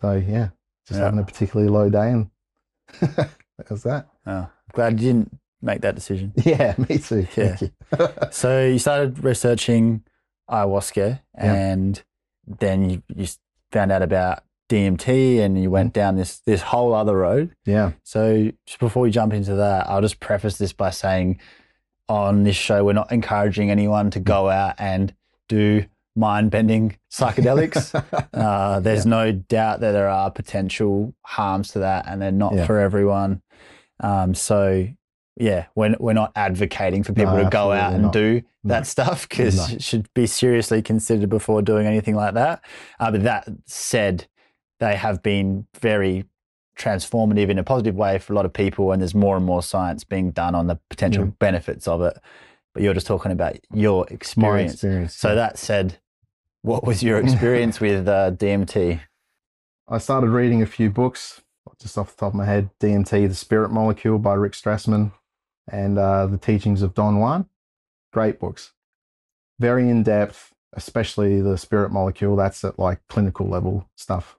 So 0.00 0.12
yeah, 0.12 0.48
just 0.88 0.98
Yeah. 0.98 1.04
having 1.04 1.18
a 1.20 1.24
particularly 1.24 1.70
low 1.70 1.90
day. 1.90 2.10
And 2.10 2.30
that 3.00 3.30
was 3.68 3.82
that. 3.82 4.08
Oh, 4.26 4.48
glad 4.72 4.98
you 4.98 5.08
didn't 5.12 5.38
make 5.60 5.82
that 5.82 5.94
decision. 5.94 6.32
Yeah, 6.42 6.74
me 6.88 6.96
too. 6.96 7.26
Yeah. 7.36 7.56
Thank 7.56 7.60
you. 7.60 7.70
So 8.30 8.64
you 8.64 8.78
started 8.78 9.22
researching 9.22 10.04
ayahuasca, 10.50 11.20
Yeah. 11.36 11.52
and 11.54 12.02
then 12.46 12.88
you, 12.88 13.02
you 13.14 13.26
found 13.72 13.92
out 13.92 14.00
about 14.00 14.42
DMT, 14.70 15.40
and 15.40 15.60
you 15.60 15.70
went 15.70 15.92
down 15.92 16.16
this 16.16 16.38
this 16.40 16.62
whole 16.62 16.94
other 16.94 17.16
road. 17.16 17.54
yeah. 17.66 17.92
So 18.02 18.50
just 18.66 18.78
before 18.78 19.02
we 19.02 19.10
jump 19.10 19.32
into 19.32 19.54
that, 19.56 19.88
I'll 19.88 20.00
just 20.00 20.20
preface 20.20 20.56
this 20.58 20.72
by 20.72 20.90
saying, 20.90 21.38
on 22.08 22.44
this 22.44 22.56
show, 22.56 22.84
we're 22.84 22.92
not 22.94 23.12
encouraging 23.12 23.70
anyone 23.70 24.10
to 24.10 24.20
go 24.20 24.48
out 24.50 24.74
and 24.78 25.14
do 25.48 25.84
mind 26.16 26.50
bending 26.50 26.96
psychedelics. 27.10 27.92
Uh, 28.34 28.80
there's 28.80 29.06
no 29.06 29.32
doubt 29.32 29.80
that 29.80 29.92
there 29.92 30.08
are 30.08 30.30
potential 30.30 31.14
harms 31.22 31.68
to 31.72 31.78
that, 31.80 32.04
and 32.08 32.20
they're 32.20 32.32
not 32.32 32.54
Yeah. 32.54 32.66
for 32.66 32.78
everyone. 32.80 33.42
Um, 34.00 34.34
so, 34.34 34.88
yeah, 35.36 35.66
we're, 35.74 35.94
we're 36.00 36.12
not 36.14 36.32
advocating 36.36 37.02
for 37.04 37.12
people 37.12 37.36
No, 37.36 37.44
to 37.44 37.50
go 37.50 37.72
out 37.72 37.92
and 37.92 38.02
not. 38.04 38.12
do 38.12 38.42
No. 38.64 38.74
that 38.74 38.86
stuff 38.86 39.28
because 39.28 39.56
No. 39.56 39.76
it 39.76 39.82
should 39.82 40.12
be 40.14 40.26
seriously 40.26 40.82
considered 40.82 41.28
before 41.30 41.62
doing 41.62 41.86
anything 41.86 42.14
like 42.16 42.34
that. 42.34 42.64
Uh, 43.00 43.10
but 43.12 43.22
that 43.22 43.48
said, 43.66 44.26
they 44.80 44.96
have 44.96 45.22
been 45.22 45.66
very 45.80 46.24
transformative 46.76 47.48
in 47.48 47.58
a 47.58 47.64
positive 47.64 47.94
way 47.94 48.18
for 48.18 48.32
a 48.32 48.36
lot 48.36 48.44
of 48.44 48.52
people, 48.52 48.90
and 48.92 49.00
there's 49.00 49.14
more 49.14 49.36
and 49.36 49.46
more 49.46 49.62
science 49.62 50.04
being 50.04 50.30
done 50.32 50.54
on 50.54 50.66
the 50.66 50.78
potential 50.90 51.24
Yeah. 51.24 51.30
benefits 51.38 51.86
of 51.86 52.02
it. 52.02 52.18
But 52.72 52.82
you're 52.82 52.94
just 52.94 53.06
talking 53.06 53.30
about 53.32 53.56
your 53.72 54.06
experience. 54.08 54.74
experience. 54.74 55.14
So 55.14 55.28
yeah. 55.28 55.34
that 55.36 55.58
said, 55.58 55.98
what 56.62 56.84
was 56.84 57.02
your 57.02 57.18
experience 57.22 57.80
with 57.80 58.08
uh, 58.08 58.32
DMT? 58.32 59.00
I 59.88 59.98
started 59.98 60.30
reading 60.30 60.62
a 60.62 60.66
few 60.66 60.90
books, 60.90 61.42
just 61.80 61.96
off 61.96 62.10
the 62.16 62.20
top 62.20 62.32
of 62.32 62.34
my 62.34 62.46
head 62.46 62.70
DMT, 62.80 63.28
The 63.28 63.34
Spirit 63.34 63.70
Molecule 63.70 64.18
by 64.18 64.34
Rick 64.34 64.54
Strassman, 64.54 65.12
and 65.70 65.98
uh, 65.98 66.26
The 66.26 66.38
Teachings 66.38 66.82
of 66.82 66.94
Don 66.94 67.20
Juan. 67.20 67.48
Great 68.12 68.40
books. 68.40 68.72
Very 69.60 69.88
in 69.88 70.02
depth, 70.02 70.52
especially 70.72 71.40
The 71.40 71.56
Spirit 71.56 71.92
Molecule. 71.92 72.34
That's 72.34 72.64
at 72.64 72.78
like 72.78 73.06
clinical 73.08 73.46
level 73.46 73.88
stuff. 73.94 74.36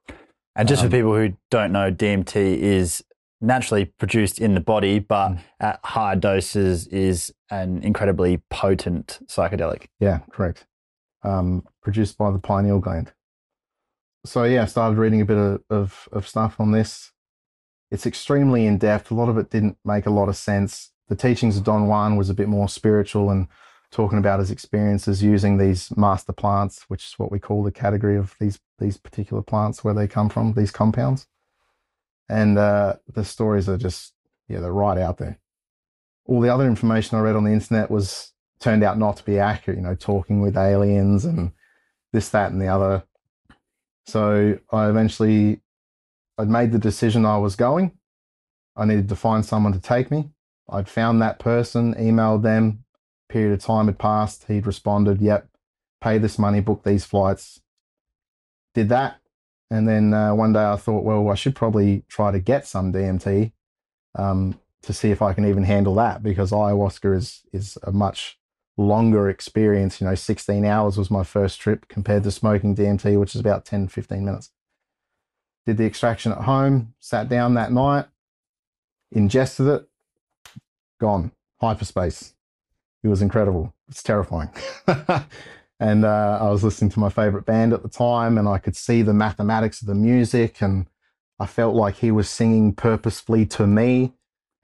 And 0.55 0.67
just 0.67 0.83
Um, 0.83 0.89
for 0.89 0.97
people 0.97 1.15
who 1.15 1.33
don't 1.51 1.71
know, 1.71 1.91
DMT 1.91 2.61
is 2.61 3.03
naturally 3.41 3.85
produced 3.85 4.39
in 4.39 4.53
the 4.55 4.61
body, 4.61 4.99
but 4.99 5.29
Mm. 5.33 5.39
at 5.59 5.79
high 5.83 6.15
doses 6.15 6.87
is 6.87 7.33
an 7.51 7.83
incredibly 7.83 8.37
potent 8.49 9.19
psychedelic. 9.27 9.87
Yeah, 9.99 10.19
correct. 10.31 10.65
Um, 11.23 11.67
produced 11.81 12.17
by 12.17 12.31
the 12.31 12.39
pineal 12.39 12.79
gland. 12.79 13.11
So 14.25 14.43
yeah, 14.43 14.63
I 14.63 14.65
started 14.65 14.97
reading 14.97 15.21
a 15.21 15.25
bit 15.25 15.37
of, 15.37 15.61
of, 15.69 16.09
of 16.11 16.27
stuff 16.27 16.59
on 16.59 16.71
this. 16.71 17.11
It's 17.91 18.05
extremely 18.07 18.65
in 18.65 18.77
depth. 18.77 19.11
A 19.11 19.13
lot 19.13 19.29
of 19.29 19.37
it 19.37 19.49
didn't 19.51 19.77
make 19.85 20.05
a 20.05 20.09
lot 20.11 20.29
of 20.29 20.35
sense. 20.35 20.91
The 21.07 21.15
teachings 21.15 21.57
of 21.57 21.63
Don 21.63 21.87
Juan 21.87 22.15
was 22.15 22.29
a 22.29 22.33
bit 22.33 22.47
more 22.47 22.67
spiritual 22.67 23.29
and 23.29 23.47
talking 23.95 24.17
about 24.17 24.39
his 24.39 24.51
experiences 24.51 25.23
using 25.23 25.58
these 25.58 25.95
master 25.95 26.34
plants, 26.34 26.84
which 26.89 27.05
is 27.05 27.13
what 27.17 27.31
we 27.31 27.39
call 27.39 27.63
the 27.63 27.71
category 27.71 28.17
of 28.17 28.36
these 28.41 28.60
these 28.77 28.97
particular 28.97 29.41
plants 29.41 29.86
where 29.86 29.93
they 29.93 30.05
come 30.05 30.27
from, 30.27 30.53
these 30.53 30.71
compounds. 30.71 31.27
And 32.27 32.58
uh, 32.58 32.95
the 33.13 33.23
stories 33.23 33.69
are 33.69 33.77
just 33.77 34.13
yeah, 34.49 34.60
they're 34.60 34.73
right 34.73 34.97
out 34.97 35.17
there. 35.17 35.39
All 36.25 36.41
the 36.41 36.53
other 36.53 36.67
information 36.67 37.17
I 37.17 37.21
read 37.21 37.38
on 37.38 37.45
the 37.45 37.53
internet 37.53 37.89
was 37.89 38.34
turned 38.60 38.84
out 38.84 38.97
not 38.97 39.15
to 39.17 39.23
be 39.23 39.39
accurate, 39.39 39.77
you 39.77 39.84
know, 39.84 39.95
talking 39.95 40.41
with 40.41 40.58
aliens 40.58 41.23
and 41.23 41.53
this, 42.12 42.29
that, 42.29 42.51
and 42.51 42.62
the 42.62 42.67
other. 42.67 43.03
So 44.08 44.60
I 44.71 44.89
eventually 44.89 45.62
I'd 46.38 46.49
made 46.49 46.73
the 46.73 46.79
decision 46.79 47.25
I 47.25 47.38
was 47.38 47.55
going. 47.55 47.93
I 48.75 48.86
needed 48.86 49.08
to 49.08 49.15
find 49.15 49.45
someone 49.45 49.71
to 49.71 49.79
take 49.79 50.12
me. 50.12 50.31
I'd 50.69 50.89
found 50.89 51.21
that 51.21 51.39
person, 51.39 51.93
emailed 51.95 52.43
them, 52.43 52.84
period 53.29 53.53
of 53.53 53.59
time 53.59 53.88
had 53.88 53.97
passed. 53.97 54.45
He'd 54.47 54.67
responded, 54.67 55.21
Yep, 55.21 55.47
pay 56.01 56.17
this 56.17 56.38
money, 56.39 56.59
book 56.59 56.83
these 56.83 57.05
flights. 57.05 57.61
Did 58.73 58.89
that. 58.89 59.19
And 59.71 59.88
then 59.88 60.13
uh, 60.13 60.35
one 60.35 60.53
day 60.53 60.63
I 60.63 60.75
thought, 60.75 61.03
well, 61.03 61.29
I 61.29 61.35
should 61.35 61.55
probably 61.55 62.03
try 62.07 62.31
to 62.31 62.39
get 62.39 62.67
some 62.67 62.93
DMT 62.93 63.51
um, 64.17 64.59
to 64.83 64.93
see 64.93 65.09
if 65.09 65.21
I 65.21 65.33
can 65.33 65.47
even 65.47 65.63
handle 65.63 65.95
that 65.95 66.21
because 66.21 66.51
ayahuasca 66.51 67.15
is 67.15 67.41
is 67.51 67.77
a 67.83 67.91
much 67.91 68.38
longer 68.77 69.29
experience. 69.29 69.99
You 69.99 70.07
know, 70.07 70.15
16 70.15 70.65
hours 70.65 70.97
was 70.97 71.09
my 71.09 71.23
first 71.23 71.59
trip 71.59 71.88
compared 71.88 72.23
to 72.23 72.31
smoking 72.31 72.75
DMT, 72.75 73.19
which 73.19 73.33
is 73.33 73.41
about 73.41 73.65
10, 73.65 73.88
15 73.88 74.23
minutes. 74.23 74.51
Did 75.65 75.77
the 75.77 75.85
extraction 75.85 76.31
at 76.31 76.39
home, 76.39 76.93
sat 76.99 77.27
down 77.27 77.55
that 77.55 77.71
night, 77.71 78.05
ingested 79.11 79.67
it, 79.67 79.89
gone, 80.99 81.31
hyperspace. 81.59 82.34
It 83.05 83.09
was 83.09 83.21
incredible. 83.21 83.71
It's 83.87 84.01
terrifying. 84.01 84.49
and 85.79 86.05
uh, 86.05 86.39
I 86.41 86.49
was 86.49 86.63
listening 86.63 86.89
to 86.89 86.99
my 86.99 87.09
favorite 87.09 87.45
band 87.45 87.71
at 87.71 87.83
the 87.83 87.87
time, 87.87 88.39
and 88.39 88.47
I 88.47 88.57
could 88.57 88.75
see 88.75 89.03
the 89.03 89.13
mathematics 89.13 89.79
of 89.79 89.87
the 89.87 89.93
music, 89.93 90.59
and 90.59 90.87
I 91.39 91.45
felt 91.45 91.75
like 91.75 91.97
he 91.97 92.09
was 92.09 92.27
singing 92.27 92.73
purposefully 92.73 93.45
to 93.45 93.67
me, 93.67 94.13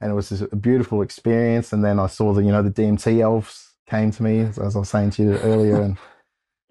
and 0.02 0.12
it 0.12 0.16
was 0.16 0.42
a 0.42 0.56
beautiful 0.56 1.04
experience. 1.04 1.72
And 1.72 1.86
then 1.86 2.00
I 2.00 2.08
saw 2.08 2.34
the, 2.34 2.42
you 2.42 2.52
know, 2.52 2.64
the 2.64 2.72
DMT 2.72 3.22
elves 3.22 3.76
came 3.88 4.10
to 4.10 4.24
me, 4.24 4.40
as 4.40 4.58
I 4.58 4.80
was 4.80 4.90
saying 4.90 5.12
to 5.12 5.24
you 5.24 5.38
earlier, 5.38 5.80
and 5.80 6.00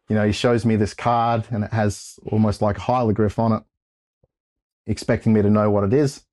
you 0.09 0.17
know, 0.17 0.27
he 0.27 0.33
shows 0.33 0.65
me 0.65 0.75
this 0.75 0.93
card, 0.93 1.45
and 1.53 1.63
it 1.63 1.73
has 1.73 2.19
almost 2.33 2.63
like 2.63 2.79
a 2.79 2.81
hieroglyph 2.81 3.39
on 3.39 3.53
it, 3.53 3.63
expecting 4.89 5.33
me 5.33 5.41
to 5.41 5.51
know 5.51 5.71
what 5.71 5.85
it 5.85 5.93
is. 5.93 6.25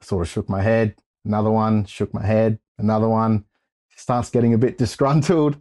I 0.00 0.06
sort 0.06 0.22
of 0.22 0.32
shook 0.32 0.48
my 0.48 0.62
head. 0.62 0.94
Another 1.22 1.50
one, 1.50 1.84
shook 1.84 2.14
my 2.14 2.24
head. 2.24 2.60
Another 2.78 3.10
one 3.10 3.44
starts 3.96 4.30
getting 4.30 4.54
a 4.54 4.58
bit 4.58 4.78
disgruntled 4.78 5.54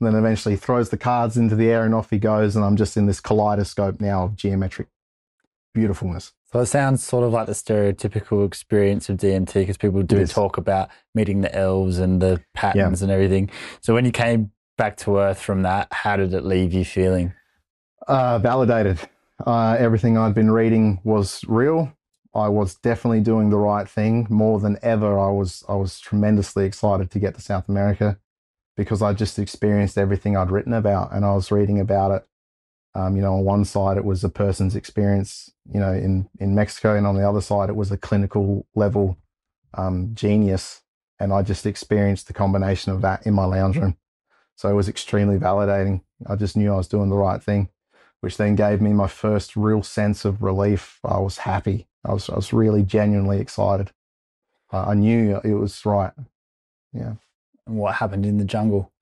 and 0.00 0.06
then 0.06 0.14
eventually 0.14 0.56
throws 0.56 0.90
the 0.90 0.96
cards 0.96 1.36
into 1.36 1.54
the 1.54 1.70
air 1.70 1.84
and 1.84 1.94
off 1.94 2.10
he 2.10 2.18
goes. 2.18 2.56
And 2.56 2.64
I'm 2.64 2.76
just 2.76 2.96
in 2.96 3.06
this 3.06 3.20
kaleidoscope 3.20 4.00
now 4.00 4.24
of 4.24 4.36
geometric 4.36 4.88
beautifulness. 5.74 6.32
So 6.52 6.58
it 6.58 6.66
sounds 6.66 7.04
sort 7.04 7.24
of 7.24 7.32
like 7.32 7.46
the 7.46 7.52
stereotypical 7.52 8.44
experience 8.44 9.08
of 9.08 9.18
DMT 9.18 9.54
because 9.54 9.76
people 9.76 10.02
do 10.02 10.26
talk 10.26 10.56
about 10.56 10.88
meeting 11.14 11.42
the 11.42 11.54
elves 11.54 11.98
and 11.98 12.20
the 12.20 12.42
patterns 12.54 13.00
yeah. 13.00 13.04
and 13.04 13.12
everything. 13.12 13.50
So 13.80 13.94
when 13.94 14.04
you 14.04 14.10
came 14.10 14.50
back 14.76 14.96
to 14.98 15.18
Earth 15.18 15.40
from 15.40 15.62
that, 15.62 15.88
how 15.92 16.16
did 16.16 16.34
it 16.34 16.44
leave 16.44 16.72
you 16.72 16.84
feeling? 16.84 17.34
Uh, 18.08 18.40
validated. 18.40 18.98
Uh, 19.46 19.76
everything 19.78 20.18
I'd 20.18 20.34
been 20.34 20.50
reading 20.50 21.00
was 21.04 21.44
real. 21.46 21.92
I 22.34 22.48
was 22.48 22.76
definitely 22.76 23.20
doing 23.20 23.50
the 23.50 23.58
right 23.58 23.88
thing 23.88 24.26
more 24.30 24.60
than 24.60 24.78
ever. 24.82 25.18
I 25.18 25.30
was 25.30 25.64
I 25.68 25.74
was 25.74 25.98
tremendously 25.98 26.64
excited 26.64 27.10
to 27.10 27.18
get 27.18 27.34
to 27.34 27.40
South 27.40 27.68
America 27.68 28.18
because 28.76 29.02
I 29.02 29.12
just 29.12 29.38
experienced 29.38 29.98
everything 29.98 30.36
I'd 30.36 30.50
written 30.50 30.72
about 30.72 31.12
and 31.12 31.24
I 31.24 31.34
was 31.34 31.50
reading 31.50 31.80
about 31.80 32.12
it. 32.12 32.26
Um, 32.94 33.16
you 33.16 33.22
know, 33.22 33.34
on 33.34 33.44
one 33.44 33.64
side 33.64 33.96
it 33.96 34.04
was 34.04 34.24
a 34.24 34.28
person's 34.28 34.76
experience, 34.76 35.52
you 35.72 35.80
know, 35.80 35.92
in 35.92 36.28
in 36.38 36.54
Mexico, 36.54 36.96
and 36.96 37.06
on 37.06 37.16
the 37.16 37.28
other 37.28 37.40
side 37.40 37.68
it 37.68 37.76
was 37.76 37.90
a 37.90 37.98
clinical 37.98 38.66
level 38.74 39.18
um, 39.74 40.10
genius, 40.14 40.82
and 41.18 41.32
I 41.32 41.42
just 41.42 41.66
experienced 41.66 42.26
the 42.26 42.32
combination 42.32 42.92
of 42.92 43.02
that 43.02 43.26
in 43.26 43.34
my 43.34 43.44
lounge 43.44 43.76
room. 43.76 43.96
So 44.56 44.68
it 44.68 44.74
was 44.74 44.88
extremely 44.88 45.38
validating. 45.38 46.02
I 46.26 46.36
just 46.36 46.56
knew 46.56 46.72
I 46.72 46.76
was 46.76 46.88
doing 46.88 47.08
the 47.08 47.16
right 47.16 47.42
thing, 47.42 47.70
which 48.20 48.36
then 48.36 48.56
gave 48.56 48.80
me 48.80 48.92
my 48.92 49.08
first 49.08 49.56
real 49.56 49.82
sense 49.82 50.24
of 50.24 50.42
relief. 50.42 50.98
I 51.04 51.18
was 51.18 51.38
happy. 51.38 51.86
I 52.04 52.12
was 52.12 52.28
I 52.30 52.34
was 52.34 52.52
really 52.52 52.82
genuinely 52.82 53.40
excited. 53.40 53.92
I, 54.70 54.92
I 54.92 54.94
knew 54.94 55.40
it 55.44 55.54
was 55.54 55.84
right. 55.84 56.12
Yeah 56.92 57.14
and 57.70 57.78
what 57.78 57.94
happened 57.94 58.26
in 58.26 58.36
the 58.36 58.44
jungle? 58.44 58.92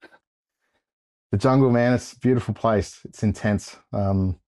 The 1.31 1.37
jungle, 1.37 1.71
man, 1.71 1.93
it's 1.93 2.13
a 2.13 2.19
beautiful 2.19 2.53
place. 2.53 2.99
It's 3.03 3.23
intense. 3.23 3.75
Um, 3.91 4.39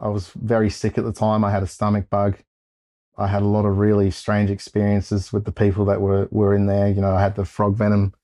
I 0.00 0.08
was 0.08 0.28
very 0.28 0.70
sick 0.70 0.98
at 0.98 1.04
the 1.04 1.12
time. 1.12 1.44
I 1.44 1.50
had 1.50 1.62
a 1.62 1.66
stomach 1.66 2.08
bug. 2.10 2.38
I 3.16 3.26
had 3.26 3.42
a 3.42 3.46
lot 3.46 3.66
of 3.66 3.78
really 3.78 4.10
strange 4.10 4.50
experiences 4.50 5.32
with 5.32 5.44
the 5.44 5.52
people 5.52 5.84
that 5.86 6.00
were, 6.00 6.28
were 6.30 6.54
in 6.54 6.66
there. 6.66 6.88
You 6.88 7.00
know, 7.00 7.14
I 7.14 7.20
had 7.20 7.36
the 7.36 7.44
frog 7.44 7.76
venom 7.76 8.14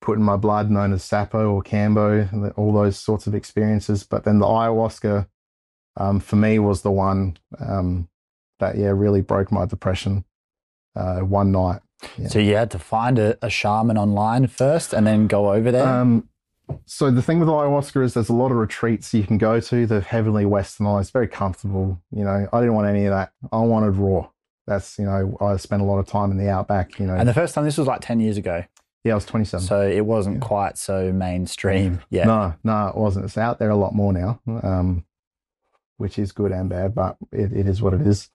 put 0.00 0.18
in 0.18 0.24
my 0.24 0.36
blood, 0.36 0.70
known 0.70 0.92
as 0.92 1.02
Sapo 1.02 1.52
or 1.52 1.62
Kambo, 1.62 2.30
and 2.32 2.52
all 2.52 2.72
those 2.72 2.98
sorts 2.98 3.26
of 3.26 3.34
experiences. 3.34 4.04
But 4.04 4.24
then 4.24 4.38
the 4.38 4.46
ayahuasca, 4.46 5.26
um, 5.96 6.20
for 6.20 6.36
me, 6.36 6.58
was 6.58 6.82
the 6.82 6.90
one 6.90 7.38
um, 7.58 8.08
that, 8.58 8.76
yeah, 8.76 8.88
really 8.88 9.20
broke 9.20 9.52
my 9.52 9.66
depression 9.66 10.24
uh, 10.96 11.20
one 11.20 11.52
night. 11.52 11.80
Yeah. 12.16 12.28
So 12.28 12.38
you 12.38 12.54
had 12.54 12.70
to 12.72 12.78
find 12.78 13.18
a, 13.18 13.36
a, 13.42 13.50
shaman 13.50 13.98
online 13.98 14.46
first 14.46 14.92
and 14.92 15.06
then 15.06 15.26
go 15.26 15.52
over 15.52 15.72
there? 15.72 15.86
Um, 15.86 16.28
so 16.86 17.10
the 17.10 17.22
thing 17.22 17.40
with 17.40 17.48
ayahuasca 17.48 18.04
is 18.04 18.14
there's 18.14 18.28
a 18.28 18.34
lot 18.34 18.50
of 18.50 18.56
retreats 18.56 19.12
you 19.14 19.24
can 19.24 19.38
go 19.38 19.58
to. 19.58 19.86
They're 19.86 20.00
heavily 20.00 20.44
westernized, 20.44 21.12
very 21.12 21.28
comfortable. 21.28 22.00
You 22.12 22.24
know, 22.24 22.48
I 22.52 22.60
didn't 22.60 22.74
want 22.74 22.88
any 22.88 23.06
of 23.06 23.12
that. 23.12 23.32
I 23.50 23.58
wanted 23.60 23.96
raw. 23.96 24.28
That's, 24.66 24.98
you 24.98 25.06
know, 25.06 25.36
I 25.40 25.56
spent 25.56 25.82
a 25.82 25.84
lot 25.84 25.98
of 25.98 26.06
time 26.06 26.30
in 26.30 26.36
the 26.36 26.50
outback, 26.50 26.98
you 26.98 27.06
know. 27.06 27.14
And 27.14 27.28
the 27.28 27.34
first 27.34 27.54
time, 27.54 27.64
this 27.64 27.78
was 27.78 27.86
like 27.86 28.00
10 28.00 28.20
years 28.20 28.36
ago. 28.36 28.64
Yeah, 29.02 29.12
I 29.12 29.14
was 29.14 29.24
27. 29.24 29.66
So 29.66 29.88
it 29.88 30.04
wasn't 30.04 30.36
yeah. 30.36 30.46
quite 30.46 30.76
so 30.76 31.12
mainstream 31.12 32.00
yet. 32.10 32.26
No, 32.26 32.54
no, 32.64 32.88
it 32.88 32.96
wasn't. 32.96 33.24
It's 33.24 33.38
out 33.38 33.58
there 33.58 33.70
a 33.70 33.76
lot 33.76 33.94
more 33.94 34.12
now, 34.12 34.40
um, 34.46 35.04
which 35.96 36.18
is 36.18 36.32
good 36.32 36.52
and 36.52 36.68
bad, 36.68 36.94
but 36.94 37.16
it, 37.32 37.52
it 37.52 37.66
is 37.66 37.80
what 37.80 37.94
it 37.94 38.02
is. 38.02 38.28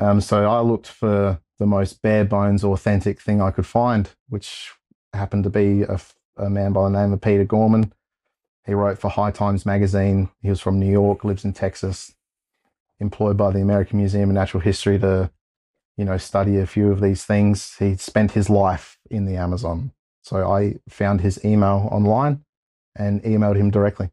Um, 0.00 0.20
so 0.20 0.48
I 0.48 0.60
looked 0.60 0.86
for 0.86 1.40
the 1.58 1.66
most 1.66 2.02
bare 2.02 2.24
bones, 2.24 2.62
authentic 2.64 3.20
thing 3.20 3.42
I 3.42 3.50
could 3.50 3.66
find, 3.66 4.08
which 4.28 4.70
happened 5.12 5.44
to 5.44 5.50
be 5.50 5.82
a, 5.82 6.00
a 6.36 6.48
man 6.48 6.72
by 6.72 6.84
the 6.84 6.90
name 6.90 7.12
of 7.12 7.20
Peter 7.20 7.44
Gorman. 7.44 7.92
He 8.64 8.74
wrote 8.74 8.98
for 8.98 9.10
High 9.10 9.30
Times 9.30 9.66
magazine. 9.66 10.28
He 10.40 10.50
was 10.50 10.60
from 10.60 10.78
New 10.78 10.90
York, 10.90 11.24
lives 11.24 11.44
in 11.44 11.52
Texas, 11.52 12.14
employed 13.00 13.36
by 13.36 13.50
the 13.50 13.60
American 13.60 13.98
Museum 13.98 14.30
of 14.30 14.34
Natural 14.34 14.60
History 14.60 14.98
to, 15.00 15.30
you 15.96 16.04
know, 16.04 16.18
study 16.18 16.58
a 16.58 16.66
few 16.66 16.92
of 16.92 17.00
these 17.00 17.24
things. 17.24 17.76
He 17.78 17.96
spent 17.96 18.32
his 18.32 18.48
life 18.48 18.98
in 19.10 19.24
the 19.24 19.36
Amazon. 19.36 19.92
So 20.22 20.48
I 20.48 20.76
found 20.88 21.22
his 21.22 21.42
email 21.44 21.88
online 21.90 22.44
and 22.94 23.22
emailed 23.22 23.56
him 23.56 23.70
directly. 23.70 24.10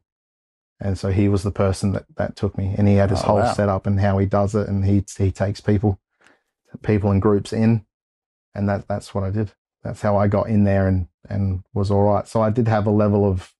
And 0.80 0.98
so 0.98 1.10
he 1.10 1.28
was 1.28 1.42
the 1.42 1.50
person 1.50 1.92
that, 1.92 2.04
that 2.16 2.36
took 2.36 2.58
me. 2.58 2.74
And 2.76 2.86
he 2.86 2.96
had 2.96 3.10
his 3.10 3.20
oh, 3.22 3.26
whole 3.26 3.36
wow. 3.38 3.52
setup 3.52 3.86
and 3.86 3.98
how 3.98 4.18
he 4.18 4.26
does 4.26 4.54
it. 4.54 4.68
And 4.68 4.84
he, 4.84 5.04
he 5.16 5.32
takes 5.32 5.60
people 5.60 5.98
people 6.82 7.10
and 7.10 7.22
groups 7.22 7.52
in, 7.52 7.84
and 8.54 8.68
that 8.68 8.88
that's 8.88 9.14
what 9.14 9.24
I 9.24 9.30
did. 9.30 9.52
That's 9.82 10.02
how 10.02 10.16
I 10.16 10.28
got 10.28 10.48
in 10.48 10.64
there 10.64 10.88
and 10.88 11.08
and 11.28 11.62
was 11.74 11.90
all 11.90 12.04
right. 12.04 12.26
So 12.26 12.42
I 12.42 12.50
did 12.50 12.68
have 12.68 12.86
a 12.86 12.90
level 12.90 13.28
of 13.28 13.54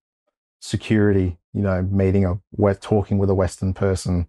security, 0.61 1.39
you 1.53 1.63
know, 1.63 1.83
meeting 1.83 2.25
a 2.25 2.41
we're 2.53 2.75
talking 2.75 3.19
with 3.19 3.31
a 3.31 3.35
Western 3.35 3.75
person 3.75 4.29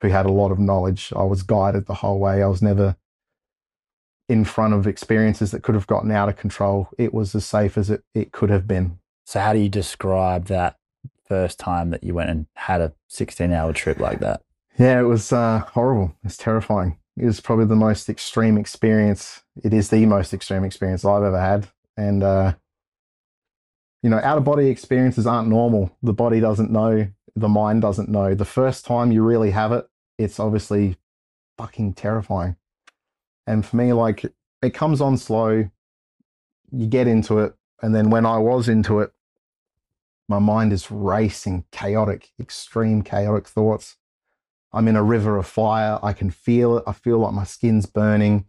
who 0.00 0.08
had 0.08 0.26
a 0.26 0.32
lot 0.32 0.52
of 0.52 0.58
knowledge. 0.58 1.12
I 1.16 1.22
was 1.22 1.42
guided 1.42 1.86
the 1.86 1.94
whole 1.94 2.18
way. 2.18 2.42
I 2.42 2.46
was 2.46 2.62
never 2.62 2.96
in 4.28 4.44
front 4.44 4.74
of 4.74 4.86
experiences 4.86 5.52
that 5.52 5.62
could 5.62 5.74
have 5.74 5.86
gotten 5.86 6.10
out 6.10 6.28
of 6.28 6.36
control. 6.36 6.88
It 6.98 7.14
was 7.14 7.34
as 7.34 7.46
safe 7.46 7.78
as 7.78 7.90
it, 7.90 8.02
it 8.12 8.32
could 8.32 8.50
have 8.50 8.66
been. 8.66 8.98
So 9.24 9.40
how 9.40 9.52
do 9.52 9.60
you 9.60 9.68
describe 9.68 10.46
that 10.46 10.76
first 11.28 11.58
time 11.58 11.90
that 11.90 12.04
you 12.04 12.14
went 12.14 12.30
and 12.30 12.46
had 12.54 12.80
a 12.80 12.92
16 13.08 13.52
hour 13.52 13.72
trip 13.72 13.98
like 13.98 14.20
that? 14.20 14.42
Yeah, 14.78 15.00
it 15.00 15.04
was 15.04 15.32
uh, 15.32 15.60
horrible. 15.72 16.14
It's 16.22 16.36
terrifying 16.36 16.98
It 17.16 17.24
was 17.24 17.40
probably 17.40 17.64
the 17.64 17.76
most 17.76 18.08
extreme 18.08 18.58
experience. 18.58 19.42
It 19.62 19.72
is 19.72 19.88
the 19.88 20.04
most 20.06 20.34
extreme 20.34 20.64
experience 20.64 21.04
I've 21.04 21.22
ever 21.22 21.40
had. 21.40 21.68
And, 21.96 22.22
uh, 22.22 22.54
you 24.02 24.10
know, 24.10 24.20
out 24.22 24.38
of 24.38 24.44
body 24.44 24.68
experiences 24.68 25.26
aren't 25.26 25.48
normal. 25.48 25.96
The 26.02 26.12
body 26.12 26.40
doesn't 26.40 26.70
know, 26.70 27.08
the 27.34 27.48
mind 27.48 27.82
doesn't 27.82 28.08
know. 28.08 28.34
The 28.34 28.44
first 28.44 28.84
time 28.84 29.12
you 29.12 29.22
really 29.22 29.50
have 29.50 29.72
it, 29.72 29.86
it's 30.18 30.38
obviously 30.38 30.96
fucking 31.56 31.94
terrifying. 31.94 32.56
And 33.46 33.64
for 33.64 33.76
me, 33.76 33.92
like, 33.92 34.26
it 34.62 34.74
comes 34.74 35.00
on 35.00 35.16
slow, 35.16 35.70
you 36.70 36.86
get 36.86 37.06
into 37.06 37.38
it. 37.38 37.54
And 37.82 37.94
then 37.94 38.10
when 38.10 38.26
I 38.26 38.38
was 38.38 38.68
into 38.68 39.00
it, 39.00 39.12
my 40.28 40.38
mind 40.38 40.72
is 40.72 40.90
racing, 40.90 41.64
chaotic, 41.70 42.30
extreme 42.40 43.02
chaotic 43.02 43.46
thoughts. 43.46 43.96
I'm 44.72 44.88
in 44.88 44.96
a 44.96 45.02
river 45.02 45.36
of 45.38 45.46
fire. 45.46 45.98
I 46.02 46.12
can 46.12 46.30
feel 46.30 46.78
it. 46.78 46.84
I 46.86 46.92
feel 46.92 47.18
like 47.18 47.32
my 47.32 47.44
skin's 47.44 47.86
burning. 47.86 48.46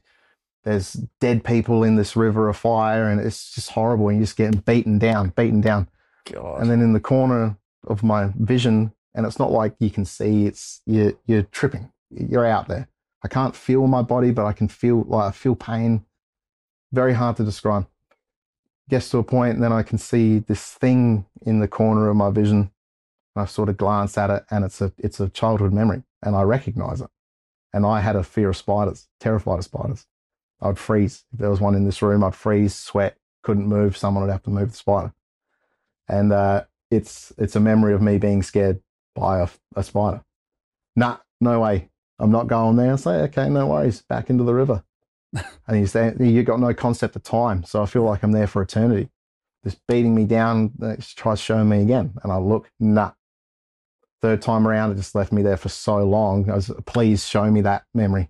There's 0.64 0.94
dead 1.22 1.44
people 1.44 1.84
in 1.84 1.96
this 1.96 2.16
river 2.16 2.50
of 2.50 2.58
fire, 2.58 3.08
and 3.08 3.22
it's 3.22 3.54
just 3.54 3.72
horrible. 3.72 4.10
And 4.10 4.18
you're 4.18 4.26
just 4.26 4.36
getting 4.36 4.60
beaten 4.60 5.00
down, 5.00 5.30
beaten 5.30 5.62
down. 5.62 5.88
God. 6.26 6.62
And 6.62 6.70
then 6.70 6.82
in 6.82 6.94
the 6.94 7.00
corner 7.00 7.58
of 7.88 8.04
my 8.04 8.32
vision, 8.36 8.92
and 9.16 9.26
it's 9.26 9.40
not 9.40 9.52
like 9.52 9.76
you 9.80 9.90
can 9.90 10.04
see. 10.04 10.46
It's 10.46 10.82
you're 10.86 11.14
you're 11.26 11.44
tripping. 11.44 11.92
You're 12.10 12.46
out 12.46 12.68
there. 12.68 12.90
I 13.24 13.28
can't 13.28 13.56
feel 13.56 13.88
my 13.88 14.02
body, 14.02 14.32
but 14.32 14.46
I 14.46 14.54
can 14.54 14.68
feel 14.68 15.04
like 15.08 15.30
I 15.30 15.32
feel 15.32 15.56
pain. 15.56 16.06
Very 16.92 17.14
hard 17.14 17.38
to 17.38 17.44
describe. 17.44 17.88
Gets 18.90 19.10
to 19.10 19.18
a 19.18 19.24
point, 19.24 19.56
and 19.56 19.64
then 19.64 19.74
I 19.74 19.84
can 19.84 19.98
see 19.98 20.40
this 20.40 20.74
thing 20.74 21.26
in 21.46 21.60
the 21.60 21.68
corner 21.68 22.10
of 22.10 22.16
my 22.16 22.30
vision. 22.30 22.72
I 23.36 23.46
sort 23.46 23.70
of 23.70 23.78
glance 23.78 24.18
at 24.18 24.30
it, 24.30 24.46
and 24.50 24.64
it's 24.66 24.82
a 24.82 24.94
it's 24.98 25.20
a 25.20 25.30
childhood 25.30 25.74
memory 25.74 26.04
and 26.22 26.36
I 26.36 26.44
recognize 26.44 27.02
it. 27.02 27.10
And 27.74 27.86
I 27.86 28.00
had 28.00 28.16
a 28.16 28.24
fear 28.24 28.50
of 28.50 28.58
spiders, 28.58 29.08
terrified 29.20 29.60
of 29.60 29.66
spiders. 29.66 30.08
I'd 30.62 30.80
freeze. 30.80 31.26
If 31.32 31.40
there 31.40 31.50
was 31.50 31.62
one 31.62 31.76
in 31.76 31.86
this 31.86 32.02
room, 32.02 32.24
I'd 32.24 32.36
freeze, 32.36 32.74
sweat, 32.74 33.18
couldn't 33.44 33.68
move. 33.68 33.96
Someone 33.96 34.24
would 34.24 34.32
have 34.32 34.44
to 34.44 34.50
move 34.50 34.72
the 34.72 34.78
spider. 34.78 35.14
And 36.08 36.32
uh, 36.32 36.64
it's 36.90 37.34
it's 37.38 37.56
a 37.56 37.60
memory 37.60 37.94
of 37.94 38.02
me 38.02 38.18
being 38.18 38.42
scared 38.42 38.82
by 39.14 39.42
a, 39.42 39.48
a 39.76 39.84
spider. 39.84 40.24
Nah, 40.96 41.18
no 41.40 41.60
way. 41.60 41.90
I'm 42.20 42.32
not 42.32 42.48
going 42.48 42.78
there. 42.78 42.94
I 42.94 42.96
say, 42.96 43.12
okay, 43.24 43.50
no 43.50 43.68
worries. 43.68 44.02
Back 44.02 44.30
into 44.30 44.44
the 44.44 44.54
river. 44.54 44.84
And 45.34 45.80
you 45.80 45.88
say 45.88 46.14
You've 46.20 46.46
got 46.46 46.60
no 46.60 46.74
concept 46.74 47.16
of 47.16 47.24
time. 47.24 47.64
So 47.64 47.82
I 47.82 47.86
feel 47.86 48.04
like 48.04 48.24
I'm 48.24 48.32
there 48.32 48.48
for 48.48 48.62
eternity. 48.62 49.10
just 49.64 49.86
beating 49.88 50.16
me 50.16 50.26
down. 50.26 50.72
Uh, 50.82 50.90
it 50.90 51.14
tries 51.16 51.40
showing 51.40 51.70
me 51.70 51.82
again, 51.82 52.14
and 52.24 52.32
I 52.32 52.38
look, 52.38 52.70
nah. 52.80 53.12
Third 54.22 54.42
time 54.42 54.68
around, 54.68 54.92
it 54.92 54.96
just 54.96 55.14
left 55.14 55.32
me 55.32 55.44
there 55.44 55.58
for 55.58 55.70
so 55.70 55.98
long. 56.04 56.50
I 56.50 56.56
was, 56.56 56.72
please 56.86 57.28
show 57.28 57.50
me 57.52 57.62
that 57.62 57.84
memory. 57.94 58.30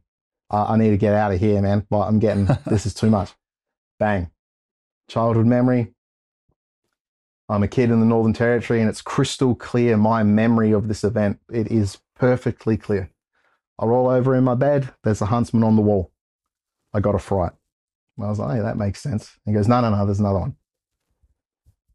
I, 0.49 0.73
I 0.73 0.77
need 0.77 0.89
to 0.89 0.97
get 0.97 1.13
out 1.13 1.31
of 1.31 1.39
here, 1.39 1.61
man. 1.61 1.85
Like 1.89 2.07
I'm 2.07 2.19
getting 2.19 2.45
this 2.65 2.85
is 2.85 2.93
too 2.93 3.09
much. 3.09 3.33
Bang, 3.99 4.31
childhood 5.07 5.45
memory. 5.45 5.93
I'm 7.49 7.63
a 7.63 7.67
kid 7.67 7.91
in 7.91 8.01
the 8.01 8.05
Northern 8.05 8.33
Territory, 8.33 8.81
and 8.81 8.89
it's 8.89 9.01
crystal 9.01 9.55
clear. 9.55 9.95
My 9.95 10.23
memory 10.23 10.73
of 10.73 10.89
this 10.89 11.05
event, 11.05 11.39
it 11.49 11.71
is 11.71 11.99
perfectly 12.15 12.75
clear. 12.75 13.09
I 13.79 13.85
roll 13.85 14.09
over 14.09 14.35
in 14.35 14.43
my 14.43 14.55
bed. 14.55 14.89
There's 15.03 15.21
a 15.21 15.27
huntsman 15.27 15.63
on 15.63 15.75
the 15.75 15.81
wall. 15.81 16.11
I 16.93 16.99
got 16.99 17.15
a 17.15 17.19
fright. 17.19 17.53
I 18.19 18.27
was 18.27 18.39
like, 18.39 18.57
hey, 18.57 18.63
that 18.63 18.77
makes 18.77 18.99
sense. 18.99 19.37
He 19.45 19.53
goes, 19.53 19.67
no, 19.67 19.79
no, 19.81 19.91
no, 19.91 20.05
there's 20.05 20.19
another 20.19 20.39
one. 20.39 20.55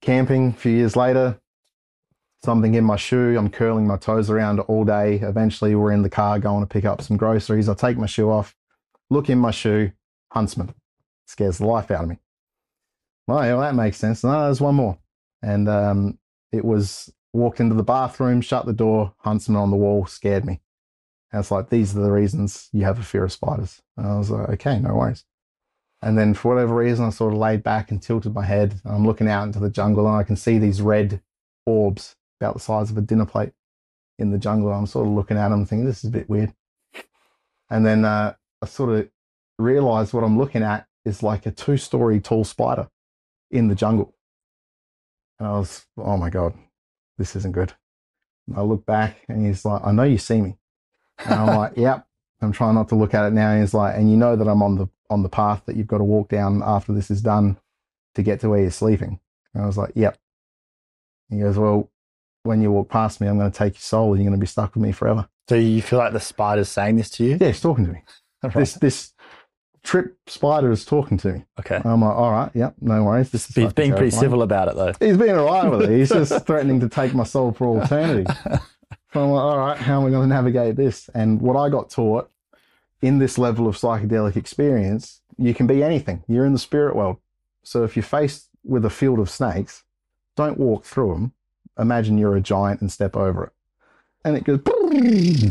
Camping 0.00 0.48
a 0.48 0.52
few 0.52 0.72
years 0.72 0.94
later, 0.94 1.40
something 2.44 2.74
in 2.74 2.84
my 2.84 2.96
shoe. 2.96 3.36
I'm 3.36 3.50
curling 3.50 3.86
my 3.86 3.96
toes 3.96 4.30
around 4.30 4.60
all 4.60 4.84
day. 4.84 5.16
Eventually, 5.16 5.74
we're 5.74 5.92
in 5.92 6.02
the 6.02 6.10
car 6.10 6.38
going 6.38 6.62
to 6.62 6.66
pick 6.66 6.84
up 6.84 7.02
some 7.02 7.16
groceries. 7.16 7.68
I 7.68 7.74
take 7.74 7.96
my 7.96 8.06
shoe 8.06 8.30
off, 8.30 8.54
look 9.10 9.30
in 9.30 9.38
my 9.38 9.50
shoe, 9.50 9.92
huntsman. 10.32 10.74
Scares 11.26 11.58
the 11.58 11.66
life 11.66 11.90
out 11.90 12.04
of 12.04 12.08
me. 12.08 12.18
Well, 13.26 13.44
yeah, 13.44 13.56
that 13.56 13.74
makes 13.74 13.96
sense. 13.96 14.22
No, 14.24 14.44
there's 14.44 14.60
one 14.60 14.74
more. 14.74 14.98
And 15.42 15.68
um, 15.68 16.18
it 16.52 16.64
was 16.64 17.12
walked 17.32 17.60
into 17.60 17.74
the 17.74 17.82
bathroom, 17.82 18.40
shut 18.40 18.66
the 18.66 18.72
door, 18.72 19.14
huntsman 19.18 19.56
on 19.56 19.70
the 19.70 19.76
wall, 19.76 20.06
scared 20.06 20.44
me. 20.44 20.60
And 21.32 21.40
it's 21.40 21.50
like, 21.50 21.70
these 21.70 21.96
are 21.96 22.00
the 22.00 22.12
reasons 22.12 22.68
you 22.72 22.84
have 22.84 22.98
a 22.98 23.02
fear 23.02 23.24
of 23.24 23.32
spiders. 23.32 23.80
And 23.96 24.06
I 24.06 24.18
was 24.18 24.30
like, 24.30 24.48
okay, 24.50 24.78
no 24.78 24.94
worries. 24.94 25.24
And 26.02 26.18
then 26.18 26.34
for 26.34 26.54
whatever 26.54 26.74
reason, 26.74 27.06
I 27.06 27.10
sort 27.10 27.32
of 27.32 27.38
laid 27.38 27.62
back 27.62 27.90
and 27.90 28.02
tilted 28.02 28.34
my 28.34 28.44
head. 28.44 28.74
I'm 28.84 29.06
looking 29.06 29.28
out 29.28 29.44
into 29.44 29.60
the 29.60 29.70
jungle 29.70 30.06
and 30.06 30.16
I 30.16 30.24
can 30.24 30.36
see 30.36 30.58
these 30.58 30.82
red 30.82 31.22
orbs 31.64 32.16
about 32.40 32.54
the 32.54 32.60
size 32.60 32.90
of 32.90 32.98
a 32.98 33.00
dinner 33.00 33.24
plate 33.24 33.52
in 34.18 34.30
the 34.30 34.38
jungle. 34.38 34.72
I'm 34.72 34.86
sort 34.86 35.06
of 35.06 35.12
looking 35.12 35.38
at 35.38 35.48
them 35.48 35.64
thinking, 35.64 35.86
this 35.86 36.04
is 36.04 36.10
a 36.10 36.12
bit 36.12 36.28
weird. 36.28 36.52
And 37.70 37.86
then 37.86 38.04
uh, 38.04 38.34
I 38.60 38.66
sort 38.66 38.90
of 38.90 39.08
realized 39.58 40.12
what 40.12 40.24
I'm 40.24 40.38
looking 40.38 40.62
at 40.62 40.86
is 41.04 41.22
like 41.22 41.46
a 41.46 41.50
two 41.50 41.76
story 41.76 42.20
tall 42.20 42.44
spider 42.44 42.88
in 43.50 43.68
the 43.68 43.74
jungle. 43.74 44.14
And 45.38 45.48
I 45.48 45.52
was, 45.52 45.86
oh 45.96 46.16
my 46.16 46.30
God, 46.30 46.54
this 47.16 47.36
isn't 47.36 47.52
good. 47.52 47.72
And 48.48 48.56
I 48.56 48.62
look 48.62 48.84
back 48.84 49.18
and 49.28 49.46
he's 49.46 49.64
like, 49.64 49.82
I 49.84 49.92
know 49.92 50.02
you 50.02 50.18
see 50.18 50.40
me. 50.40 50.56
And 51.18 51.34
I'm 51.34 51.56
like, 51.56 51.72
yep. 51.76 52.06
I'm 52.40 52.52
trying 52.52 52.74
not 52.74 52.88
to 52.88 52.96
look 52.96 53.14
at 53.14 53.24
it 53.26 53.32
now. 53.32 53.50
And 53.52 53.60
he's 53.60 53.74
like, 53.74 53.96
and 53.96 54.10
you 54.10 54.16
know 54.16 54.34
that 54.34 54.48
I'm 54.48 54.62
on 54.62 54.76
the 54.76 54.88
on 55.10 55.22
the 55.22 55.28
path 55.28 55.62
that 55.66 55.76
you've 55.76 55.86
got 55.86 55.98
to 55.98 56.04
walk 56.04 56.28
down 56.28 56.62
after 56.64 56.92
this 56.92 57.10
is 57.10 57.20
done 57.20 57.58
to 58.14 58.22
get 58.22 58.40
to 58.40 58.48
where 58.48 58.60
you're 58.60 58.70
sleeping. 58.70 59.20
And 59.54 59.62
I 59.62 59.66
was 59.66 59.78
like, 59.78 59.92
yep. 59.94 60.18
He 61.30 61.38
goes, 61.38 61.56
well, 61.58 61.90
when 62.42 62.60
you 62.62 62.72
walk 62.72 62.88
past 62.88 63.20
me, 63.20 63.28
I'm 63.28 63.38
going 63.38 63.50
to 63.50 63.56
take 63.56 63.74
your 63.74 63.80
soul 63.80 64.12
and 64.12 64.22
you're 64.22 64.30
going 64.30 64.38
to 64.38 64.42
be 64.42 64.48
stuck 64.48 64.74
with 64.74 64.82
me 64.82 64.92
forever. 64.92 65.28
So 65.48 65.54
you 65.54 65.82
feel 65.82 65.98
like 65.98 66.12
the 66.12 66.20
spider's 66.20 66.68
saying 66.68 66.96
this 66.96 67.10
to 67.10 67.24
you? 67.24 67.38
Yeah, 67.40 67.48
he's 67.48 67.60
talking 67.60 67.86
to 67.86 67.92
me. 67.92 68.02
Right. 68.44 68.54
This 68.54 68.74
this 68.74 69.12
trip 69.84 70.16
spider 70.26 70.72
is 70.72 70.84
talking 70.84 71.16
to 71.18 71.32
me. 71.32 71.44
Okay. 71.60 71.80
I'm 71.84 72.00
like, 72.00 72.16
all 72.16 72.32
right, 72.32 72.50
yep, 72.54 72.74
no 72.80 73.04
worries. 73.04 73.30
This 73.30 73.48
is 73.48 73.54
He's 73.54 73.72
being 73.72 73.92
pretty 73.92 74.10
civil 74.10 74.42
about 74.42 74.66
it 74.66 74.74
though. 74.74 74.92
He's 74.98 75.16
being 75.16 75.36
all 75.36 75.46
right 75.46 75.70
with 75.70 75.82
it. 75.82 75.96
He's 75.96 76.08
just 76.30 76.44
threatening 76.44 76.80
to 76.80 76.88
take 76.88 77.14
my 77.14 77.22
soul 77.22 77.52
for 77.52 77.68
all 77.68 77.80
eternity. 77.80 78.32
So 79.12 79.22
I'm 79.22 79.30
like, 79.30 79.42
all 79.42 79.58
right, 79.58 79.76
how 79.78 80.00
am 80.00 80.06
I 80.06 80.10
going 80.10 80.28
to 80.28 80.34
navigate 80.34 80.76
this? 80.76 81.10
And 81.14 81.40
what 81.40 81.56
I 81.56 81.68
got 81.68 81.90
taught 81.90 82.30
in 83.02 83.18
this 83.18 83.36
level 83.36 83.66
of 83.68 83.76
psychedelic 83.76 84.36
experience, 84.36 85.20
you 85.36 85.52
can 85.52 85.66
be 85.66 85.82
anything. 85.82 86.24
You're 86.28 86.46
in 86.46 86.52
the 86.52 86.58
spirit 86.58 86.96
world. 86.96 87.18
So 87.62 87.84
if 87.84 87.94
you're 87.94 88.02
faced 88.02 88.48
with 88.64 88.84
a 88.84 88.90
field 88.90 89.18
of 89.18 89.28
snakes, 89.28 89.84
don't 90.36 90.58
walk 90.58 90.84
through 90.84 91.14
them. 91.14 91.32
Imagine 91.78 92.16
you're 92.16 92.36
a 92.36 92.40
giant 92.40 92.80
and 92.80 92.90
step 92.90 93.16
over 93.16 93.44
it. 93.44 93.52
And 94.24 94.36
it 94.36 94.44
goes 94.44 94.60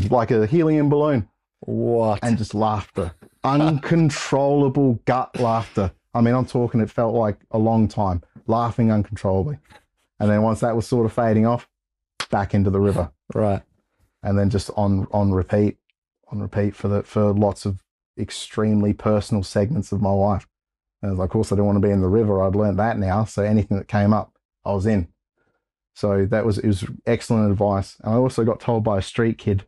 like 0.12 0.32
a 0.32 0.48
helium 0.48 0.90
balloon 0.90 1.28
What? 1.60 2.20
and 2.24 2.38
just 2.38 2.56
laughter. 2.56 3.12
Uncontrollable 3.44 5.00
gut 5.06 5.40
laughter. 5.40 5.92
I 6.14 6.22
mean, 6.22 6.34
I'm 6.34 6.46
talking, 6.46 6.82
it 6.82 6.90
felt 6.90 7.14
like 7.14 7.38
a 7.52 7.58
long 7.58 7.88
time, 7.88 8.24
laughing 8.48 8.92
uncontrollably. 8.92 9.58
And 10.20 10.30
then 10.30 10.42
once 10.42 10.62
that 10.62 10.76
was 10.76 10.88
sort 10.88 11.06
of 11.06 11.14
fading 11.14 11.46
off, 11.46 11.68
back 12.30 12.54
into 12.54 12.70
the 12.70 12.80
river. 12.80 13.12
Right. 13.34 13.62
And 14.24 14.38
then 14.38 14.50
just 14.50 14.70
on 14.76 15.08
on 15.12 15.32
repeat, 15.32 15.78
on 16.32 16.40
repeat 16.40 16.76
for 16.76 16.88
the 16.88 17.04
for 17.04 17.34
lots 17.34 17.66
of 17.66 17.84
extremely 18.18 18.94
personal 18.94 19.44
segments 19.44 19.92
of 19.92 20.02
my 20.02 20.12
life. 20.12 20.48
And 21.02 21.20
of 21.20 21.30
course 21.30 21.52
I 21.52 21.56
didn't 21.56 21.66
want 21.66 21.82
to 21.82 21.88
be 21.88 21.92
in 21.92 22.02
the 22.02 22.08
river. 22.08 22.44
I'd 22.44 22.56
learned 22.56 22.80
that 22.80 23.00
now. 23.00 23.26
So 23.26 23.44
anything 23.44 23.78
that 23.78 23.88
came 23.88 24.14
up, 24.14 24.34
I 24.64 24.74
was 24.74 24.86
in. 24.86 25.08
So 25.96 26.26
that 26.28 26.46
was 26.46 26.58
it 26.58 26.68
was 26.68 26.86
excellent 27.06 27.52
advice. 27.52 27.98
And 28.04 28.14
I 28.14 28.18
also 28.18 28.44
got 28.44 28.60
told 28.60 28.84
by 28.84 29.00
a 29.00 29.02
street 29.02 29.38
kid, 29.38 29.66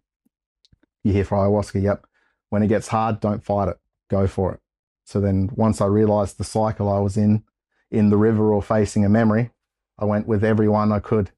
you 1.03 1.13
here 1.13 1.25
for 1.25 1.37
ayahuasca, 1.37 1.81
yep. 1.81 2.05
When 2.49 2.63
it 2.63 2.67
gets 2.67 2.87
hard, 2.87 3.19
don't 3.19 3.43
fight 3.43 3.69
it. 3.69 3.77
Go 4.09 4.27
for 4.27 4.53
it. 4.53 4.59
So 5.05 5.19
then 5.19 5.49
once 5.55 5.81
I 5.81 5.87
realized 5.87 6.37
the 6.37 6.43
cycle 6.43 6.89
I 6.89 6.99
was 6.99 7.17
in, 7.17 7.43
in 7.91 8.09
the 8.09 8.17
river 8.17 8.53
or 8.53 8.61
facing 8.61 9.03
a 9.03 9.09
memory, 9.09 9.51
I 9.97 10.05
went 10.05 10.27
with 10.27 10.43
everyone 10.43 10.91
I 10.91 10.99
could. 10.99 11.31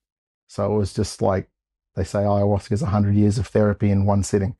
So 0.47 0.73
it 0.73 0.77
was 0.77 0.93
just 0.93 1.21
like 1.21 1.49
they 1.95 2.03
say 2.03 2.19
ayahuasca 2.19 2.71
is 2.71 2.81
100 2.81 3.15
years 3.15 3.37
of 3.37 3.47
therapy 3.47 3.89
in 3.89 4.05
one 4.05 4.23
sitting. 4.23 4.55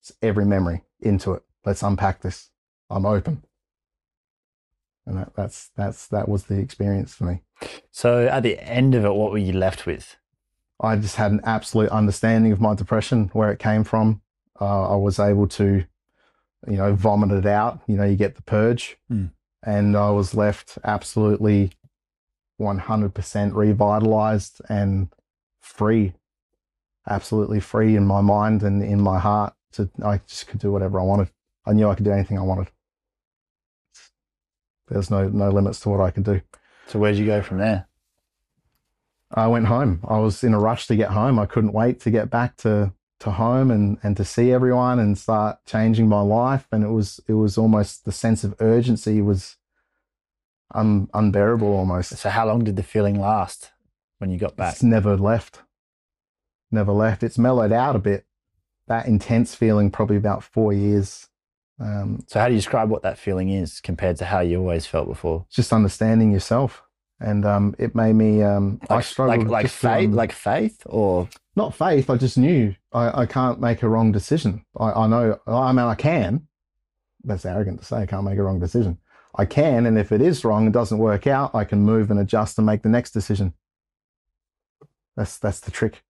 It's 0.00 0.12
every 0.22 0.44
memory 0.44 0.82
into 1.00 1.32
it. 1.32 1.42
Let's 1.64 1.82
unpack 1.82 2.20
this. 2.22 2.50
I'm 2.90 3.04
open. 3.06 3.42
And 5.06 5.18
that, 5.18 5.34
that's 5.36 5.70
that's 5.76 6.08
that 6.08 6.28
was 6.28 6.44
the 6.44 6.58
experience 6.58 7.14
for 7.14 7.24
me. 7.24 7.42
So 7.90 8.26
at 8.26 8.42
the 8.42 8.58
end 8.60 8.94
of 8.94 9.04
it, 9.04 9.14
what 9.14 9.30
were 9.30 9.38
you 9.38 9.52
left 9.52 9.86
with? 9.86 10.16
I 10.80 10.96
just 10.96 11.16
had 11.16 11.30
an 11.32 11.40
absolute 11.44 11.90
understanding 11.90 12.52
of 12.52 12.60
my 12.60 12.74
depression, 12.74 13.30
where 13.32 13.50
it 13.50 13.58
came 13.58 13.84
from. 13.84 14.20
Uh, 14.60 14.92
I 14.92 14.96
was 14.96 15.18
able 15.18 15.46
to, 15.48 15.84
you 16.66 16.76
know, 16.76 16.94
vomit 16.94 17.30
it 17.30 17.46
out. 17.46 17.80
You 17.86 17.96
know, 17.96 18.04
you 18.04 18.16
get 18.16 18.34
the 18.36 18.42
purge, 18.42 18.98
Mm. 19.10 19.30
and 19.64 19.96
I 19.96 20.10
was 20.10 20.34
left 20.34 20.78
absolutely 20.84 21.70
100% 22.60 23.54
revitalized 23.54 24.60
and 24.68 25.08
free, 25.60 26.14
absolutely 27.08 27.60
free 27.60 27.96
in 27.96 28.06
my 28.06 28.20
mind 28.20 28.62
and 28.62 28.82
in 28.82 29.00
my 29.00 29.18
heart. 29.18 29.54
To 29.72 29.90
I 30.02 30.20
just 30.26 30.46
could 30.46 30.60
do 30.60 30.72
whatever 30.72 31.00
I 31.00 31.02
wanted. 31.02 31.30
I 31.66 31.72
knew 31.72 31.88
I 31.88 31.94
could 31.94 32.04
do 32.04 32.12
anything 32.12 32.38
I 32.38 32.42
wanted. 32.42 32.68
There's 34.88 35.10
no 35.10 35.28
no 35.28 35.50
limits 35.50 35.80
to 35.80 35.88
what 35.88 36.00
I 36.00 36.10
could 36.10 36.24
do. 36.24 36.40
So 36.86 36.98
where'd 36.98 37.16
you 37.16 37.26
go 37.26 37.42
from 37.42 37.58
there? 37.58 37.88
I 39.30 39.48
went 39.48 39.66
home. 39.66 40.00
I 40.06 40.18
was 40.18 40.44
in 40.44 40.54
a 40.54 40.58
rush 40.58 40.86
to 40.86 40.96
get 40.96 41.10
home. 41.10 41.38
I 41.38 41.46
couldn't 41.46 41.72
wait 41.72 42.00
to 42.00 42.10
get 42.10 42.30
back 42.30 42.56
to 42.58 42.92
to 43.20 43.30
home 43.32 43.70
and 43.70 43.98
and 44.02 44.16
to 44.16 44.24
see 44.24 44.52
everyone 44.52 44.98
and 44.98 45.18
start 45.18 45.58
changing 45.66 46.08
my 46.08 46.20
life. 46.20 46.66
And 46.70 46.84
it 46.84 46.90
was 46.90 47.20
it 47.28 47.34
was 47.34 47.58
almost 47.58 48.04
the 48.04 48.12
sense 48.12 48.44
of 48.44 48.54
urgency 48.60 49.20
was 49.20 49.56
un, 50.74 51.08
unbearable 51.12 51.68
almost. 51.68 52.16
So 52.16 52.28
how 52.30 52.46
long 52.46 52.64
did 52.64 52.76
the 52.76 52.82
feeling 52.82 53.20
last 53.20 53.72
when 54.18 54.30
you 54.30 54.38
got 54.38 54.56
back? 54.56 54.74
It's 54.74 54.82
never 54.82 55.16
left. 55.16 55.62
Never 56.70 56.92
left. 56.92 57.22
It's 57.22 57.38
mellowed 57.38 57.72
out 57.72 57.96
a 57.96 58.00
bit. 58.00 58.24
That 58.88 59.06
intense 59.06 59.54
feeling 59.54 59.90
probably 59.90 60.16
about 60.16 60.44
four 60.44 60.72
years. 60.72 61.28
Um, 61.80 62.24
So 62.26 62.40
how 62.40 62.46
do 62.46 62.54
you 62.54 62.58
describe 62.58 62.88
what 62.88 63.02
that 63.02 63.18
feeling 63.18 63.50
is 63.50 63.80
compared 63.80 64.16
to 64.18 64.24
how 64.24 64.40
you 64.40 64.58
always 64.60 64.86
felt 64.86 65.08
before? 65.08 65.46
just 65.50 65.72
understanding 65.72 66.32
yourself. 66.32 66.82
And 67.18 67.46
um, 67.46 67.74
it 67.78 67.94
made 67.94 68.12
me. 68.12 68.42
Um, 68.42 68.78
I 68.90 68.96
Like, 68.96 69.04
struggled 69.04 69.38
like, 69.38 69.48
like 69.48 69.66
to, 69.66 69.72
faith, 69.72 70.08
um, 70.10 70.12
like 70.14 70.32
faith, 70.32 70.82
or 70.86 71.28
not 71.54 71.74
faith. 71.74 72.10
I 72.10 72.16
just 72.16 72.36
knew 72.36 72.74
I, 72.92 73.22
I 73.22 73.26
can't 73.26 73.58
make 73.58 73.82
a 73.82 73.88
wrong 73.88 74.12
decision. 74.12 74.64
I, 74.78 74.92
I 74.92 75.06
know. 75.06 75.40
I 75.46 75.72
mean, 75.72 75.86
I 75.86 75.94
can. 75.94 76.46
That's 77.24 77.46
arrogant 77.46 77.78
to 77.80 77.86
say. 77.86 77.96
I 77.96 78.06
can't 78.06 78.24
make 78.24 78.38
a 78.38 78.42
wrong 78.42 78.60
decision. 78.60 78.98
I 79.34 79.46
can, 79.46 79.86
and 79.86 79.98
if 79.98 80.12
it 80.12 80.20
is 80.20 80.44
wrong, 80.44 80.64
and 80.66 80.74
doesn't 80.74 80.98
work 80.98 81.26
out. 81.26 81.54
I 81.54 81.64
can 81.64 81.80
move 81.80 82.10
and 82.10 82.20
adjust 82.20 82.58
and 82.58 82.66
make 82.66 82.82
the 82.82 82.90
next 82.90 83.12
decision. 83.12 83.54
That's 85.16 85.38
that's 85.38 85.60
the 85.60 85.70
trick. 85.70 86.02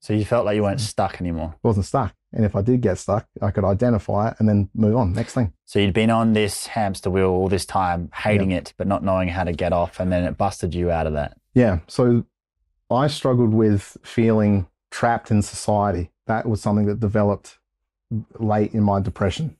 So 0.00 0.12
you 0.12 0.24
felt 0.24 0.44
like 0.44 0.56
you 0.56 0.62
weren't 0.62 0.78
mm-hmm. 0.78 0.86
stuck 0.86 1.20
anymore. 1.20 1.54
I 1.54 1.68
wasn't 1.68 1.86
stuck, 1.86 2.14
and 2.32 2.44
if 2.44 2.54
I 2.54 2.62
did 2.62 2.80
get 2.80 2.98
stuck, 2.98 3.26
I 3.42 3.50
could 3.50 3.64
identify 3.64 4.28
it 4.30 4.36
and 4.38 4.48
then 4.48 4.70
move 4.74 4.96
on. 4.96 5.12
Next 5.12 5.34
thing. 5.34 5.52
So 5.64 5.78
you'd 5.78 5.94
been 5.94 6.10
on 6.10 6.32
this 6.32 6.66
hamster 6.68 7.10
wheel 7.10 7.30
all 7.30 7.48
this 7.48 7.66
time, 7.66 8.10
hating 8.14 8.52
it, 8.52 8.74
but 8.76 8.86
not 8.86 9.02
knowing 9.02 9.28
how 9.28 9.44
to 9.44 9.52
get 9.52 9.72
off, 9.72 10.00
and 10.00 10.10
then 10.12 10.24
it 10.24 10.36
busted 10.36 10.74
you 10.74 10.90
out 10.90 11.06
of 11.06 11.14
that. 11.14 11.36
Yeah. 11.54 11.80
So 11.88 12.24
I 12.90 13.08
struggled 13.08 13.52
with 13.52 13.96
feeling 14.02 14.68
trapped 14.90 15.30
in 15.30 15.42
society. 15.42 16.10
That 16.26 16.46
was 16.46 16.60
something 16.60 16.86
that 16.86 17.00
developed 17.00 17.58
late 18.38 18.72
in 18.72 18.82
my 18.82 19.00
depression. 19.00 19.56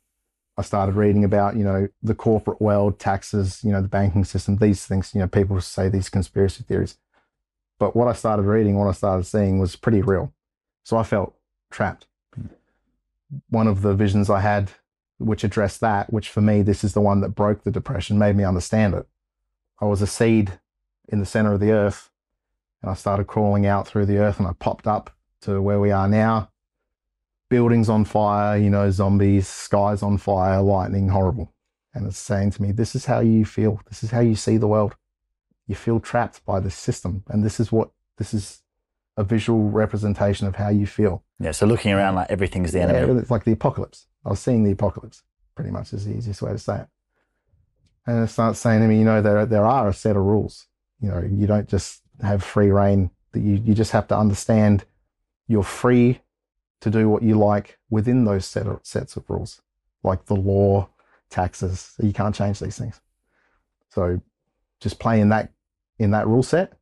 I 0.57 0.63
started 0.63 0.97
reading 0.97 1.23
about, 1.23 1.57
you 1.57 1.63
know, 1.63 1.89
the 2.03 2.15
corporate 2.15 2.61
world, 2.61 2.99
taxes, 2.99 3.63
you 3.63 3.71
know, 3.71 3.81
the 3.81 3.89
banking 3.89 4.25
system, 4.25 4.57
these 4.57 4.87
things, 4.87 5.15
you 5.15 5.21
know, 5.21 5.29
people 5.29 5.61
say 5.61 5.89
these 5.89 6.09
conspiracy 6.09 6.65
theories. 6.65 6.99
But 7.79 7.95
what 7.95 8.09
I 8.09 8.13
started 8.13 8.43
reading, 8.43 8.77
what 8.77 8.89
I 8.89 8.93
started 8.93 9.25
seeing 9.25 9.59
was 9.59 9.77
pretty 9.77 10.03
real. 10.03 10.33
So 10.85 10.97
I 10.97 11.03
felt 11.03 11.35
trapped. 11.71 12.07
One 13.51 13.67
of 13.67 13.83
the 13.83 13.95
visions 13.95 14.31
I 14.31 14.41
had, 14.41 14.71
which 15.19 15.45
addressed 15.45 15.81
that, 15.81 16.13
which 16.13 16.29
for 16.29 16.41
me, 16.41 16.63
this 16.63 16.83
is 16.83 16.95
the 16.95 17.01
one 17.01 17.21
that 17.21 17.31
broke 17.31 17.63
the 17.63 17.71
depression, 17.71 18.19
made 18.19 18.37
me 18.37 18.45
understand 18.45 18.95
it. 18.95 19.07
I 19.81 19.85
was 19.85 20.03
a 20.03 20.07
seed 20.07 20.59
in 21.09 21.21
the 21.21 21.27
center 21.27 21.53
of 21.53 21.61
the 21.61 21.73
earth. 21.73 22.11
And 22.83 22.91
I 22.91 22.95
started 22.95 23.27
crawling 23.27 23.67
out 23.67 23.87
through 23.87 24.07
the 24.07 24.19
earth 24.19 24.39
and 24.39 24.47
I 24.47 24.53
popped 24.53 24.87
up 24.87 25.11
to 25.43 25.61
where 25.61 25.81
we 25.81 25.91
are 25.91 26.09
now. 26.09 26.51
Buildings 27.51 27.89
on 27.89 28.05
fire, 28.05 28.57
you 28.57 28.71
know, 28.71 28.91
zombies, 28.91 29.49
skies 29.49 30.03
on 30.03 30.19
fire, 30.19 30.61
lightning, 30.61 31.09
horrible. 31.09 31.53
And 31.95 32.07
it's 32.07 32.19
saying 32.19 32.53
to 32.53 32.63
me, 32.63 32.73
this 32.73 32.95
is 32.95 33.07
how 33.07 33.21
you 33.21 33.45
feel. 33.45 33.81
This 33.89 34.05
is 34.05 34.11
how 34.11 34.21
you 34.21 34.37
see 34.37 34.59
the 34.59 34.69
world. 34.69 34.95
You 35.69 35.77
feel 35.77 36.01
trapped 36.01 36.45
by 36.45 36.59
the 36.59 36.71
system. 36.71 37.23
And 37.29 37.45
this 37.45 37.61
is 37.61 37.71
what, 37.71 37.91
this 38.17 38.35
is 38.35 38.63
a 39.17 39.23
visual 39.23 39.71
representation 39.71 40.49
of 40.49 40.57
how 40.57 40.71
you 40.71 40.87
feel. 40.87 41.23
Yeah. 41.39 41.53
So 41.53 41.67
looking 41.67 41.93
around 41.93 42.17
like 42.17 42.31
everything's 42.31 42.73
the 42.73 42.81
enemy. 42.81 43.07
Yeah, 43.07 43.21
it's 43.21 43.31
like 43.31 43.45
the 43.45 43.53
apocalypse. 43.53 44.07
I 44.25 44.31
was 44.31 44.41
seeing 44.41 44.65
the 44.65 44.73
apocalypse, 44.73 45.23
pretty 45.55 45.71
much 45.71 45.93
is 45.93 46.05
the 46.05 46.17
easiest 46.17 46.43
way 46.43 46.53
to 46.53 46.59
say 46.59 46.81
it. 46.81 46.89
And 48.07 48.25
it 48.25 48.29
starts 48.29 48.59
saying 48.59 48.81
to 48.81 48.89
me, 48.89 48.99
you 48.99 49.05
know, 49.05 49.21
there 49.21 49.45
there 49.45 49.67
are 49.67 49.89
a 49.89 49.93
set 49.93 50.17
of 50.17 50.23
rules. 50.23 50.67
You 51.01 51.11
know, 51.11 51.23
you 51.31 51.47
don't 51.47 51.69
just 51.69 52.01
have 52.23 52.43
free 52.43 52.71
reign. 52.71 53.11
That 53.33 53.41
you 53.41 53.61
you 53.63 53.75
just 53.75 53.93
have 53.93 54.09
to 54.09 54.17
understand 54.17 54.87
you're 55.47 55.63
free 55.63 56.21
to 56.81 56.91
do 56.91 57.09
what 57.09 57.23
you 57.23 57.35
like 57.35 57.79
within 57.91 58.25
those 58.25 58.47
set 58.47 58.67
of, 58.67 58.81
sets 58.83 59.17
of 59.17 59.29
rules, 59.29 59.61
like 60.03 60.25
the 60.27 60.37
law, 60.37 60.89
taxes. 61.29 61.95
You 62.01 62.13
can't 62.13 62.35
change 62.35 62.61
these 62.61 62.79
things. 62.79 63.01
So 63.91 64.21
just 64.81 64.99
play 64.99 65.21
in 65.21 65.29
that 65.31 65.53
in 65.99 66.11
that 66.13 66.27
rule 66.27 66.43
set, 66.43 66.73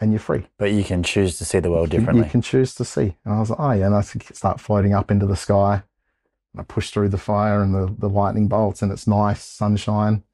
and 0.00 0.12
you're 0.12 0.20
free. 0.20 0.46
But 0.58 0.72
you 0.72 0.84
can 0.84 1.02
choose 1.02 1.38
to 1.38 1.44
see 1.44 1.60
the 1.60 1.70
world 1.70 1.90
differently. 1.90 2.24
You 2.24 2.30
can 2.30 2.42
choose 2.42 2.74
to 2.76 2.84
see. 2.84 3.16
And 3.24 3.34
I 3.34 3.40
was 3.40 3.50
like, 3.50 3.60
oh 3.60 3.72
yeah, 3.72 3.86
and 3.86 3.94
I 3.94 4.00
start 4.00 4.60
floating 4.60 4.94
up 4.94 5.10
into 5.10 5.26
the 5.26 5.36
sky. 5.36 5.82
And 6.52 6.60
I 6.60 6.64
push 6.64 6.90
through 6.90 7.10
the 7.10 7.18
fire 7.18 7.62
and 7.62 7.74
the, 7.74 7.94
the 7.98 8.08
lightning 8.08 8.48
bolts, 8.48 8.82
and 8.82 8.90
it's 8.90 9.06
nice 9.06 9.44
sunshine. 9.44 10.24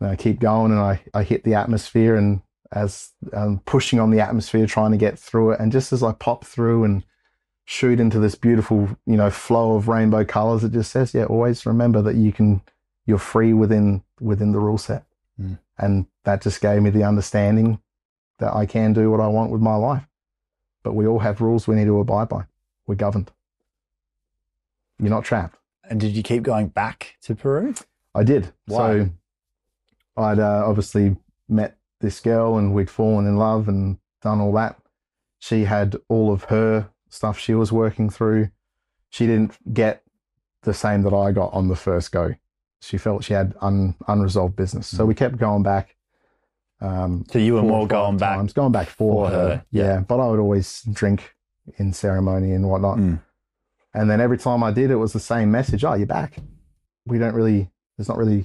And 0.00 0.10
I 0.10 0.16
keep 0.16 0.40
going, 0.40 0.72
and 0.72 0.80
I, 0.80 1.02
I 1.12 1.22
hit 1.24 1.44
the 1.44 1.54
atmosphere, 1.54 2.16
and 2.16 2.42
as 2.72 3.10
I'm 3.32 3.58
pushing 3.60 4.00
on 4.00 4.10
the 4.10 4.20
atmosphere, 4.20 4.66
trying 4.66 4.92
to 4.92 4.96
get 4.96 5.18
through 5.18 5.52
it, 5.52 5.60
and 5.60 5.70
just 5.70 5.92
as 5.92 6.02
I 6.02 6.12
pop 6.12 6.44
through 6.44 6.84
and 6.84 7.04
shoot 7.64 8.00
into 8.00 8.18
this 8.18 8.34
beautiful, 8.34 8.88
you 9.06 9.16
know, 9.16 9.30
flow 9.30 9.74
of 9.74 9.88
rainbow 9.88 10.24
colors, 10.24 10.64
it 10.64 10.72
just 10.72 10.90
says, 10.90 11.14
yeah, 11.14 11.24
always 11.24 11.64
remember 11.64 12.02
that 12.02 12.16
you 12.16 12.32
can, 12.32 12.62
you're 13.06 13.18
free 13.18 13.52
within 13.52 14.02
within 14.20 14.52
the 14.52 14.58
rule 14.58 14.78
set. 14.78 15.04
And 15.78 16.06
that 16.24 16.42
just 16.42 16.60
gave 16.60 16.82
me 16.82 16.90
the 16.90 17.02
understanding 17.04 17.80
that 18.38 18.54
I 18.54 18.66
can 18.66 18.92
do 18.92 19.10
what 19.10 19.20
I 19.20 19.28
want 19.28 19.50
with 19.50 19.60
my 19.60 19.74
life. 19.76 20.04
But 20.82 20.94
we 20.94 21.06
all 21.06 21.20
have 21.20 21.40
rules 21.40 21.66
we 21.66 21.76
need 21.76 21.86
to 21.86 21.98
abide 22.00 22.28
by. 22.28 22.44
We're 22.86 22.94
governed. 22.96 23.30
You're 24.98 25.10
not 25.10 25.24
trapped. 25.24 25.58
and 25.88 26.00
did 26.00 26.16
you 26.16 26.22
keep 26.22 26.42
going 26.42 26.68
back 26.68 27.16
to 27.22 27.34
Peru? 27.34 27.74
I 28.14 28.22
did. 28.24 28.52
Why? 28.66 28.78
So 28.78 29.10
I'd 30.16 30.38
uh, 30.38 30.64
obviously 30.66 31.16
met 31.48 31.76
this 32.00 32.20
girl 32.20 32.56
and 32.56 32.72
we'd 32.72 32.90
fallen 32.90 33.26
in 33.26 33.36
love 33.36 33.68
and 33.68 33.98
done 34.22 34.40
all 34.40 34.52
that. 34.52 34.78
She 35.38 35.64
had 35.64 35.96
all 36.08 36.32
of 36.32 36.44
her 36.44 36.88
stuff 37.08 37.38
she 37.38 37.54
was 37.54 37.72
working 37.72 38.08
through. 38.08 38.50
She 39.10 39.26
didn't 39.26 39.58
get 39.74 40.02
the 40.62 40.74
same 40.74 41.02
that 41.02 41.12
I 41.12 41.32
got 41.32 41.52
on 41.52 41.68
the 41.68 41.76
first 41.76 42.12
go. 42.12 42.34
She 42.84 42.98
felt 42.98 43.24
she 43.24 43.32
had 43.32 43.54
un, 43.60 43.94
unresolved 44.08 44.56
business. 44.56 44.86
So 44.86 45.04
we 45.06 45.14
kept 45.14 45.36
going 45.38 45.62
back. 45.62 45.96
Um, 46.80 47.24
So 47.30 47.38
you 47.38 47.54
were 47.54 47.62
more 47.62 47.86
going 47.86 48.18
back. 48.18 48.36
times, 48.36 48.52
going 48.52 48.72
back 48.72 48.88
for, 48.88 49.26
for 49.26 49.30
her. 49.30 49.48
her, 49.48 49.64
yeah. 49.70 49.84
Yeah. 49.84 50.00
but 50.00 50.20
I 50.20 50.28
would 50.28 50.38
always 50.40 50.82
drink 50.92 51.34
in 51.78 51.92
ceremony 51.92 52.52
and 52.52 52.68
whatnot. 52.68 52.98
Mm. 52.98 53.20
And 53.94 54.10
then 54.10 54.20
every 54.20 54.38
time 54.38 54.62
I 54.62 54.70
did, 54.70 54.90
it 54.90 54.96
was 54.96 55.12
the 55.12 55.20
same 55.20 55.50
message. 55.50 55.84
Oh, 55.84 55.94
you're 55.94 56.06
back. 56.06 56.36
We 57.06 57.18
don't 57.18 57.34
really. 57.34 57.70
There's 57.96 58.08
not 58.08 58.18
really 58.18 58.44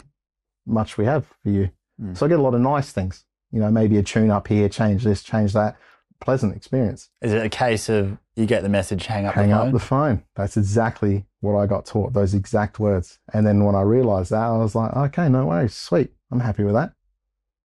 much 0.66 0.98
we 0.98 1.06
have 1.06 1.26
for 1.44 1.50
you. 1.50 1.72
Mm. 2.02 2.16
So 2.16 2.26
I 2.26 2.30
get 2.30 2.40
a 2.40 2.42
lot 2.42 2.54
of 2.54 2.62
nice 2.62 2.92
things. 2.92 3.26
You 3.52 3.60
know, 3.60 3.72
maybe 3.72 3.98
a 3.98 4.04
tune 4.04 4.30
up 4.30 4.48
here, 4.48 4.70
change 4.70 5.04
this, 5.04 5.24
change 5.24 5.54
that. 5.54 5.76
Pleasant 6.22 6.56
experience. 6.56 7.10
Is 7.22 7.34
it 7.34 7.44
a 7.46 7.50
case 7.50 7.90
of 7.90 8.18
you 8.40 8.46
get 8.48 8.64
the 8.64 8.70
message, 8.70 9.06
hang 9.06 9.26
up 9.26 9.36
Hang 9.36 9.50
the 9.50 9.56
up 9.56 9.64
phone? 9.66 9.72
the 9.74 9.80
phone. 9.80 10.24
That's 10.36 10.58
exactly 10.58 11.26
what 11.42 11.58
I 11.58 11.66
got 11.68 11.86
taught. 11.86 12.14
Those 12.14 12.34
exact 12.34 12.80
words. 12.80 13.20
And 13.34 13.46
then 13.46 13.64
when 13.66 13.76
I 13.76 13.82
realized 13.82 14.32
that, 14.32 14.44
I 14.44 14.58
was 14.58 14.76
like, 14.76 14.94
okay, 14.96 15.30
no 15.30 15.46
worries, 15.46 15.76
sweet. 15.76 16.12
I'm 16.32 16.40
happy 16.40 16.64
with 16.64 16.74
that. 16.76 16.94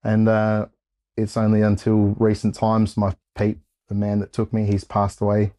And 0.03 0.29
uh, 0.29 0.67
it's 1.17 1.37
only 1.37 1.63
until 1.63 2.15
recent 2.19 2.55
times, 2.55 2.97
my 2.97 3.15
Pete, 3.37 3.59
the 3.89 3.95
man 3.95 4.21
that 4.21 4.33
took 4.33 4.53
me, 4.53 4.65
he's 4.67 4.85
passed 4.85 5.21
away, 5.21 5.53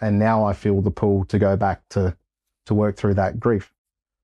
and 0.00 0.18
now 0.18 0.44
I 0.44 0.52
feel 0.52 0.80
the 0.82 0.90
pull 0.90 1.24
to 1.26 1.38
go 1.38 1.56
back 1.56 1.82
to 1.90 2.16
to 2.66 2.74
work 2.74 2.96
through 2.96 3.14
that 3.14 3.38
grief. 3.38 3.72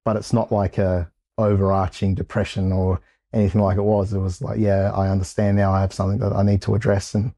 But 0.04 0.16
it's 0.16 0.32
not 0.32 0.50
like 0.50 0.78
a 0.78 1.10
overarching 1.38 2.14
depression 2.14 2.72
or 2.72 3.00
anything 3.32 3.60
like 3.60 3.78
it 3.78 3.82
was. 3.82 4.12
It 4.12 4.18
was 4.18 4.42
like, 4.42 4.58
yeah, 4.58 4.90
I 4.94 5.08
understand 5.08 5.56
now. 5.56 5.72
I 5.72 5.80
have 5.80 5.92
something 5.92 6.18
that 6.18 6.32
I 6.32 6.42
need 6.42 6.62
to 6.62 6.74
address, 6.74 7.14
and 7.14 7.32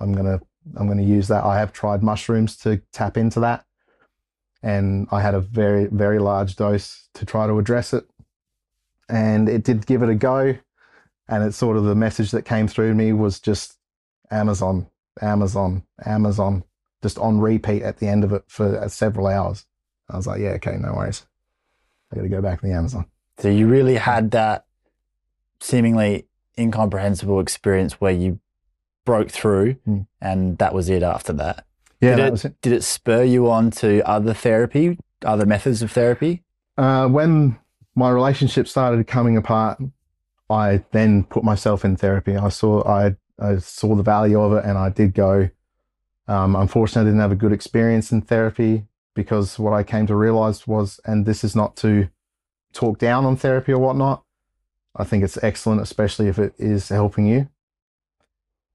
I'm 0.00 0.12
gonna 0.12 0.40
I'm 0.76 0.88
gonna 0.88 1.02
use 1.02 1.28
that. 1.28 1.44
I 1.44 1.58
have 1.58 1.72
tried 1.72 2.02
mushrooms 2.02 2.56
to 2.58 2.80
tap 2.92 3.16
into 3.16 3.40
that, 3.40 3.64
and 4.62 5.06
I 5.10 5.20
had 5.20 5.34
a 5.34 5.40
very 5.40 5.86
very 5.86 6.18
large 6.18 6.56
dose 6.56 7.08
to 7.14 7.24
try 7.24 7.46
to 7.46 7.58
address 7.58 7.92
it, 7.92 8.04
and 9.08 9.48
it 9.48 9.64
did 9.64 9.86
give 9.86 10.02
it 10.02 10.08
a 10.08 10.14
go. 10.14 10.56
And 11.26 11.42
it's 11.42 11.56
sort 11.56 11.78
of 11.78 11.84
the 11.84 11.94
message 11.94 12.32
that 12.32 12.42
came 12.42 12.68
through 12.68 12.94
me 12.94 13.14
was 13.14 13.40
just 13.40 13.78
Amazon, 14.30 14.88
Amazon, 15.22 15.84
Amazon, 16.04 16.64
just 17.02 17.18
on 17.18 17.40
repeat 17.40 17.82
at 17.82 17.98
the 17.98 18.08
end 18.08 18.24
of 18.24 18.32
it 18.32 18.44
for 18.46 18.78
uh, 18.78 18.88
several 18.88 19.26
hours. 19.26 19.64
I 20.10 20.16
was 20.16 20.26
like, 20.26 20.40
yeah, 20.40 20.50
okay, 20.50 20.76
no 20.78 20.92
worries. 20.92 21.24
I 22.12 22.16
got 22.16 22.22
to 22.22 22.28
go 22.28 22.42
back 22.42 22.60
to 22.60 22.66
the 22.66 22.72
Amazon. 22.74 23.06
So 23.38 23.48
you 23.48 23.66
really 23.66 23.96
had 23.96 24.30
that 24.32 24.66
seemingly 25.60 26.26
incomprehensible 26.58 27.40
experience 27.40 28.00
where 28.00 28.12
you 28.12 28.38
broke 29.04 29.30
through 29.30 29.74
Mm. 29.86 30.06
and 30.20 30.58
that 30.58 30.74
was 30.74 30.88
it 30.88 31.02
after 31.02 31.32
that. 31.34 31.66
Yeah, 32.00 32.16
did, 32.16 32.34
it, 32.34 32.44
it. 32.44 32.60
did 32.60 32.72
it 32.72 32.82
spur 32.84 33.22
you 33.22 33.50
on 33.50 33.70
to 33.72 34.06
other 34.08 34.34
therapy, 34.34 34.98
other 35.24 35.46
methods 35.46 35.82
of 35.82 35.90
therapy? 35.92 36.42
Uh, 36.76 37.08
when 37.08 37.58
my 37.94 38.10
relationship 38.10 38.66
started 38.68 39.06
coming 39.06 39.36
apart, 39.36 39.80
I 40.50 40.84
then 40.92 41.24
put 41.24 41.44
myself 41.44 41.84
in 41.84 41.96
therapy. 41.96 42.36
I 42.36 42.48
saw 42.48 42.86
I, 42.86 43.16
I 43.38 43.56
saw 43.58 43.94
the 43.94 44.02
value 44.02 44.40
of 44.40 44.52
it, 44.52 44.64
and 44.64 44.76
I 44.76 44.90
did 44.90 45.14
go. 45.14 45.48
Um, 46.28 46.56
unfortunately, 46.56 47.02
I 47.08 47.12
didn't 47.12 47.20
have 47.20 47.32
a 47.32 47.36
good 47.36 47.52
experience 47.52 48.10
in 48.12 48.22
therapy 48.22 48.86
because 49.14 49.58
what 49.58 49.72
I 49.72 49.82
came 49.82 50.06
to 50.06 50.16
realize 50.16 50.66
was, 50.66 51.00
and 51.04 51.24
this 51.24 51.44
is 51.44 51.54
not 51.54 51.76
to 51.76 52.08
talk 52.72 52.98
down 52.98 53.24
on 53.24 53.36
therapy 53.36 53.72
or 53.72 53.78
whatnot. 53.78 54.24
I 54.96 55.04
think 55.04 55.24
it's 55.24 55.42
excellent, 55.42 55.80
especially 55.80 56.28
if 56.28 56.38
it 56.38 56.54
is 56.58 56.88
helping 56.88 57.26
you. 57.26 57.48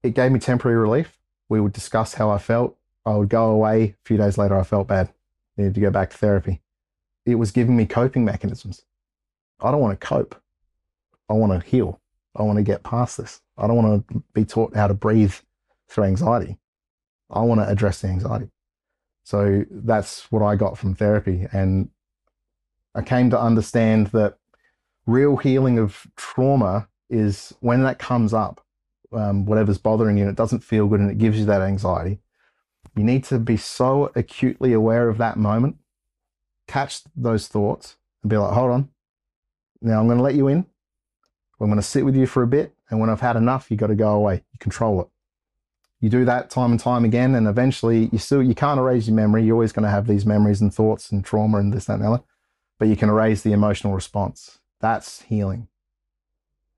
It 0.02 0.14
gave 0.14 0.32
me 0.32 0.38
temporary 0.38 0.78
relief. 0.78 1.18
We 1.48 1.60
would 1.60 1.72
discuss 1.72 2.14
how 2.14 2.30
I 2.30 2.38
felt. 2.38 2.76
I 3.04 3.16
would 3.16 3.28
go 3.28 3.50
away. 3.50 3.82
A 3.82 3.94
few 4.04 4.16
days 4.16 4.38
later, 4.38 4.58
I 4.58 4.62
felt 4.62 4.88
bad. 4.88 5.12
Needed 5.56 5.74
to 5.74 5.80
go 5.80 5.90
back 5.90 6.10
to 6.10 6.16
therapy 6.16 6.60
it 7.26 7.36
was 7.36 7.50
giving 7.50 7.76
me 7.76 7.86
coping 7.86 8.24
mechanisms. 8.24 8.82
I 9.60 9.70
don't 9.70 9.80
want 9.80 9.98
to 9.98 10.06
cope. 10.06 10.40
I 11.28 11.34
want 11.34 11.52
to 11.52 11.68
heal. 11.68 12.00
I 12.34 12.42
want 12.42 12.56
to 12.56 12.62
get 12.62 12.82
past 12.82 13.16
this. 13.16 13.40
I 13.58 13.66
don't 13.66 13.76
want 13.76 14.08
to 14.08 14.22
be 14.32 14.44
taught 14.44 14.74
how 14.74 14.86
to 14.86 14.94
breathe 14.94 15.34
through 15.88 16.04
anxiety. 16.04 16.56
I 17.30 17.40
want 17.40 17.60
to 17.60 17.68
address 17.68 18.00
the 18.00 18.08
anxiety. 18.08 18.50
So 19.24 19.64
that's 19.70 20.30
what 20.32 20.42
I 20.42 20.56
got 20.56 20.78
from 20.78 20.94
therapy. 20.94 21.46
And 21.52 21.90
I 22.94 23.02
came 23.02 23.30
to 23.30 23.40
understand 23.40 24.08
that 24.08 24.36
real 25.06 25.36
healing 25.36 25.78
of 25.78 26.06
trauma 26.16 26.88
is 27.08 27.54
when 27.60 27.82
that 27.82 27.98
comes 27.98 28.32
up, 28.32 28.64
um, 29.12 29.44
whatever's 29.44 29.78
bothering 29.78 30.16
you, 30.16 30.24
and 30.24 30.30
it 30.30 30.36
doesn't 30.36 30.64
feel 30.64 30.86
good 30.86 31.00
and 31.00 31.10
it 31.10 31.18
gives 31.18 31.38
you 31.38 31.44
that 31.46 31.62
anxiety. 31.62 32.20
You 32.96 33.04
need 33.04 33.24
to 33.24 33.38
be 33.38 33.56
so 33.56 34.10
acutely 34.14 34.72
aware 34.72 35.08
of 35.08 35.18
that 35.18 35.36
moment 35.36 35.76
catch 36.70 37.02
those 37.16 37.48
thoughts 37.48 37.96
and 38.22 38.30
be 38.30 38.36
like, 38.36 38.52
hold 38.52 38.70
on. 38.70 38.88
Now 39.82 39.98
I'm 39.98 40.06
going 40.06 40.18
to 40.18 40.22
let 40.22 40.36
you 40.36 40.46
in. 40.46 40.64
I'm 41.60 41.66
going 41.66 41.76
to 41.76 41.82
sit 41.82 42.04
with 42.04 42.16
you 42.16 42.26
for 42.26 42.42
a 42.42 42.46
bit. 42.46 42.74
And 42.88 43.00
when 43.00 43.10
I've 43.10 43.20
had 43.20 43.36
enough, 43.36 43.70
you 43.70 43.76
got 43.76 43.88
to 43.88 43.94
go 43.94 44.14
away. 44.14 44.36
You 44.52 44.58
control 44.58 45.00
it. 45.02 45.08
You 46.00 46.08
do 46.08 46.24
that 46.24 46.48
time 46.48 46.70
and 46.70 46.80
time 46.80 47.04
again. 47.04 47.34
And 47.34 47.46
eventually 47.46 48.08
you 48.12 48.18
still, 48.18 48.42
you 48.42 48.54
can't 48.54 48.78
erase 48.78 49.08
your 49.08 49.16
memory. 49.16 49.44
You're 49.44 49.56
always 49.56 49.72
going 49.72 49.82
to 49.82 49.90
have 49.90 50.06
these 50.06 50.24
memories 50.24 50.60
and 50.60 50.72
thoughts 50.72 51.10
and 51.10 51.24
trauma 51.24 51.58
and 51.58 51.72
this, 51.72 51.86
that, 51.86 51.94
and 51.94 52.04
the 52.04 52.08
other, 52.08 52.22
but 52.78 52.88
you 52.88 52.96
can 52.96 53.10
erase 53.10 53.42
the 53.42 53.52
emotional 53.52 53.92
response. 53.92 54.60
That's 54.80 55.22
healing. 55.22 55.68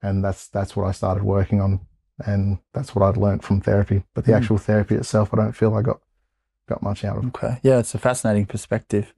And 0.02 0.24
that's, 0.24 0.48
that's 0.48 0.74
what 0.74 0.86
I 0.86 0.92
started 0.92 1.22
working 1.22 1.60
on. 1.60 1.80
And 2.26 2.58
that's 2.72 2.94
what 2.94 3.04
I'd 3.08 3.16
learned 3.16 3.42
from 3.42 3.60
therapy. 3.60 4.04
But 4.14 4.24
the 4.24 4.32
Mm. 4.32 4.36
actual 4.36 4.58
therapy 4.58 4.94
itself, 4.94 5.32
I 5.32 5.36
don't 5.36 5.52
feel 5.52 5.74
I 5.74 5.82
got, 5.82 6.00
got 6.68 6.82
much 6.82 7.04
out 7.04 7.18
of. 7.18 7.26
Okay. 7.26 7.58
Yeah, 7.62 7.78
it's 7.78 7.94
a 7.94 7.98
fascinating 7.98 8.46
perspective. 8.46 9.12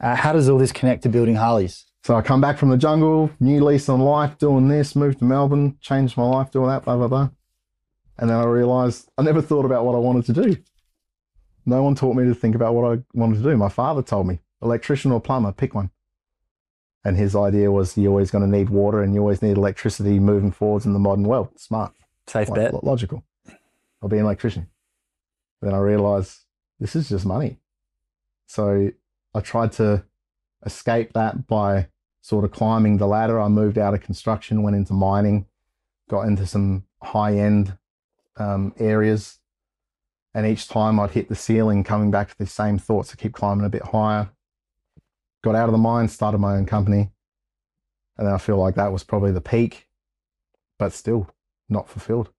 Uh, 0.00 0.14
how 0.16 0.32
does 0.32 0.48
all 0.48 0.58
this 0.58 0.72
connect 0.72 1.02
to 1.04 1.08
building 1.08 1.36
Harleys? 1.36 1.86
So 2.02 2.16
I 2.16 2.22
come 2.22 2.40
back 2.40 2.56
from 2.56 2.70
the 2.70 2.78
jungle, 2.78 3.30
new 3.40 3.62
lease 3.62 3.88
on 3.88 4.00
life, 4.00 4.38
doing 4.38 4.68
this, 4.68 4.96
moved 4.96 5.18
to 5.18 5.24
Melbourne, 5.24 5.76
changed 5.80 6.16
my 6.16 6.24
life, 6.24 6.50
doing 6.50 6.68
that, 6.68 6.84
blah, 6.84 6.96
blah, 6.96 7.08
blah. 7.08 7.28
And 8.18 8.30
then 8.30 8.36
I 8.38 8.44
realized 8.44 9.08
I 9.18 9.22
never 9.22 9.42
thought 9.42 9.64
about 9.66 9.84
what 9.84 9.94
I 9.94 9.98
wanted 9.98 10.24
to 10.26 10.32
do. 10.32 10.56
No 11.66 11.82
one 11.82 11.94
taught 11.94 12.16
me 12.16 12.24
to 12.24 12.34
think 12.34 12.54
about 12.54 12.74
what 12.74 12.90
I 12.90 13.02
wanted 13.14 13.36
to 13.36 13.42
do. 13.42 13.56
My 13.56 13.68
father 13.68 14.02
told 14.02 14.26
me, 14.26 14.40
electrician 14.62 15.12
or 15.12 15.20
plumber, 15.20 15.52
pick 15.52 15.74
one. 15.74 15.90
And 17.04 17.16
his 17.16 17.34
idea 17.36 17.70
was 17.70 17.96
you're 17.96 18.10
always 18.10 18.30
going 18.30 18.44
to 18.50 18.58
need 18.58 18.68
water 18.70 19.02
and 19.02 19.14
you 19.14 19.20
always 19.20 19.42
need 19.42 19.56
electricity 19.56 20.18
moving 20.18 20.52
forwards 20.52 20.84
in 20.86 20.92
the 20.94 20.98
modern 20.98 21.24
world. 21.24 21.48
Smart, 21.58 21.92
Safe 22.30 22.48
lo- 22.48 22.54
bet. 22.54 22.84
logical. 22.84 23.24
I'll 24.00 24.08
be 24.08 24.18
an 24.18 24.24
electrician. 24.24 24.68
Then 25.60 25.74
I 25.74 25.78
realized 25.78 26.38
this 26.78 26.94
is 26.94 27.08
just 27.08 27.26
money. 27.26 27.58
So 28.46 28.92
I 29.34 29.40
tried 29.40 29.72
to 29.72 30.04
escape 30.64 31.12
that 31.14 31.46
by 31.46 31.88
sort 32.22 32.44
of 32.44 32.52
climbing 32.52 32.98
the 32.98 33.06
ladder. 33.06 33.40
I 33.40 33.48
moved 33.48 33.78
out 33.78 33.94
of 33.94 34.02
construction, 34.02 34.62
went 34.62 34.76
into 34.76 34.92
mining, 34.92 35.46
got 36.08 36.22
into 36.22 36.46
some 36.46 36.84
high 37.02 37.36
end 37.36 37.76
um, 38.36 38.74
areas. 38.78 39.38
And 40.32 40.46
each 40.46 40.68
time 40.68 41.00
I'd 41.00 41.10
hit 41.10 41.28
the 41.28 41.34
ceiling, 41.34 41.82
coming 41.82 42.12
back 42.12 42.28
to 42.28 42.38
the 42.38 42.46
same 42.46 42.78
thoughts 42.78 43.10
to 43.10 43.16
keep 43.16 43.32
climbing 43.32 43.66
a 43.66 43.70
bit 43.70 43.82
higher. 43.82 44.30
Got 45.42 45.56
out 45.56 45.68
of 45.68 45.72
the 45.72 45.78
mine, 45.78 46.06
started 46.06 46.38
my 46.38 46.54
own 46.54 46.66
company. 46.66 47.10
And 48.16 48.26
then 48.26 48.34
I 48.34 48.38
feel 48.38 48.56
like 48.56 48.76
that 48.76 48.92
was 48.92 49.02
probably 49.02 49.32
the 49.32 49.40
peak, 49.40 49.88
but 50.78 50.92
still 50.92 51.28
not 51.70 51.88
fulfilled. 51.88 52.30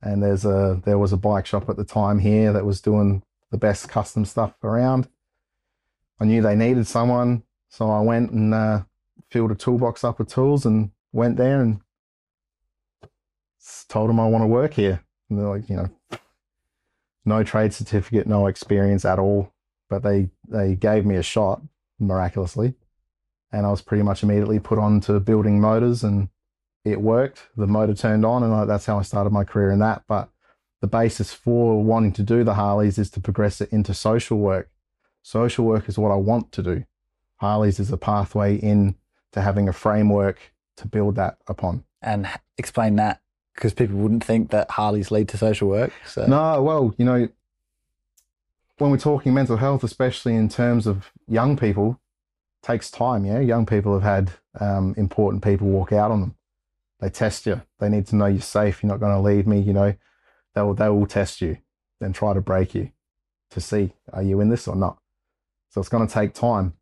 And 0.00 0.22
there's 0.22 0.44
a 0.44 0.80
there 0.84 0.98
was 0.98 1.12
a 1.12 1.16
bike 1.16 1.46
shop 1.46 1.68
at 1.68 1.76
the 1.76 1.84
time 1.84 2.18
here 2.18 2.52
that 2.52 2.64
was 2.64 2.80
doing 2.80 3.22
the 3.50 3.58
best 3.58 3.88
custom 3.88 4.24
stuff 4.24 4.54
around. 4.62 5.08
I 6.18 6.24
knew 6.24 6.42
they 6.42 6.56
needed 6.56 6.86
someone, 6.86 7.42
so 7.68 7.90
I 7.90 8.00
went 8.00 8.30
and 8.30 8.54
uh, 8.54 8.82
filled 9.30 9.50
a 9.50 9.54
toolbox 9.54 10.04
up 10.04 10.18
with 10.18 10.28
tools 10.28 10.64
and 10.66 10.90
went 11.12 11.36
there 11.36 11.60
and 11.60 11.80
told 13.88 14.08
them 14.08 14.20
I 14.20 14.26
want 14.26 14.42
to 14.42 14.48
work 14.48 14.74
here. 14.74 15.04
And 15.28 15.38
they're 15.38 15.48
like, 15.48 15.68
you 15.68 15.76
know, 15.76 15.88
no 17.24 17.42
trade 17.44 17.72
certificate, 17.72 18.26
no 18.26 18.46
experience 18.46 19.04
at 19.04 19.18
all, 19.18 19.52
but 19.88 20.02
they 20.02 20.30
they 20.48 20.74
gave 20.74 21.06
me 21.06 21.16
a 21.16 21.22
shot 21.22 21.62
miraculously, 21.98 22.74
and 23.52 23.66
I 23.66 23.70
was 23.70 23.82
pretty 23.82 24.02
much 24.02 24.22
immediately 24.22 24.58
put 24.58 24.78
on 24.78 25.00
to 25.02 25.20
building 25.20 25.60
motors, 25.60 26.02
and 26.02 26.28
it 26.84 27.00
worked. 27.00 27.48
The 27.56 27.66
motor 27.66 27.94
turned 27.94 28.24
on, 28.24 28.42
and 28.42 28.52
I, 28.52 28.64
that's 28.64 28.86
how 28.86 28.98
I 28.98 29.02
started 29.02 29.30
my 29.30 29.44
career 29.44 29.70
in 29.70 29.78
that. 29.80 30.02
But 30.08 30.28
the 30.80 30.86
basis 30.86 31.32
for 31.32 31.82
wanting 31.82 32.12
to 32.14 32.22
do 32.22 32.44
the 32.44 32.54
Harleys 32.54 32.98
is 32.98 33.10
to 33.10 33.20
progress 33.20 33.60
it 33.60 33.72
into 33.72 33.94
social 33.94 34.38
work. 34.38 34.68
Social 35.22 35.64
work 35.64 35.88
is 35.88 35.98
what 35.98 36.10
I 36.10 36.16
want 36.16 36.50
to 36.52 36.62
do. 36.62 36.84
Harleys 37.36 37.78
is 37.78 37.92
a 37.92 37.96
pathway 37.96 38.56
in 38.56 38.96
to 39.32 39.40
having 39.40 39.68
a 39.68 39.72
framework 39.72 40.52
to 40.76 40.86
build 40.86 41.16
that 41.16 41.38
upon. 41.46 41.84
And 42.00 42.28
explain 42.58 42.96
that 42.96 43.20
because 43.54 43.74
people 43.74 43.96
wouldn't 43.96 44.24
think 44.24 44.50
that 44.50 44.70
Harleys 44.70 45.10
lead 45.10 45.28
to 45.28 45.38
social 45.38 45.68
work. 45.68 45.92
So 46.06 46.26
No, 46.26 46.62
well, 46.62 46.94
you 46.98 47.04
know, 47.04 47.28
when 48.78 48.90
we're 48.90 48.98
talking 48.98 49.32
mental 49.32 49.56
health, 49.56 49.84
especially 49.84 50.34
in 50.34 50.48
terms 50.48 50.86
of 50.86 51.12
young 51.28 51.56
people, 51.56 52.00
takes 52.62 52.90
time. 52.90 53.24
Yeah, 53.24 53.40
young 53.40 53.66
people 53.66 53.92
have 53.92 54.02
had 54.02 54.32
um, 54.60 54.94
important 54.96 55.44
people 55.44 55.68
walk 55.68 55.92
out 55.92 56.10
on 56.10 56.20
them. 56.20 56.34
They 57.02 57.10
test 57.10 57.46
you. 57.46 57.60
They 57.80 57.88
need 57.88 58.06
to 58.06 58.16
know 58.16 58.26
you're 58.26 58.40
safe. 58.40 58.82
You're 58.82 58.92
not 58.92 59.00
going 59.00 59.12
to 59.12 59.20
leave 59.20 59.44
me. 59.44 59.60
You 59.60 59.72
know, 59.72 59.94
they 60.54 60.62
will 60.62 60.74
they 60.74 60.88
will 60.88 61.06
test 61.06 61.40
you, 61.40 61.58
then 62.00 62.12
try 62.12 62.32
to 62.32 62.40
break 62.40 62.76
you 62.76 62.92
to 63.50 63.60
see 63.60 63.92
are 64.12 64.22
you 64.22 64.40
in 64.40 64.48
this 64.48 64.68
or 64.68 64.76
not. 64.76 64.98
So 65.68 65.80
it's 65.80 65.90
going 65.90 66.06
to 66.06 66.14
take 66.14 66.32
time. 66.32 66.74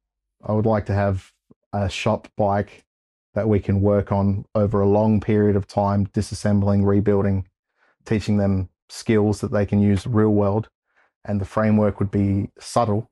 I 0.46 0.52
would 0.52 0.66
like 0.66 0.84
to 0.86 0.92
have 0.92 1.32
a 1.72 1.88
shop 1.88 2.28
bike 2.36 2.84
that 3.32 3.48
we 3.48 3.60
can 3.60 3.80
work 3.80 4.12
on 4.12 4.44
over 4.54 4.82
a 4.82 4.88
long 4.88 5.20
period 5.20 5.56
of 5.56 5.66
time, 5.66 6.06
disassembling, 6.08 6.84
rebuilding, 6.84 7.48
teaching 8.04 8.36
them 8.36 8.68
skills 8.90 9.40
that 9.40 9.52
they 9.52 9.64
can 9.64 9.80
use 9.80 10.06
real 10.06 10.30
world. 10.30 10.68
And 11.24 11.40
the 11.40 11.46
framework 11.46 11.98
would 11.98 12.10
be 12.10 12.50
subtle 12.58 13.10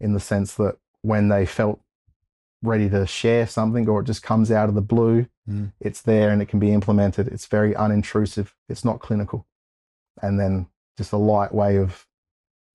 in 0.00 0.12
the 0.12 0.20
sense 0.20 0.54
that 0.56 0.76
when 1.00 1.28
they 1.28 1.46
felt 1.46 1.80
ready 2.62 2.90
to 2.90 3.06
share 3.06 3.46
something 3.46 3.88
or 3.88 4.00
it 4.00 4.06
just 4.06 4.22
comes 4.22 4.50
out 4.50 4.68
of 4.68 4.74
the 4.74 4.82
blue, 4.82 5.26
Mm. 5.48 5.72
it's 5.80 6.00
there 6.02 6.30
and 6.30 6.40
it 6.40 6.46
can 6.46 6.60
be 6.60 6.72
implemented. 6.72 7.26
It's 7.26 7.46
very 7.46 7.74
unintrusive. 7.74 8.52
It's 8.68 8.84
not 8.84 9.00
clinical. 9.00 9.46
And 10.20 10.38
then 10.38 10.68
just 10.96 11.12
a 11.12 11.16
light 11.16 11.52
way 11.52 11.78
of, 11.78 12.06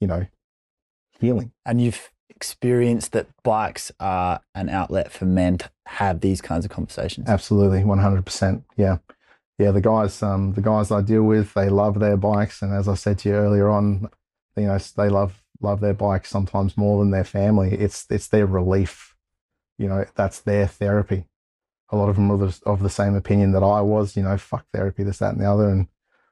you 0.01 0.07
know, 0.07 0.28
healing. 1.20 1.53
and 1.65 1.82
you've 1.82 2.11
experienced 2.30 3.13
that 3.13 3.28
bikes 3.43 3.91
are 3.99 4.41
an 4.53 4.70
outlet 4.70 5.11
for 5.11 5.26
men 5.26 5.57
to 5.57 5.70
have 5.88 6.20
these 6.20 6.41
kinds 6.41 6.65
of 6.65 6.72
conversations. 6.72 7.28
Absolutely, 7.28 7.84
one 7.84 7.99
hundred 7.99 8.26
percent. 8.26 8.63
Yeah, 8.76 8.97
yeah. 9.57 9.72
The 9.72 9.82
guys, 9.82 10.22
um, 10.22 10.53
the 10.53 10.61
guys 10.61 10.91
I 10.91 11.01
deal 11.01 11.24
with, 11.24 11.53
they 11.53 11.70
love 11.70 11.99
their 11.99 12.18
bikes, 12.18 12.61
and 12.61 12.74
as 12.74 12.88
I 12.88 12.93
said 12.93 13.20
to 13.20 13.30
you 13.30 13.36
earlier 13.36 13.70
on, 13.70 14.09
you 14.55 14.68
know, 14.68 14.78
they 14.78 15.09
love 15.09 15.43
love 15.61 15.80
their 15.80 15.95
bikes 15.95 16.30
sometimes 16.30 16.78
more 16.78 16.99
than 16.99 17.11
their 17.11 17.24
family. 17.24 17.74
It's 17.74 18.05
it's 18.09 18.28
their 18.28 18.45
relief. 18.45 19.15
You 19.80 19.88
know, 19.88 20.05
that's 20.15 20.39
their 20.39 20.68
therapy. 20.68 21.26
A 21.90 21.96
lot 21.96 22.10
of 22.10 22.16
them 22.16 22.32
are 22.32 22.52
of 22.66 22.82
the 22.82 22.90
same 22.90 23.16
opinion 23.16 23.52
that 23.54 23.64
I 23.64 23.82
was. 23.82 24.18
You 24.18 24.24
know, 24.24 24.38
fuck 24.38 24.66
therapy, 24.74 25.04
this, 25.04 25.20
that, 25.20 25.34
and 25.34 25.42
the 25.42 25.50
other. 25.50 25.70
And 25.70 25.88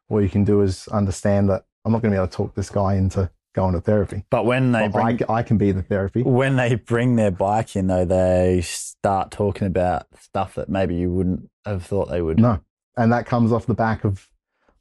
all 0.09 0.21
you 0.21 0.29
can 0.29 0.43
do 0.43 0.61
is 0.61 0.87
understand 0.89 1.49
that 1.49 1.65
I'm 1.83 1.91
not 1.91 2.01
going 2.01 2.11
to 2.11 2.15
be 2.15 2.19
able 2.19 2.27
to 2.27 2.35
talk 2.35 2.55
this 2.55 2.69
guy 2.69 2.95
into 2.95 3.29
going 3.53 3.73
to 3.73 3.81
therapy. 3.81 4.25
But 4.29 4.45
when 4.45 4.73
they 4.73 4.87
But 4.87 4.91
bring 4.91 5.19
I, 5.29 5.33
I 5.35 5.43
can 5.43 5.57
be 5.57 5.71
the 5.71 5.81
therapy. 5.81 6.23
when 6.23 6.57
they 6.57 6.75
bring 6.75 7.15
their 7.15 7.31
bike 7.31 7.75
in, 7.75 7.87
though, 7.87 8.05
they 8.05 8.61
start 8.63 9.31
talking 9.31 9.65
about 9.67 10.07
stuff 10.19 10.55
that 10.55 10.67
maybe 10.67 10.95
you 10.95 11.11
wouldn't 11.11 11.49
have 11.65 11.83
thought 11.85 12.09
they 12.09 12.21
would. 12.21 12.39
No. 12.39 12.59
And 12.97 13.11
that 13.13 13.25
comes 13.25 13.51
off 13.51 13.65
the 13.65 13.73
back 13.73 14.03
of, 14.03 14.29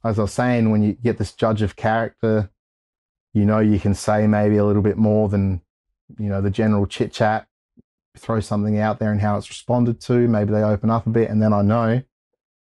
as 0.03 0.19
I 0.19 0.23
was 0.23 0.33
saying, 0.33 0.71
when 0.71 0.83
you 0.83 0.93
get 0.93 1.17
this 1.17 1.31
judge 1.31 1.61
of 1.61 1.75
character, 1.75 2.49
you 3.33 3.45
know, 3.45 3.59
you 3.59 3.79
can 3.79 3.93
say 3.93 4.27
maybe 4.27 4.57
a 4.57 4.65
little 4.65 4.81
bit 4.81 4.97
more 4.97 5.29
than, 5.29 5.61
you 6.19 6.29
know, 6.29 6.41
the 6.41 6.49
general 6.49 6.85
chit 6.85 7.11
chat, 7.11 7.47
throw 8.19 8.39
something 8.39 8.79
out 8.79 8.99
there 8.99 9.11
and 9.11 9.21
how 9.21 9.37
it's 9.37 9.49
responded 9.49 9.99
to. 10.01 10.27
Maybe 10.27 10.51
they 10.51 10.63
open 10.63 10.89
up 10.89 11.07
a 11.07 11.09
bit. 11.09 11.29
And 11.29 11.41
then 11.41 11.53
I 11.53 11.61
know, 11.61 12.01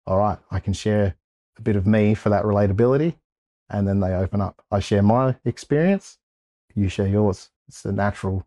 all 0.06 0.18
right, 0.18 0.38
I 0.52 0.60
can 0.60 0.74
share 0.74 1.16
a 1.58 1.62
bit 1.62 1.76
of 1.76 1.86
me 1.88 2.14
for 2.14 2.30
that 2.30 2.44
relatability. 2.44 3.16
And 3.70 3.88
then 3.88 4.00
they 4.00 4.14
open 4.14 4.40
up. 4.42 4.64
I 4.72 4.80
share 4.80 5.02
my 5.02 5.36
experience, 5.44 6.18
you 6.74 6.88
share 6.90 7.08
yours. 7.08 7.50
It's 7.68 7.84
a 7.84 7.92
natural 7.92 8.46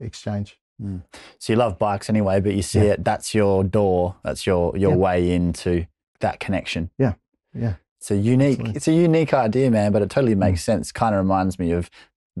exchange. 0.00 0.58
Hmm. 0.80 0.98
So 1.38 1.52
you 1.52 1.56
love 1.56 1.78
bikes 1.78 2.10
anyway, 2.10 2.40
but 2.40 2.54
you 2.54 2.62
see 2.62 2.80
Yeah. 2.80 2.92
it. 2.92 3.04
That's 3.04 3.34
your 3.34 3.64
door. 3.64 4.16
That's 4.22 4.46
your 4.46 4.76
your 4.76 4.92
Yeah. 4.92 4.96
way 4.96 5.30
into 5.32 5.86
that 6.20 6.38
connection. 6.38 6.90
Yeah. 6.98 7.14
Yeah. 7.54 7.74
It's 7.98 8.10
a 8.10 8.16
unique. 8.16 8.58
Absolutely. 8.60 8.76
It's 8.76 8.88
a 8.88 8.92
unique 8.92 9.34
idea, 9.34 9.70
man. 9.70 9.90
But 9.92 10.02
it 10.02 10.10
totally 10.10 10.34
makes 10.34 10.60
hmm. 10.64 10.72
sense. 10.72 10.92
Kind 10.92 11.14
of 11.14 11.20
reminds 11.20 11.58
me 11.58 11.72
of 11.72 11.90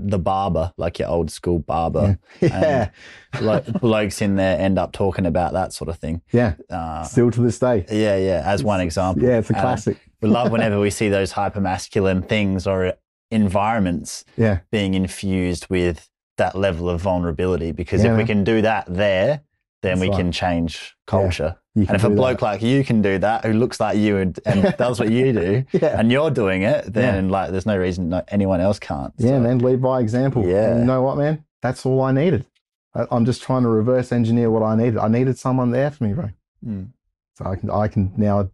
the 0.06 0.18
barber, 0.18 0.72
like 0.76 0.98
your 0.98 1.08
old 1.08 1.30
school 1.30 1.58
barber. 1.58 2.18
Yeah. 2.40 2.90
Blo- 3.38 3.60
blokes 3.80 4.22
in 4.22 4.36
there 4.36 4.58
end 4.58 4.78
up 4.78 4.92
talking 4.92 5.26
about 5.26 5.52
that 5.52 5.72
sort 5.72 5.88
of 5.90 5.98
thing. 5.98 6.22
yeah. 6.32 6.54
Uh, 6.70 7.02
Still 7.02 7.30
to 7.30 7.40
this 7.42 7.58
day. 7.58 7.84
yeah, 7.90 8.16
yeah. 8.16 8.42
As 8.44 8.62
one 8.64 8.80
example. 8.80 9.22
Yeah, 9.22 9.38
it's 9.38 9.50
a 9.50 9.56
Uh, 9.58 9.60
classic. 9.60 9.98
we 10.22 10.28
love 10.28 10.50
whenever 10.50 10.78
we 10.80 10.90
see 10.90 11.08
those 11.08 11.32
hyper 11.32 11.60
masculine 11.60 12.22
things 12.22 12.66
or 12.66 12.94
environments 13.30 14.24
Yeah. 14.36 14.60
being 14.70 14.94
infused 14.94 15.66
with 15.68 16.08
that 16.36 16.54
level 16.54 16.88
of 16.88 17.00
vulnerability. 17.00 17.72
Because 17.72 18.04
Yeah, 18.04 18.12
if 18.12 18.18
we 18.18 18.24
can 18.24 18.44
do 18.44 18.62
that 18.62 18.86
there, 18.88 19.42
then 19.82 19.98
That's 19.98 20.00
we 20.00 20.08
right. 20.08 20.16
can 20.18 20.32
change 20.32 20.96
culture. 21.06 21.56
And 21.86 21.96
if 21.96 22.04
a 22.04 22.10
bloke 22.10 22.40
that. 22.40 22.44
like 22.44 22.62
you 22.62 22.84
can 22.84 23.02
do 23.02 23.18
that, 23.18 23.44
who 23.44 23.52
looks 23.52 23.78
like 23.80 23.96
you 23.98 24.16
and, 24.16 24.38
and 24.46 24.74
does 24.78 24.98
what 24.98 25.10
you 25.10 25.32
do, 25.32 25.64
yeah, 25.72 25.98
and 25.98 26.10
you're 26.10 26.30
doing 26.30 26.62
it, 26.62 26.92
then 26.92 27.28
like 27.28 27.50
there's 27.50 27.66
no 27.66 27.76
reason 27.76 28.08
no, 28.10 28.24
anyone 28.28 28.60
else 28.60 28.78
can't. 28.78 29.12
yeah, 29.18 29.30
So, 29.30 29.40
man, 29.40 29.58
lead 29.58 29.82
by 29.82 30.00
example. 30.00 30.46
Yeah. 30.46 30.70
And 30.70 30.80
you 30.80 30.86
know 30.86 31.02
what, 31.02 31.16
man? 31.16 31.44
That's 31.62 31.84
all 31.84 32.00
I 32.02 32.12
needed. 32.12 32.46
I, 32.94 33.06
I'm 33.10 33.24
just 33.24 33.42
trying 33.42 33.62
to 33.62 33.68
reverse 33.68 34.12
engineer 34.12 34.50
what 34.50 34.62
I 34.62 34.76
needed. 34.76 34.98
I 34.98 35.08
needed 35.08 35.38
someone 35.38 35.70
there 35.70 35.90
for 35.90 36.04
me, 36.04 36.14
bro. 36.14 36.30
mm. 36.64 36.88
So 37.34 37.44
I 37.44 37.56
can 37.56 37.70
I 37.70 37.88
can 37.88 38.12
now 38.16 38.50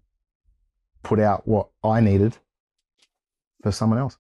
put 1.03 1.21
out 1.21 1.47
what 1.47 1.69
I 1.83 2.01
needed 2.01 2.37
for 3.63 3.73
someone 3.73 3.99
else. 3.99 4.19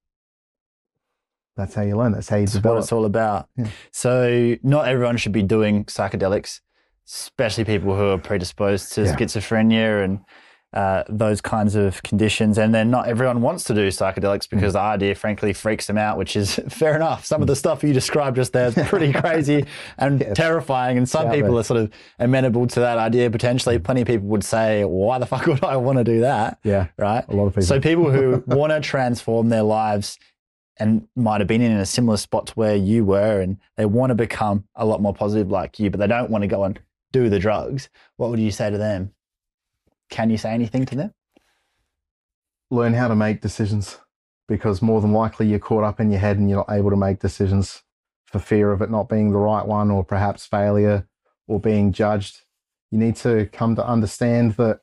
That's 1.57 1.75
how 1.75 1.83
you 1.83 1.97
learn. 1.97 2.13
That's 2.13 2.29
how 2.29 2.37
you 2.37 2.47
That's 2.47 2.65
what 2.65 2.79
it's 2.79 2.93
all 2.93 3.05
about. 3.05 3.49
Yeah. 3.57 3.69
So 3.93 4.57
not 4.63 4.89
everyone 4.89 5.17
should 5.19 5.33
be 5.33 5.43
doing 5.43 5.85
psychedelics, 5.85 6.61
especially 7.07 7.65
people 7.65 7.95
who 7.97 8.09
are 8.11 8.19
predisposed 8.19 8.93
to 8.95 9.03
Yeah. 9.03 9.15
schizophrenia 9.17 10.05
and 10.05 10.21
uh, 10.73 11.05
those 11.09 11.41
kinds 11.41 11.77
of 11.77 12.03
conditions. 12.03 12.59
And 12.59 12.75
then 12.75 12.91
not 12.91 13.07
everyone 13.07 13.41
wants 13.43 13.63
to 13.65 13.75
do 13.75 13.87
psychedelics 13.89 14.51
because 14.51 14.73
the 14.73 14.81
idea, 14.81 15.15
frankly, 15.15 15.53
freaks 15.53 15.87
them 15.87 15.97
out, 15.97 16.19
which 16.19 16.35
is 16.35 16.57
fair 16.69 16.97
enough. 16.97 17.25
Some 17.25 17.41
of 17.43 17.47
the 17.47 17.55
stuff 17.55 17.85
you 17.85 17.93
described 17.93 18.35
just 18.35 18.53
there 18.53 18.67
is 18.67 18.75
pretty 18.89 19.13
crazy 19.23 19.67
and 19.99 20.21
Yes. 20.21 20.37
terrifying. 20.37 20.99
And 20.99 21.09
some 21.09 21.29
Out 21.29 21.35
people 21.35 21.57
are 21.61 21.63
sort 21.63 21.79
of 21.79 21.93
amenable 22.19 22.67
to 22.67 22.81
that 22.81 22.99
idea 22.99 23.31
potentially. 23.31 23.79
Plenty 23.79 24.01
of 24.01 24.09
people 24.09 24.27
would 24.27 24.43
say, 24.43 24.85
why 24.85 25.21
the 25.21 25.27
fuck 25.27 25.47
would 25.47 25.63
I 25.63 25.77
want 25.77 25.99
to 25.99 26.05
do 26.05 26.23
that? 26.23 26.59
yeah, 26.65 26.89
Right. 26.99 27.25
a 27.29 27.37
lot 27.37 27.47
of 27.47 27.53
people. 27.53 27.67
So 27.67 27.81
people 27.81 28.11
who 28.11 28.43
want 28.49 28.73
to 28.73 28.81
transform 28.81 29.51
their 29.51 29.63
lives 29.63 30.19
and 30.81 31.07
might 31.15 31.41
have 31.41 31.47
been 31.47 31.61
in 31.61 31.71
a 31.71 31.87
similar 31.87 32.17
spot 32.17 32.49
to 32.49 32.53
where 32.55 32.75
you 32.75 33.05
were 33.05 33.41
and 33.41 33.59
they 33.77 33.87
want 33.87 34.11
to 34.11 34.17
become 34.17 34.65
a 34.75 34.85
lot 34.85 35.01
more 35.01 35.15
positive 35.15 35.53
like 35.53 35.79
you, 35.79 35.89
but 35.89 36.01
they 36.01 36.09
don't 36.09 36.31
want 36.31 36.43
to 36.43 36.49
go 36.49 36.65
and 36.65 36.81
do 37.15 37.29
the 37.29 37.39
drugs, 37.39 37.89
what 38.17 38.31
would 38.31 38.41
you 38.41 38.51
say 38.51 38.71
to 38.71 38.79
them? 38.79 39.13
Can 40.11 40.31
you 40.31 40.37
say 40.37 40.51
anything 40.51 40.85
to 40.87 40.95
them? 40.95 41.15
learn 42.75 42.95
how 42.95 43.09
to 43.09 43.15
make 43.15 43.41
decisions 43.41 43.99
because 44.49 44.83
more 44.83 45.01
than 45.01 45.13
likely 45.13 45.47
you're 45.47 45.59
caught 45.59 45.85
up 45.85 46.01
in 46.01 46.11
your 46.11 46.21
head 46.21 46.39
and 46.39 46.49
you're 46.49 46.65
not 46.69 46.77
able 46.77 46.91
to 46.91 46.97
make 46.97 47.19
decisions 47.19 47.83
for 48.27 48.39
fear 48.39 48.73
of 48.73 48.83
it 48.83 48.91
not 48.91 49.09
being 49.09 49.31
the 49.31 49.39
right 49.39 49.67
one 49.67 49.91
or 49.91 50.05
perhaps 50.05 50.45
failure 50.45 51.07
or 51.47 51.61
being 51.61 51.93
judged. 51.93 52.43
You 52.91 52.99
need 52.99 53.17
to 53.17 53.47
come 53.53 53.77
to 53.77 53.87
understand 53.87 54.55
that 54.55 54.81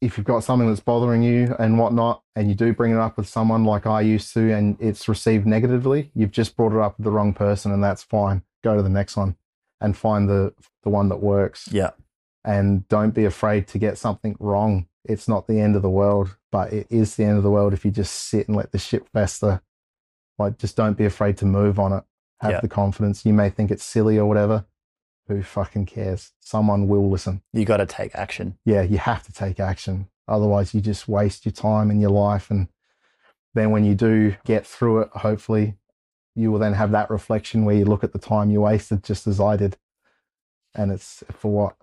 if 0.00 0.16
you've 0.16 0.26
got 0.26 0.44
something 0.44 0.68
that's 0.68 0.80
bothering 0.80 1.22
you 1.22 1.56
and 1.58 1.78
whatnot, 1.78 2.22
and 2.36 2.48
you 2.48 2.54
do 2.54 2.72
bring 2.72 2.92
it 2.92 2.98
up 2.98 3.16
with 3.16 3.28
someone 3.28 3.64
like 3.64 3.84
I 3.84 4.00
used 4.00 4.32
to, 4.34 4.52
and 4.52 4.76
it's 4.78 5.08
received 5.08 5.44
negatively, 5.44 6.12
you've 6.14 6.30
just 6.30 6.56
brought 6.56 6.72
it 6.72 6.78
up 6.78 6.96
with 6.96 7.04
the 7.04 7.10
wrong 7.10 7.34
person, 7.34 7.72
and 7.72 7.82
that's 7.82 8.04
fine. 8.04 8.44
Go 8.62 8.76
to 8.76 8.82
the 8.82 8.88
next 8.88 9.16
one 9.16 9.34
and 9.80 9.96
find 9.96 10.28
the 10.28 10.52
the 10.82 10.90
one 10.90 11.08
that 11.08 11.22
works. 11.22 11.68
Yeah. 11.72 11.90
And 12.44 12.86
don't 12.88 13.14
be 13.14 13.24
afraid 13.24 13.66
to 13.68 13.78
get 13.78 13.98
something 13.98 14.36
wrong. 14.40 14.86
It's 15.04 15.28
not 15.28 15.46
the 15.46 15.60
end 15.60 15.76
of 15.76 15.82
the 15.82 15.90
world, 15.90 16.36
but 16.52 16.72
it 16.72 16.86
is 16.90 17.16
the 17.16 17.24
end 17.24 17.36
of 17.36 17.42
the 17.42 17.50
world 17.50 17.72
if 17.72 17.84
you 17.84 17.90
just 17.90 18.14
sit 18.14 18.46
and 18.48 18.56
let 18.56 18.72
the 18.72 18.78
shit 18.78 19.06
fester. 19.08 19.60
Like, 20.38 20.56
just 20.58 20.76
don't 20.76 20.96
be 20.96 21.04
afraid 21.04 21.36
to 21.38 21.46
move 21.46 21.78
on 21.78 21.92
it. 21.92 22.04
Have 22.40 22.52
Yeah. 22.52 22.60
the 22.60 22.68
confidence. 22.68 23.26
You 23.26 23.32
may 23.32 23.50
think 23.50 23.70
it's 23.70 23.84
silly 23.84 24.18
or 24.18 24.26
whatever. 24.26 24.64
Who 25.26 25.42
fucking 25.42 25.86
cares? 25.86 26.32
Someone 26.40 26.88
will 26.88 27.10
listen 27.10 27.42
You 27.52 27.64
got 27.64 27.78
to 27.78 27.86
take 27.86 28.14
action. 28.14 28.56
yeah, 28.64 28.82
you 28.82 28.98
have 28.98 29.24
to 29.24 29.32
take 29.32 29.58
action. 29.60 30.08
Otherwise, 30.28 30.72
you 30.74 30.80
just 30.80 31.08
waste 31.08 31.44
your 31.44 31.52
time 31.52 31.90
and 31.90 32.00
your 32.00 32.10
life. 32.10 32.50
And 32.50 32.68
then 33.54 33.70
when 33.72 33.84
you 33.84 33.94
do 33.94 34.36
get 34.44 34.66
through 34.66 35.00
it, 35.00 35.08
hopefully, 35.10 35.74
you 36.38 36.52
will 36.52 36.60
then 36.60 36.74
have 36.74 36.92
that 36.92 37.10
reflection 37.10 37.64
where 37.64 37.74
you 37.74 37.84
look 37.84 38.04
at 38.04 38.12
the 38.12 38.18
time 38.18 38.50
you 38.50 38.60
wasted, 38.60 39.02
just 39.02 39.26
as 39.26 39.40
I 39.40 39.56
did. 39.56 39.76
And 40.74 40.92
it's 40.92 41.24
for 41.32 41.50
what? 41.50 41.76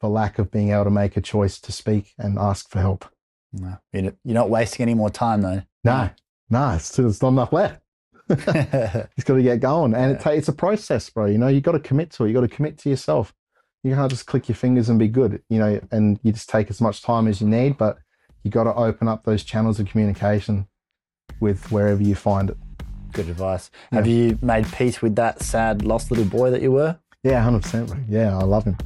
For 0.00 0.08
lack 0.08 0.38
of 0.38 0.52
being 0.52 0.70
able 0.70 0.84
to 0.84 0.90
make 0.90 1.16
a 1.16 1.20
choice 1.20 1.58
to 1.60 1.72
speak 1.72 2.12
and 2.16 2.38
ask 2.38 2.70
for 2.70 2.78
help. 2.78 3.06
No. 3.52 3.78
You're 3.92 4.12
not 4.24 4.50
wasting 4.50 4.84
any 4.84 4.94
more 4.94 5.10
time 5.10 5.42
though. 5.42 5.62
No, 5.82 6.10
no, 6.48 6.70
it's, 6.70 6.96
it's 6.96 7.20
not 7.20 7.28
enough 7.28 7.52
left. 7.52 7.82
It's 8.30 9.24
got 9.24 9.34
to 9.34 9.42
get 9.42 9.60
going, 9.60 9.94
and 9.94 10.12
it 10.12 10.20
ta- 10.20 10.30
it's 10.30 10.48
a 10.48 10.52
process, 10.52 11.08
bro. 11.08 11.26
You 11.26 11.38
know, 11.38 11.48
you 11.48 11.60
got 11.60 11.72
to 11.72 11.80
commit 11.80 12.10
to 12.12 12.24
it. 12.24 12.28
You 12.28 12.34
got 12.34 12.42
to 12.42 12.48
commit 12.48 12.78
to 12.78 12.90
yourself. 12.90 13.34
You 13.82 13.94
can't 13.94 14.10
just 14.10 14.26
click 14.26 14.48
your 14.48 14.56
fingers 14.56 14.90
and 14.90 14.98
be 14.98 15.08
good. 15.08 15.42
You 15.48 15.58
know, 15.58 15.80
and 15.90 16.20
you 16.22 16.32
just 16.32 16.48
take 16.48 16.68
as 16.70 16.80
much 16.80 17.02
time 17.02 17.26
as 17.26 17.40
you 17.40 17.48
need, 17.48 17.78
but 17.78 17.98
you 18.44 18.50
got 18.50 18.64
to 18.64 18.74
open 18.74 19.08
up 19.08 19.24
those 19.24 19.42
channels 19.42 19.80
of 19.80 19.88
communication 19.88 20.68
with 21.40 21.72
wherever 21.72 22.02
you 22.02 22.14
find 22.14 22.50
it. 22.50 22.58
Good 23.12 23.28
advice. 23.28 23.70
Have 23.92 24.06
you 24.06 24.38
made 24.42 24.70
peace 24.72 25.00
with 25.02 25.16
that 25.16 25.42
sad 25.42 25.84
lost 25.84 26.10
little 26.10 26.26
boy 26.26 26.50
that 26.50 26.62
you 26.62 26.72
were? 26.72 26.98
Yeah, 27.22 27.42
hundred 27.42 27.62
percent, 27.62 27.88
bro. 27.88 27.98
Yeah, 28.08 28.36
I 28.36 28.44
love 28.44 28.64
him. 28.64 28.76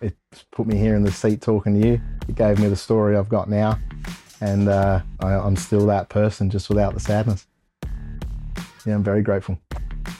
It 0.00 0.16
put 0.50 0.66
me 0.66 0.76
here 0.76 0.94
in 0.96 1.02
the 1.02 1.12
seat 1.12 1.42
talking 1.42 1.80
to 1.80 1.86
you. 1.86 2.00
It 2.28 2.36
gave 2.36 2.58
me 2.58 2.68
the 2.68 2.76
story 2.76 3.16
I've 3.16 3.28
got 3.28 3.50
now, 3.50 3.78
and 4.40 4.68
uh, 4.68 5.00
I, 5.20 5.34
I'm 5.34 5.56
still 5.56 5.86
that 5.86 6.08
person, 6.08 6.48
just 6.48 6.68
without 6.68 6.94
the 6.94 7.00
sadness. 7.00 7.46
Yeah, 8.86 8.94
I'm 8.94 9.02
very 9.02 9.22
grateful. 9.22 9.58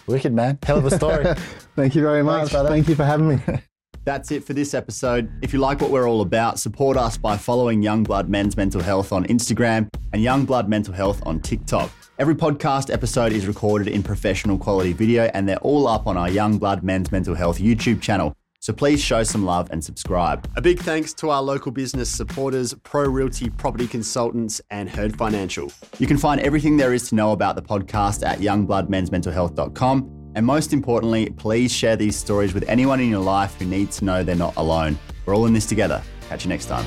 Wicked 0.06 0.34
man. 0.34 0.58
Hell 0.64 0.78
of 0.78 0.86
a 0.86 0.90
story. 0.90 1.24
Thank 1.76 1.94
you 1.94 2.02
very 2.02 2.22
much. 2.22 2.50
brother. 2.50 2.68
Thank 2.68 2.88
you 2.88 2.94
for 2.94 3.04
having 3.04 3.28
me. 3.28 3.38
That's 4.04 4.30
it 4.30 4.44
for 4.44 4.54
this 4.54 4.74
episode. 4.74 5.30
If 5.42 5.52
you 5.52 5.58
like 5.60 5.80
what 5.80 5.90
we're 5.90 6.08
all 6.08 6.22
about, 6.22 6.58
support 6.58 6.96
us 6.96 7.16
by 7.16 7.36
following 7.36 7.82
Youngblood 7.82 8.28
Men's 8.28 8.56
Mental 8.56 8.80
Health 8.80 9.12
on 9.12 9.24
Instagram 9.26 9.88
and 10.12 10.22
Youngblood 10.22 10.68
Mental 10.68 10.92
Health 10.94 11.22
on 11.26 11.40
TikTok. 11.40 11.90
Every 12.20 12.34
podcast 12.34 12.92
episode 12.92 13.32
is 13.32 13.46
recorded 13.46 13.88
in 13.88 14.02
professional 14.02 14.58
quality 14.58 14.92
video 14.92 15.30
and 15.32 15.48
they're 15.48 15.56
all 15.60 15.86
up 15.86 16.06
on 16.06 16.18
our 16.18 16.28
Young 16.28 16.58
Blood 16.58 16.82
Men's 16.82 17.10
Mental 17.10 17.34
Health 17.34 17.58
YouTube 17.58 18.02
channel. 18.02 18.34
So 18.58 18.74
please 18.74 19.02
show 19.02 19.22
some 19.22 19.46
love 19.46 19.70
and 19.70 19.82
subscribe. 19.82 20.46
A 20.54 20.60
big 20.60 20.80
thanks 20.80 21.14
to 21.14 21.30
our 21.30 21.40
local 21.40 21.72
business 21.72 22.10
supporters, 22.10 22.74
Pro 22.82 23.08
Realty 23.08 23.48
Property 23.48 23.86
Consultants, 23.86 24.60
and 24.68 24.90
Herd 24.90 25.16
Financial. 25.16 25.72
You 25.98 26.06
can 26.06 26.18
find 26.18 26.42
everything 26.42 26.76
there 26.76 26.92
is 26.92 27.08
to 27.08 27.14
know 27.14 27.32
about 27.32 27.56
the 27.56 27.62
podcast 27.62 28.22
at 28.22 28.40
youngbloodmensmentalhealth.com. 28.40 30.32
And 30.34 30.44
most 30.44 30.74
importantly, 30.74 31.30
please 31.30 31.72
share 31.72 31.96
these 31.96 32.16
stories 32.16 32.52
with 32.52 32.68
anyone 32.68 33.00
in 33.00 33.08
your 33.08 33.22
life 33.22 33.54
who 33.58 33.64
needs 33.64 33.96
to 33.96 34.04
know 34.04 34.22
they're 34.22 34.36
not 34.36 34.56
alone. 34.56 34.98
We're 35.24 35.34
all 35.34 35.46
in 35.46 35.54
this 35.54 35.64
together. 35.64 36.02
Catch 36.28 36.44
you 36.44 36.50
next 36.50 36.66
time. 36.66 36.84